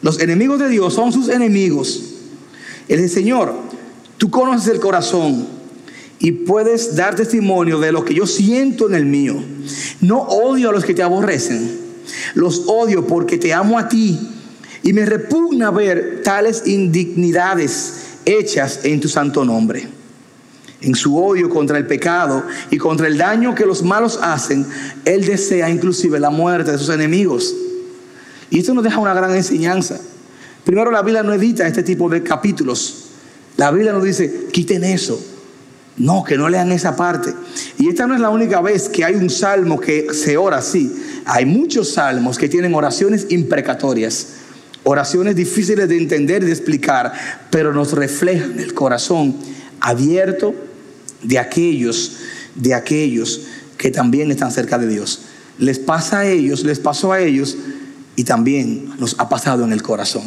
Los 0.01 0.19
enemigos 0.19 0.59
de 0.59 0.69
Dios 0.69 0.93
son 0.93 1.11
sus 1.11 1.29
enemigos. 1.29 2.03
Él 2.87 3.01
dice, 3.01 3.15
Señor, 3.15 3.53
tú 4.17 4.29
conoces 4.29 4.67
el 4.73 4.79
corazón 4.79 5.47
y 6.19 6.31
puedes 6.31 6.95
dar 6.95 7.15
testimonio 7.15 7.79
de 7.79 7.91
lo 7.91 8.03
que 8.03 8.13
yo 8.13 8.27
siento 8.27 8.87
en 8.87 8.95
el 8.95 9.05
mío. 9.05 9.41
No 10.01 10.21
odio 10.21 10.69
a 10.69 10.73
los 10.73 10.83
que 10.83 10.93
te 10.93 11.03
aborrecen. 11.03 11.79
Los 12.33 12.63
odio 12.67 13.05
porque 13.05 13.37
te 13.37 13.53
amo 13.53 13.77
a 13.77 13.87
ti 13.87 14.19
y 14.83 14.93
me 14.93 15.05
repugna 15.05 15.71
ver 15.71 16.21
tales 16.23 16.63
indignidades 16.65 17.93
hechas 18.25 18.81
en 18.83 18.99
tu 18.99 19.07
santo 19.07 19.45
nombre. 19.45 19.98
En 20.81 20.95
su 20.95 21.17
odio 21.17 21.49
contra 21.49 21.77
el 21.77 21.85
pecado 21.85 22.43
y 22.69 22.77
contra 22.77 23.07
el 23.07 23.17
daño 23.17 23.53
que 23.53 23.65
los 23.65 23.83
malos 23.83 24.17
hacen, 24.21 24.65
Él 25.03 25.25
desea 25.25 25.69
inclusive 25.69 26.19
la 26.19 26.29
muerte 26.29 26.71
de 26.71 26.77
sus 26.77 26.89
enemigos. 26.89 27.53
Y 28.49 28.59
esto 28.59 28.73
nos 28.73 28.83
deja 28.83 28.97
una 28.97 29.13
gran 29.13 29.35
enseñanza. 29.35 29.99
Primero, 30.63 30.89
la 30.91 31.01
Biblia 31.01 31.23
no 31.23 31.33
edita 31.33 31.67
este 31.67 31.83
tipo 31.83 32.09
de 32.09 32.23
capítulos. 32.23 33.09
La 33.57 33.71
Biblia 33.71 33.91
nos 33.91 34.03
dice, 34.03 34.47
quiten 34.51 34.83
eso. 34.85 35.21
No, 35.97 36.23
que 36.23 36.37
no 36.37 36.47
lean 36.47 36.71
esa 36.71 36.95
parte. 36.95 37.33
Y 37.77 37.89
esta 37.89 38.07
no 38.07 38.15
es 38.15 38.21
la 38.21 38.29
única 38.29 38.61
vez 38.61 38.87
que 38.87 39.03
hay 39.03 39.15
un 39.15 39.29
salmo 39.29 39.81
que 39.81 40.13
se 40.13 40.37
ora 40.37 40.57
así. 40.57 40.95
Hay 41.25 41.45
muchos 41.45 41.91
salmos 41.91 42.37
que 42.37 42.47
tienen 42.47 42.73
oraciones 42.73 43.27
imprecatorias. 43.29 44.27
Oraciones 44.83 45.35
difíciles 45.35 45.89
de 45.89 45.97
entender 45.97 46.41
y 46.43 46.45
de 46.45 46.53
explicar, 46.53 47.11
pero 47.49 47.73
nos 47.73 47.91
reflejan 47.91 48.57
el 48.59 48.73
corazón 48.73 49.35
abierto 49.81 50.55
de 51.21 51.39
aquellos, 51.39 52.17
de 52.55 52.73
aquellos 52.73 53.41
que 53.77 53.91
también 53.91 54.29
están 54.31 54.51
cerca 54.51 54.77
de 54.77 54.87
Dios. 54.87 55.21
Les 55.57 55.79
pasa 55.79 56.19
a 56.19 56.25
ellos, 56.27 56.63
les 56.63 56.79
pasó 56.79 57.11
a 57.11 57.19
ellos 57.19 57.57
y 58.15 58.23
también 58.23 58.91
nos 58.99 59.15
ha 59.19 59.29
pasado 59.29 59.63
en 59.63 59.71
el 59.71 59.81
corazón. 59.81 60.23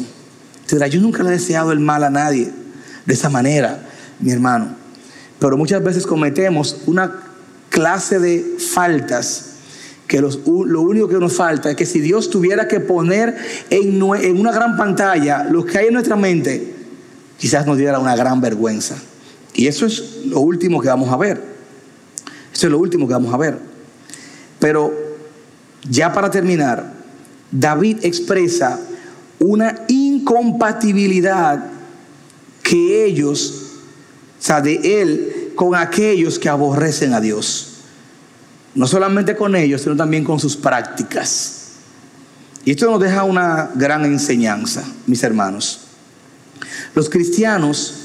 yo 0.89 1.01
nunca 1.01 1.23
le 1.23 1.29
he 1.29 1.33
deseado 1.33 1.71
el 1.71 1.79
mal 1.79 2.03
a 2.03 2.09
nadie 2.09 2.51
de 3.05 3.13
esa 3.13 3.29
manera, 3.29 3.83
mi 4.19 4.31
hermano. 4.31 4.75
Pero 5.39 5.57
muchas 5.57 5.83
veces 5.83 6.05
cometemos 6.05 6.77
una 6.85 7.11
clase 7.69 8.19
de 8.19 8.57
faltas 8.59 9.49
que 10.07 10.21
lo 10.21 10.81
único 10.81 11.07
que 11.07 11.17
nos 11.17 11.33
falta 11.33 11.71
es 11.71 11.75
que 11.75 11.85
si 11.85 11.99
Dios 11.99 12.29
tuviera 12.29 12.67
que 12.67 12.79
poner 12.79 13.35
en, 13.69 14.01
en 14.01 14.39
una 14.39 14.51
gran 14.51 14.77
pantalla 14.77 15.43
lo 15.43 15.65
que 15.65 15.77
hay 15.77 15.87
en 15.87 15.93
nuestra 15.93 16.15
mente, 16.15 16.75
quizás 17.37 17.65
nos 17.65 17.77
diera 17.77 17.99
una 17.99 18.15
gran 18.15 18.41
vergüenza. 18.41 18.95
Y 19.53 19.67
eso 19.67 19.85
es 19.85 20.25
lo 20.25 20.39
último 20.39 20.81
que 20.81 20.87
vamos 20.87 21.09
a 21.09 21.17
ver. 21.17 21.41
Eso 22.53 22.67
es 22.67 22.71
lo 22.71 22.79
último 22.79 23.07
que 23.07 23.13
vamos 23.13 23.33
a 23.33 23.37
ver. 23.37 23.57
Pero 24.59 24.93
ya 25.89 26.13
para 26.13 26.31
terminar, 26.31 26.93
David 27.51 27.99
expresa 28.03 28.79
una 29.39 29.83
incompatibilidad 29.87 31.65
que 32.61 33.05
ellos, 33.05 33.71
o 34.39 34.41
sea, 34.41 34.61
de 34.61 35.01
él 35.01 35.51
con 35.55 35.75
aquellos 35.75 36.39
que 36.39 36.49
aborrecen 36.49 37.13
a 37.13 37.21
Dios. 37.21 37.69
No 38.75 38.87
solamente 38.87 39.35
con 39.35 39.55
ellos, 39.55 39.81
sino 39.81 39.95
también 39.95 40.23
con 40.23 40.39
sus 40.39 40.57
prácticas. 40.57 41.63
Y 42.65 42.71
esto 42.71 42.89
nos 42.89 42.99
deja 42.99 43.23
una 43.23 43.69
gran 43.75 44.05
enseñanza, 44.05 44.83
mis 45.05 45.21
hermanos. 45.21 45.81
Los 46.95 47.09
cristianos 47.09 48.02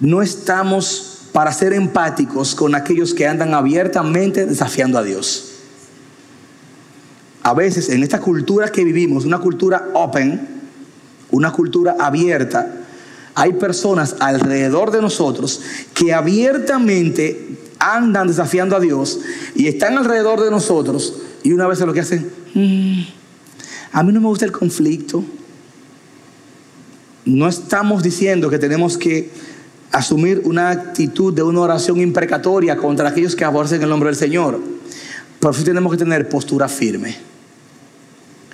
no 0.00 0.22
estamos 0.22 1.22
para 1.32 1.52
ser 1.52 1.72
empáticos 1.72 2.54
con 2.54 2.74
aquellos 2.74 3.14
que 3.14 3.26
andan 3.26 3.54
abiertamente 3.54 4.46
desafiando 4.46 4.98
a 4.98 5.02
Dios. 5.02 5.52
A 7.42 7.54
veces 7.54 7.90
en 7.90 8.02
esta 8.02 8.20
cultura 8.20 8.70
que 8.70 8.84
vivimos, 8.84 9.24
una 9.24 9.38
cultura 9.38 9.90
open, 9.94 10.48
una 11.30 11.52
cultura 11.52 11.96
abierta, 11.98 12.72
hay 13.34 13.52
personas 13.52 14.16
alrededor 14.18 14.90
de 14.90 15.02
nosotros 15.02 15.60
que 15.92 16.14
abiertamente 16.14 17.58
andan 17.78 18.28
desafiando 18.28 18.74
a 18.76 18.80
Dios 18.80 19.20
y 19.54 19.66
están 19.66 19.98
alrededor 19.98 20.42
de 20.42 20.50
nosotros 20.50 21.18
y 21.42 21.52
una 21.52 21.66
vez 21.66 21.78
lo 21.80 21.92
que 21.92 22.00
hacen, 22.00 22.30
mm, 22.54 23.02
a 23.92 24.02
mí 24.02 24.12
no 24.12 24.20
me 24.20 24.28
gusta 24.28 24.44
el 24.44 24.52
conflicto. 24.52 25.22
No 27.24 27.46
estamos 27.48 28.02
diciendo 28.02 28.50
que 28.50 28.58
tenemos 28.58 28.96
que 28.96 29.30
asumir 29.96 30.42
una 30.44 30.70
actitud 30.70 31.32
de 31.32 31.42
una 31.42 31.60
oración 31.60 32.00
imprecatoria 32.00 32.76
contra 32.76 33.08
aquellos 33.08 33.34
que 33.34 33.44
aborrecen 33.44 33.82
el 33.82 33.88
nombre 33.88 34.10
del 34.10 34.16
Señor. 34.16 34.60
Por 35.40 35.54
eso 35.54 35.64
tenemos 35.64 35.90
que 35.90 35.98
tener 35.98 36.28
postura 36.28 36.68
firme. 36.68 37.16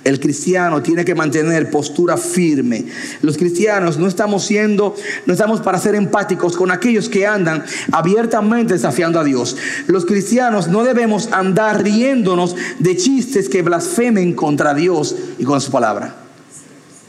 El 0.05 0.19
cristiano 0.19 0.81
tiene 0.81 1.03
que 1.03 1.15
mantener 1.15 1.69
postura 1.69 2.15
firme. 2.15 2.85
Los 3.21 3.37
cristianos 3.37 3.97
no 3.97 4.07
estamos 4.07 4.45
siendo, 4.45 4.95
no 5.25 5.33
estamos 5.33 5.59
para 5.59 5.79
ser 5.79 5.95
empáticos 5.95 6.55
con 6.55 6.71
aquellos 6.71 7.09
que 7.09 7.27
andan 7.27 7.63
abiertamente 7.91 8.73
desafiando 8.73 9.19
a 9.19 9.23
Dios. 9.25 9.57
Los 9.87 10.05
cristianos 10.05 10.69
no 10.69 10.83
debemos 10.83 11.29
andar 11.31 11.83
riéndonos 11.83 12.55
de 12.79 12.95
chistes 12.95 13.49
que 13.49 13.61
blasfemen 13.61 14.33
contra 14.33 14.73
Dios 14.73 15.15
y 15.39 15.43
con 15.43 15.59
su 15.59 15.71
palabra. 15.71 16.15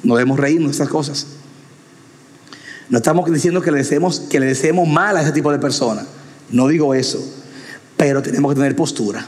No 0.03 0.17
debemos 0.17 0.39
reírnos 0.39 0.71
de 0.71 0.75
esas 0.75 0.89
cosas. 0.89 1.27
No 2.89 2.99
estamos 2.99 3.31
diciendo 3.31 3.61
que 3.63 3.71
le 3.71 3.79
deseemos, 3.79 4.21
que 4.21 4.41
le 4.41 4.47
deseemos 4.47 4.89
mal 4.89 5.17
a 5.17 5.23
ese 5.23 5.33
tipo 5.33 5.51
de 5.51 5.59
personas. 5.59 6.07
No 6.51 6.69
digo 6.69 6.95
eso. 6.95 7.19
Pero 7.97 8.23
tenemos 8.23 8.53
que 8.53 8.57
tener 8.57 8.77
postura. 8.77 9.27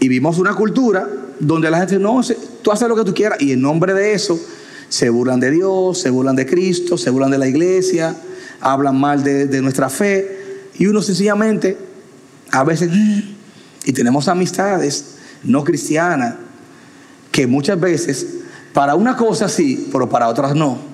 Y 0.00 0.08
vimos 0.08 0.38
una 0.38 0.54
cultura 0.54 1.08
donde 1.38 1.70
la 1.70 1.78
gente 1.78 1.98
no, 1.98 2.20
tú 2.62 2.72
haces 2.72 2.88
lo 2.88 2.96
que 2.96 3.04
tú 3.04 3.14
quieras 3.14 3.40
y 3.40 3.52
en 3.52 3.62
nombre 3.62 3.94
de 3.94 4.14
eso 4.14 4.38
se 4.88 5.08
burlan 5.10 5.38
de 5.40 5.50
Dios, 5.50 5.98
se 5.98 6.10
burlan 6.10 6.34
de 6.36 6.44
Cristo, 6.44 6.98
se 6.98 7.10
burlan 7.10 7.30
de 7.30 7.38
la 7.38 7.46
iglesia, 7.46 8.16
hablan 8.60 8.98
mal 8.98 9.22
de, 9.22 9.46
de 9.46 9.62
nuestra 9.62 9.88
fe 9.88 10.68
y 10.74 10.86
uno 10.86 11.02
sencillamente 11.02 11.78
a 12.50 12.64
veces, 12.64 12.90
y 13.84 13.92
tenemos 13.92 14.28
amistades 14.28 15.16
no 15.42 15.64
cristianas 15.64 16.34
que 17.30 17.46
muchas 17.46 17.80
veces 17.80 18.26
para 18.72 18.94
una 18.94 19.16
cosa 19.16 19.48
sí, 19.48 19.88
pero 19.90 20.08
para 20.08 20.28
otras 20.28 20.54
no. 20.54 20.91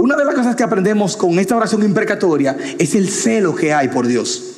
Una 0.00 0.16
de 0.16 0.24
las 0.24 0.34
cosas 0.34 0.56
que 0.56 0.62
aprendemos 0.62 1.14
con 1.14 1.38
esta 1.38 1.54
oración 1.54 1.82
imprecatoria 1.82 2.56
es 2.78 2.94
el 2.94 3.10
celo 3.10 3.54
que 3.54 3.74
hay 3.74 3.88
por 3.88 4.06
Dios. 4.06 4.54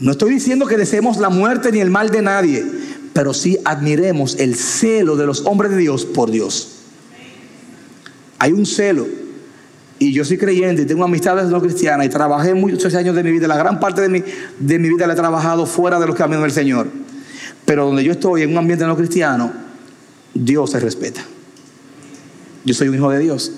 No 0.00 0.12
estoy 0.12 0.32
diciendo 0.32 0.66
que 0.66 0.78
deseemos 0.78 1.18
la 1.18 1.28
muerte 1.28 1.70
ni 1.70 1.80
el 1.80 1.90
mal 1.90 2.08
de 2.08 2.22
nadie, 2.22 2.64
pero 3.12 3.34
sí 3.34 3.58
admiremos 3.66 4.36
el 4.36 4.54
celo 4.54 5.14
de 5.16 5.26
los 5.26 5.44
hombres 5.44 5.72
de 5.72 5.76
Dios 5.76 6.06
por 6.06 6.30
Dios. 6.30 6.68
Hay 8.38 8.52
un 8.52 8.64
celo. 8.64 9.06
Y 9.98 10.14
yo 10.14 10.24
soy 10.24 10.38
creyente 10.38 10.82
y 10.82 10.86
tengo 10.86 11.04
amistades 11.04 11.48
no 11.48 11.60
cristianas 11.60 12.06
y 12.06 12.08
trabajé 12.08 12.54
muchos 12.54 12.94
años 12.94 13.14
de 13.14 13.22
mi 13.22 13.30
vida. 13.30 13.46
La 13.46 13.58
gran 13.58 13.78
parte 13.78 14.00
de 14.00 14.08
mi, 14.08 14.24
de 14.58 14.78
mi 14.78 14.88
vida 14.88 15.06
la 15.06 15.12
he 15.12 15.16
trabajado 15.16 15.66
fuera 15.66 16.00
de 16.00 16.06
los 16.06 16.16
caminos 16.16 16.44
del 16.44 16.52
Señor. 16.52 16.88
Pero 17.66 17.84
donde 17.84 18.02
yo 18.02 18.12
estoy 18.12 18.40
en 18.40 18.52
un 18.52 18.56
ambiente 18.56 18.86
no 18.86 18.96
cristiano, 18.96 19.52
Dios 20.32 20.70
se 20.70 20.80
respeta. 20.80 21.20
Yo 22.64 22.72
soy 22.72 22.88
un 22.88 22.94
hijo 22.94 23.10
de 23.10 23.18
Dios. 23.18 23.52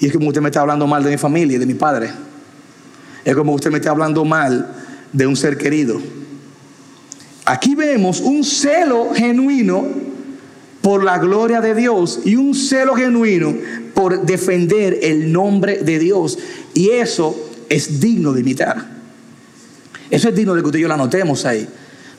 Y 0.00 0.06
es 0.06 0.12
como 0.12 0.28
usted 0.28 0.40
me 0.40 0.48
está 0.48 0.62
hablando 0.62 0.86
mal 0.86 1.04
de 1.04 1.10
mi 1.10 1.18
familia 1.18 1.58
de 1.58 1.66
mi 1.66 1.74
padre. 1.74 2.10
Es 3.24 3.36
como 3.36 3.52
usted 3.52 3.70
me 3.70 3.78
está 3.78 3.90
hablando 3.90 4.24
mal 4.24 4.74
de 5.12 5.26
un 5.26 5.36
ser 5.36 5.58
querido. 5.58 6.00
Aquí 7.44 7.74
vemos 7.74 8.20
un 8.20 8.42
celo 8.42 9.10
genuino 9.14 9.84
por 10.80 11.04
la 11.04 11.18
gloria 11.18 11.60
de 11.60 11.74
Dios 11.74 12.20
y 12.24 12.36
un 12.36 12.54
celo 12.54 12.94
genuino 12.94 13.54
por 13.94 14.24
defender 14.24 14.98
el 15.02 15.30
nombre 15.30 15.82
de 15.82 15.98
Dios. 15.98 16.38
Y 16.72 16.90
eso 16.90 17.36
es 17.68 18.00
digno 18.00 18.32
de 18.32 18.40
imitar. 18.40 18.88
Eso 20.10 20.28
es 20.28 20.34
digno 20.34 20.54
de 20.54 20.62
que 20.62 20.66
usted 20.66 20.78
y 20.78 20.82
yo 20.82 20.88
lo 20.88 20.94
anotemos 20.94 21.44
ahí. 21.44 21.68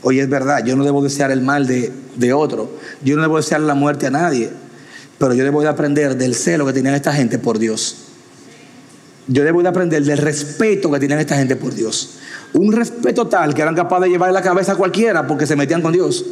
Oye, 0.04 0.22
es 0.22 0.30
verdad, 0.30 0.64
yo 0.64 0.76
no 0.76 0.84
debo 0.84 1.02
desear 1.02 1.32
el 1.32 1.42
mal 1.42 1.66
de, 1.66 1.92
de 2.16 2.34
otro. 2.34 2.78
Yo 3.04 3.16
no 3.16 3.24
debo 3.24 3.38
desear 3.38 3.62
la 3.62 3.74
muerte 3.74 4.08
a 4.08 4.12
nadie. 4.12 4.50
Pero 5.22 5.36
yo 5.36 5.43
debo 5.43 5.61
de 5.61 5.67
aprender 5.67 6.17
del 6.17 6.34
celo 6.34 6.65
que 6.65 6.74
tenían 6.74 6.95
esta 6.95 7.13
gente 7.13 7.38
por 7.38 7.59
Dios. 7.59 7.95
Yo 9.28 9.43
debo 9.43 9.61
de 9.61 9.69
aprender 9.69 10.03
del 10.03 10.17
respeto 10.17 10.91
que 10.91 10.99
tenían 10.99 11.19
esta 11.19 11.38
gente 11.38 11.55
por 11.55 11.76
Dios. 11.76 12.17
Un 12.53 12.74
respeto 12.74 13.28
tal 13.28 13.53
que 13.53 13.61
eran 13.61 13.76
capaces 13.76 14.05
de 14.05 14.09
llevar 14.09 14.34
la 14.34 14.41
cabeza 14.41 14.72
a 14.72 14.76
cualquiera 14.76 15.28
porque 15.28 15.45
se 15.45 15.55
metían 15.55 15.84
con 15.84 15.93
Dios. 15.93 16.26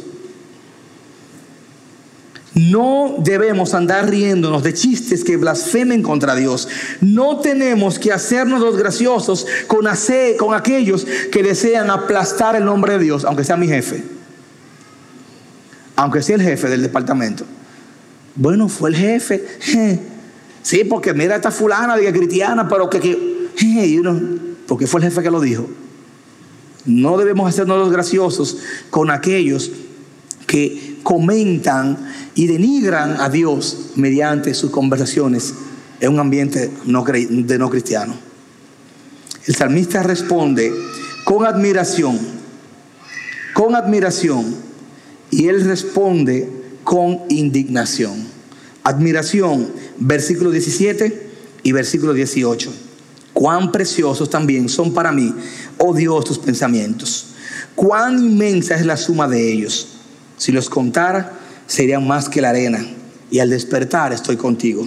No 2.54 3.14
debemos 3.18 3.74
andar 3.74 4.10
riéndonos 4.10 4.64
de 4.64 4.74
chistes 4.74 5.22
que 5.22 5.36
blasfemen 5.36 6.02
contra 6.02 6.34
Dios. 6.34 6.66
No 7.00 7.38
tenemos 7.38 8.00
que 8.00 8.12
hacernos 8.12 8.60
los 8.60 8.76
graciosos 8.76 9.46
con, 9.68 9.86
con 10.36 10.54
aquellos 10.54 11.06
que 11.30 11.44
desean 11.44 11.90
aplastar 11.90 12.56
el 12.56 12.64
nombre 12.64 12.94
de 12.94 13.04
Dios, 13.04 13.24
aunque 13.24 13.44
sea 13.44 13.56
mi 13.56 13.68
jefe. 13.68 14.02
Aunque 15.94 16.22
sea 16.22 16.34
el 16.34 16.42
jefe 16.42 16.68
del 16.68 16.82
departamento. 16.82 17.44
Bueno, 18.36 18.68
fue 18.68 18.90
el 18.90 18.96
jefe. 18.96 19.44
Sí, 20.62 20.84
porque 20.84 21.14
mira 21.14 21.36
esta 21.36 21.50
fulana 21.50 21.96
de 21.96 22.12
cristiana, 22.12 22.68
pero 22.68 22.90
que, 22.90 23.00
que 23.00 23.50
porque 24.66 24.86
fue 24.86 25.00
el 25.00 25.06
jefe 25.06 25.22
que 25.22 25.30
lo 25.30 25.40
dijo. 25.40 25.66
No 26.84 27.16
debemos 27.16 27.48
hacernos 27.48 27.78
los 27.78 27.90
graciosos 27.90 28.58
con 28.90 29.10
aquellos 29.10 29.70
que 30.46 30.98
comentan 31.02 31.96
y 32.34 32.46
denigran 32.46 33.20
a 33.20 33.28
Dios 33.30 33.92
mediante 33.96 34.52
sus 34.52 34.70
conversaciones 34.70 35.54
en 36.00 36.12
un 36.12 36.20
ambiente 36.20 36.70
de 36.84 37.58
no 37.58 37.70
cristiano. 37.70 38.14
El 39.46 39.54
salmista 39.54 40.02
responde 40.02 40.72
con 41.24 41.46
admiración, 41.46 42.18
con 43.54 43.74
admiración, 43.74 44.54
y 45.30 45.48
él 45.48 45.64
responde 45.64 46.59
con 46.84 47.20
indignación. 47.28 48.26
Admiración, 48.82 49.68
versículo 49.98 50.50
17 50.50 51.30
y 51.62 51.72
versículo 51.72 52.12
18. 52.12 52.72
Cuán 53.32 53.72
preciosos 53.72 54.28
también 54.30 54.68
son 54.68 54.92
para 54.92 55.12
mí, 55.12 55.34
oh 55.78 55.94
Dios, 55.94 56.24
tus 56.24 56.38
pensamientos. 56.38 57.26
Cuán 57.74 58.22
inmensa 58.22 58.74
es 58.74 58.84
la 58.84 58.96
suma 58.96 59.28
de 59.28 59.52
ellos. 59.52 59.88
Si 60.36 60.52
los 60.52 60.68
contara, 60.68 61.38
serían 61.66 62.06
más 62.06 62.28
que 62.28 62.40
la 62.40 62.50
arena. 62.50 62.84
Y 63.30 63.38
al 63.38 63.50
despertar 63.50 64.12
estoy 64.12 64.36
contigo. 64.36 64.86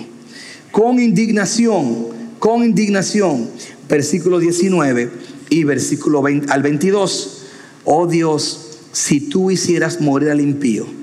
Con 0.72 1.00
indignación, 1.00 2.08
con 2.40 2.64
indignación. 2.64 3.50
Versículo 3.88 4.40
19 4.40 5.12
y 5.50 5.64
versículo 5.64 6.22
20, 6.22 6.52
al 6.52 6.62
22. 6.62 7.44
Oh 7.86 8.08
Dios, 8.08 8.80
si 8.92 9.22
tú 9.22 9.52
hicieras 9.52 10.02
morir 10.02 10.30
al 10.30 10.42
impío. 10.42 11.03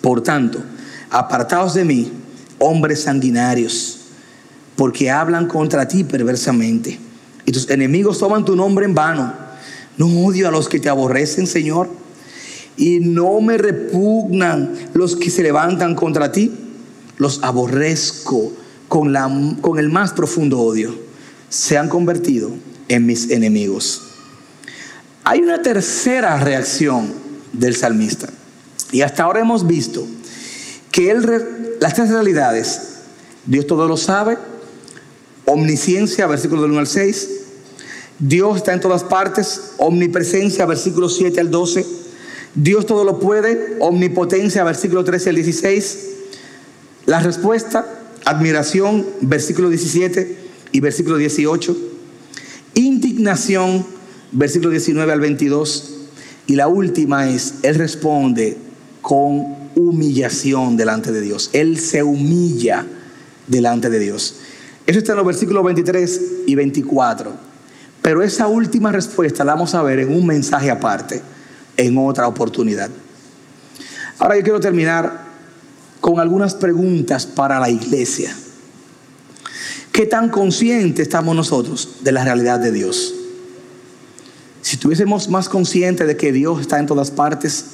Por 0.00 0.22
tanto, 0.22 0.60
apartaos 1.10 1.74
de 1.74 1.84
mí, 1.84 2.12
hombres 2.58 3.02
sanguinarios 3.02 3.98
porque 4.78 5.10
hablan 5.10 5.48
contra 5.48 5.88
ti 5.88 6.04
perversamente. 6.04 7.00
Y 7.44 7.50
tus 7.50 7.68
enemigos 7.68 8.20
toman 8.20 8.44
tu 8.44 8.54
nombre 8.54 8.86
en 8.86 8.94
vano. 8.94 9.34
No 9.96 10.06
odio 10.24 10.46
a 10.46 10.52
los 10.52 10.68
que 10.68 10.78
te 10.78 10.88
aborrecen, 10.88 11.48
Señor. 11.48 11.90
Y 12.76 13.00
no 13.00 13.40
me 13.40 13.58
repugnan 13.58 14.74
los 14.94 15.16
que 15.16 15.30
se 15.30 15.42
levantan 15.42 15.96
contra 15.96 16.30
ti. 16.30 16.52
Los 17.16 17.42
aborrezco 17.42 18.52
con, 18.86 19.12
la, 19.12 19.28
con 19.60 19.80
el 19.80 19.88
más 19.88 20.12
profundo 20.12 20.60
odio. 20.60 20.94
Se 21.48 21.76
han 21.76 21.88
convertido 21.88 22.52
en 22.86 23.04
mis 23.04 23.30
enemigos. 23.30 24.02
Hay 25.24 25.40
una 25.40 25.60
tercera 25.60 26.38
reacción 26.38 27.08
del 27.52 27.74
salmista. 27.74 28.28
Y 28.92 29.02
hasta 29.02 29.24
ahora 29.24 29.40
hemos 29.40 29.66
visto 29.66 30.06
que 30.90 31.14
las 31.80 31.94
tres 31.94 32.10
realidades, 32.10 32.80
Dios 33.46 33.66
todo 33.66 33.86
lo 33.86 33.96
sabe, 33.96 34.38
Omnisciencia, 35.50 36.26
versículo 36.26 36.60
del 36.60 36.72
1 36.72 36.80
al 36.80 36.86
6. 36.86 37.30
Dios 38.18 38.58
está 38.58 38.74
en 38.74 38.80
todas 38.80 39.02
partes. 39.02 39.72
Omnipresencia, 39.78 40.66
versículo 40.66 41.08
7 41.08 41.40
al 41.40 41.50
12. 41.50 41.86
Dios 42.54 42.84
todo 42.84 43.02
lo 43.02 43.18
puede. 43.18 43.78
Omnipotencia, 43.80 44.62
versículo 44.62 45.04
13 45.04 45.30
al 45.30 45.36
16. 45.36 45.98
La 47.06 47.20
respuesta, 47.20 47.86
admiración, 48.26 49.06
versículo 49.22 49.70
17 49.70 50.36
y 50.72 50.80
versículo 50.80 51.16
18. 51.16 51.74
Indignación, 52.74 53.86
versículo 54.32 54.70
19 54.70 55.10
al 55.10 55.20
22. 55.20 55.94
Y 56.46 56.56
la 56.56 56.68
última 56.68 57.30
es, 57.30 57.54
Él 57.62 57.76
responde 57.76 58.58
con 59.02 59.70
humillación 59.74 60.76
delante 60.76 61.12
de 61.12 61.20
Dios. 61.20 61.50
Él 61.52 61.78
se 61.78 62.02
humilla 62.02 62.84
delante 63.46 63.90
de 63.90 63.98
Dios. 63.98 64.36
Eso 64.86 64.98
está 64.98 65.12
en 65.12 65.18
los 65.18 65.26
versículos 65.26 65.64
23 65.64 66.20
y 66.46 66.54
24. 66.54 67.32
Pero 68.02 68.22
esa 68.22 68.46
última 68.46 68.90
respuesta 68.92 69.44
la 69.44 69.54
vamos 69.54 69.74
a 69.74 69.82
ver 69.82 69.98
en 70.00 70.14
un 70.14 70.26
mensaje 70.26 70.70
aparte, 70.70 71.22
en 71.76 71.98
otra 71.98 72.26
oportunidad. 72.26 72.90
Ahora 74.18 74.36
yo 74.36 74.42
quiero 74.42 74.60
terminar 74.60 75.26
con 76.00 76.18
algunas 76.18 76.54
preguntas 76.54 77.26
para 77.26 77.60
la 77.60 77.70
iglesia. 77.70 78.34
¿Qué 79.92 80.06
tan 80.06 80.28
conscientes 80.28 81.02
estamos 81.02 81.34
nosotros 81.34 81.96
de 82.02 82.12
la 82.12 82.24
realidad 82.24 82.60
de 82.60 82.72
Dios? 82.72 83.14
Si 84.62 84.76
estuviésemos 84.76 85.28
más 85.28 85.48
conscientes 85.48 86.06
de 86.06 86.16
que 86.16 86.32
Dios 86.32 86.60
está 86.60 86.78
en 86.78 86.86
todas 86.86 87.10
partes, 87.10 87.64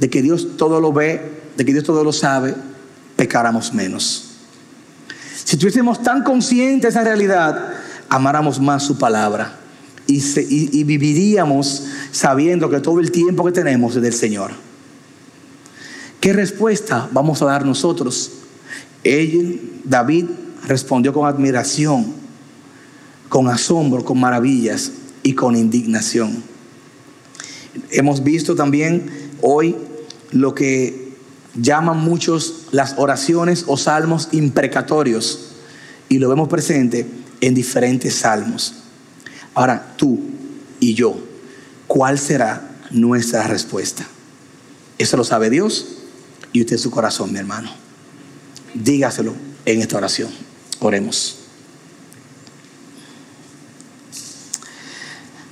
de 0.00 0.08
que 0.08 0.22
Dios 0.22 0.56
todo 0.56 0.80
lo 0.80 0.92
ve, 0.92 1.20
de 1.56 1.64
que 1.64 1.72
Dios 1.72 1.84
todo 1.84 2.02
lo 2.02 2.12
sabe, 2.12 2.54
pecáramos 3.16 3.72
menos. 3.74 4.30
Si 5.44 5.56
estuviésemos 5.56 6.02
tan 6.02 6.24
conscientes 6.24 6.94
de 6.94 7.00
esa 7.00 7.04
realidad, 7.04 7.74
amáramos 8.08 8.58
más 8.58 8.82
su 8.82 8.96
palabra 8.96 9.56
y, 10.06 10.22
y, 10.48 10.84
viviríamos 10.84 11.84
sabiendo 12.10 12.68
que 12.70 12.80
todo 12.80 12.98
el 12.98 13.12
tiempo 13.12 13.44
que 13.44 13.52
tenemos 13.52 13.94
es 13.94 14.02
del 14.02 14.14
Señor. 14.14 14.52
¿Qué 16.20 16.32
respuesta 16.32 17.08
vamos 17.12 17.40
a 17.42 17.46
dar 17.46 17.64
nosotros? 17.64 18.32
Él, 19.04 19.80
David, 19.84 20.26
respondió 20.66 21.12
con 21.12 21.26
admiración, 21.26 22.14
con 23.28 23.48
asombro, 23.48 24.04
con 24.04 24.18
maravillas 24.18 24.92
y 25.22 25.34
con 25.34 25.56
indignación. 25.56 26.42
Hemos 27.90 28.22
visto 28.22 28.54
también 28.54 29.30
hoy 29.42 29.76
lo 30.32 30.54
que 30.54 31.10
llaman 31.54 31.98
muchos 31.98 32.66
las 32.70 32.94
oraciones 32.96 33.64
o 33.66 33.76
salmos 33.76 34.28
imprecatorios 34.32 35.50
y 36.08 36.18
lo 36.18 36.28
vemos 36.28 36.48
presente 36.48 37.06
en 37.40 37.54
diferentes 37.54 38.14
salmos. 38.14 38.74
Ahora, 39.54 39.94
tú 39.96 40.20
y 40.78 40.94
yo, 40.94 41.18
¿cuál 41.86 42.18
será 42.18 42.70
nuestra 42.90 43.46
respuesta? 43.46 44.06
Eso 44.98 45.16
lo 45.16 45.24
sabe 45.24 45.50
Dios 45.50 45.96
y 46.52 46.60
usted 46.60 46.74
en 46.74 46.82
su 46.82 46.90
corazón, 46.90 47.32
mi 47.32 47.38
hermano. 47.38 47.70
Dígaselo 48.74 49.34
en 49.64 49.80
esta 49.80 49.96
oración. 49.96 50.30
Oremos. 50.80 51.36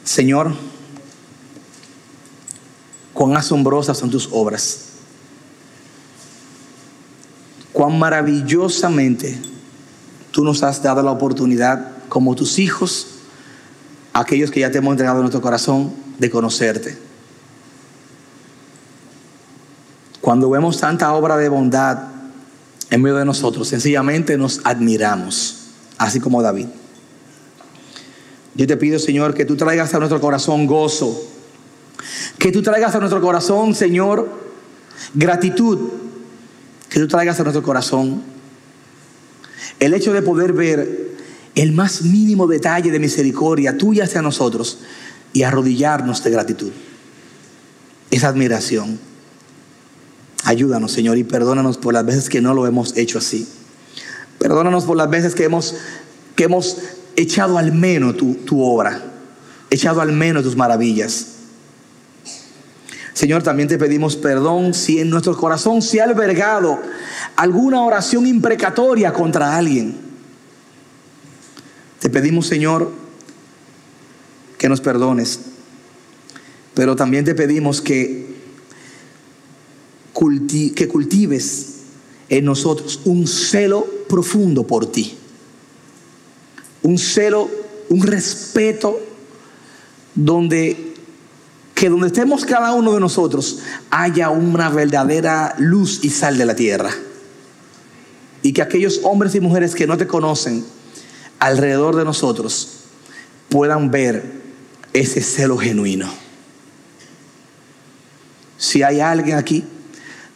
Señor, 0.05 0.55
cuán 3.19 3.37
asombrosas 3.37 3.99
son 3.99 4.11
tus 4.11 4.29
obras 4.31 4.89
cuán 7.79 7.97
maravillosamente 7.97 9.39
tú 10.33 10.43
nos 10.43 10.64
has 10.64 10.83
dado 10.83 11.01
la 11.01 11.12
oportunidad, 11.12 11.93
como 12.09 12.35
tus 12.35 12.59
hijos, 12.59 13.07
aquellos 14.12 14.51
que 14.51 14.59
ya 14.59 14.71
te 14.73 14.79
hemos 14.79 14.91
entregado 14.95 15.19
en 15.19 15.23
nuestro 15.23 15.41
corazón, 15.41 15.93
de 16.19 16.29
conocerte. 16.29 16.99
Cuando 20.21 20.51
vemos 20.51 20.81
tanta 20.81 21.12
obra 21.12 21.37
de 21.37 21.49
bondad 21.49 21.99
en 22.91 23.01
medio 23.01 23.16
de 23.16 23.25
nosotros, 23.25 23.69
sencillamente 23.69 24.37
nos 24.37 24.61
admiramos, 24.64 25.69
así 25.99 26.19
como 26.19 26.43
David. 26.43 26.66
Yo 28.57 28.66
te 28.66 28.77
pido, 28.77 28.99
Señor, 28.99 29.35
que 29.35 29.45
tú 29.45 29.57
traigas 29.57 29.95
a 29.95 29.99
nuestro 30.01 30.21
corazón 30.21 30.66
gozo, 30.66 31.16
que 32.39 32.53
tú 32.53 32.62
traigas 32.62 32.95
a 32.95 32.99
nuestro 32.99 33.21
corazón, 33.21 33.75
Señor, 33.75 34.29
gratitud 35.14 35.79
que 36.89 37.01
tú 37.01 37.09
traigas 37.09 37.39
a 37.39 37.43
nuestro 37.43 37.62
corazón 37.62 38.23
el 39.79 39.95
hecho 39.95 40.12
de 40.12 40.23
poder 40.23 40.53
ver 40.53 41.16
el 41.55 41.73
más 41.73 42.03
mínimo 42.03 42.47
detalle 42.47 42.91
de 42.91 42.99
misericordia 42.99 43.77
tuya 43.77 44.05
hacia 44.05 44.23
nosotros 44.23 44.79
y 45.33 45.43
arrodillarnos 45.43 46.23
de 46.23 46.31
gratitud. 46.31 46.71
Esa 48.11 48.29
admiración. 48.29 48.99
Ayúdanos, 50.45 50.93
Señor, 50.93 51.19
y 51.19 51.25
perdónanos 51.25 51.79
por 51.79 51.95
las 51.95 52.07
veces 52.07 52.29
que 52.29 52.41
no 52.41 52.55
lo 52.55 52.66
hemos 52.66 52.97
hecho 52.97 53.19
así. 53.19 53.47
Perdónanos 54.39 54.85
por 54.85 54.97
las 54.97 55.11
veces 55.11 55.35
que 55.35 55.45
hemos, 55.45 55.75
que 56.37 56.45
hemos 56.45 56.79
echado 57.16 57.59
al 57.59 57.73
menos 57.73 58.16
tu, 58.16 58.35
tu 58.35 58.62
obra, 58.62 59.03
echado 59.71 60.01
al 60.01 60.12
menos 60.12 60.45
tus 60.45 60.57
maravillas. 60.57 61.38
Señor, 63.19 63.43
también 63.43 63.69
te 63.69 63.79
pedimos 63.79 64.14
perdón 64.14 64.75
si 64.75 65.01
en 65.01 65.11
nuestro 65.11 65.37
corazón 65.37 65.83
se 65.83 66.01
ha 66.01 66.05
albergado 66.05 66.81
alguna 67.35 67.83
oración 67.83 68.29
imprecatoria 68.29 69.12
contra 69.12 69.57
alguien. 69.57 69.97
Te 71.99 72.11
pedimos, 72.11 72.47
Señor, 72.47 72.93
que 74.57 74.69
nos 74.69 74.81
perdones, 74.81 75.41
pero 76.75 76.95
también 76.95 77.25
te 77.25 77.35
pedimos 77.35 77.81
que, 77.81 78.37
que 80.77 80.87
cultives 80.89 81.75
en 82.29 82.45
nosotros 82.45 83.01
un 83.05 83.27
celo 83.27 83.85
profundo 84.09 84.64
por 84.64 84.93
ti, 84.93 85.19
un 86.85 86.97
celo, 86.97 87.51
un 87.89 88.01
respeto 88.01 89.01
donde 90.14 90.89
que 91.79 91.89
donde 91.89 92.09
estemos 92.09 92.45
cada 92.45 92.72
uno 92.72 92.95
de 92.95 92.99
nosotros 92.99 93.61
haya 93.89 94.31
una 94.31 94.68
verdadera 94.68 95.55
luz 95.59 96.01
y 96.03 96.11
sal 96.11 96.37
de 96.37 96.45
la 96.45 96.57
tierra. 96.57 96.91
Y 98.43 98.53
que 98.53 98.62
aquellos 98.62 99.03
hombres 99.05 99.37
y 99.37 99.41
mujeres 99.41 99.76
que 99.76 99.87
no 99.87 99.97
te 99.97 100.09
conocen 100.09 100.64
alrededor 101.39 101.95
de 101.95 102.05
nosotros 102.05 102.81
puedan 103.49 103.93
ver 103.93 104.43
ese 104.93 105.22
celo 105.22 105.57
genuino. 105.57 106.11
Si 108.57 108.83
hay 108.83 108.99
alguien 108.99 109.37
aquí 109.37 109.62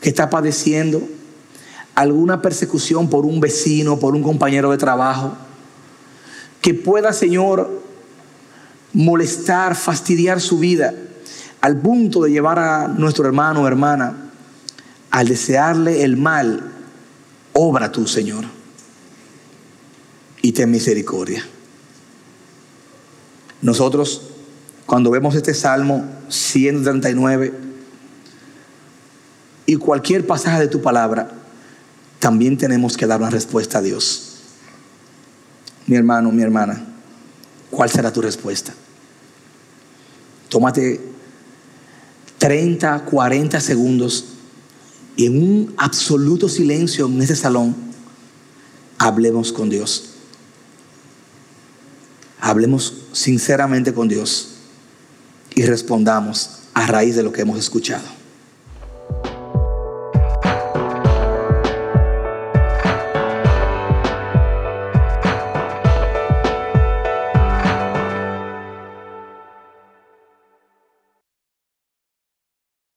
que 0.00 0.10
está 0.10 0.30
padeciendo 0.30 1.02
alguna 1.96 2.40
persecución 2.40 3.10
por 3.10 3.26
un 3.26 3.40
vecino, 3.40 3.98
por 3.98 4.14
un 4.14 4.22
compañero 4.22 4.70
de 4.70 4.78
trabajo, 4.78 5.36
que 6.60 6.72
pueda, 6.72 7.12
Señor, 7.12 7.82
molestar, 8.92 9.74
fastidiar 9.74 10.40
su 10.40 10.60
vida, 10.60 10.94
al 11.62 11.78
punto 11.78 12.22
de 12.22 12.30
llevar 12.30 12.58
a 12.58 12.88
nuestro 12.88 13.24
hermano 13.24 13.62
o 13.62 13.68
hermana 13.68 14.30
al 15.10 15.28
desearle 15.28 16.02
el 16.02 16.16
mal, 16.16 16.72
obra 17.52 17.92
tú, 17.92 18.06
Señor, 18.06 18.44
y 20.42 20.52
ten 20.52 20.70
misericordia. 20.70 21.44
Nosotros, 23.60 24.22
cuando 24.86 25.10
vemos 25.12 25.36
este 25.36 25.54
Salmo 25.54 26.04
139 26.28 27.54
y 29.66 29.76
cualquier 29.76 30.26
pasaje 30.26 30.58
de 30.58 30.68
tu 30.68 30.82
palabra, 30.82 31.30
también 32.18 32.58
tenemos 32.58 32.96
que 32.96 33.06
dar 33.06 33.20
una 33.20 33.30
respuesta 33.30 33.78
a 33.78 33.82
Dios. 33.82 34.38
Mi 35.86 35.94
hermano, 35.94 36.32
mi 36.32 36.42
hermana, 36.42 36.84
¿cuál 37.70 37.88
será 37.88 38.12
tu 38.12 38.20
respuesta? 38.20 38.72
Tómate 40.48 41.12
30, 42.42 43.04
40 43.04 43.60
segundos 43.60 44.24
y 45.14 45.26
en 45.26 45.40
un 45.40 45.74
absoluto 45.76 46.48
silencio 46.48 47.06
en 47.06 47.22
ese 47.22 47.36
salón, 47.36 47.72
hablemos 48.98 49.52
con 49.52 49.70
Dios. 49.70 50.14
Hablemos 52.40 52.94
sinceramente 53.12 53.94
con 53.94 54.08
Dios 54.08 54.54
y 55.54 55.62
respondamos 55.62 56.62
a 56.74 56.88
raíz 56.88 57.14
de 57.14 57.22
lo 57.22 57.32
que 57.32 57.42
hemos 57.42 57.60
escuchado. 57.60 58.21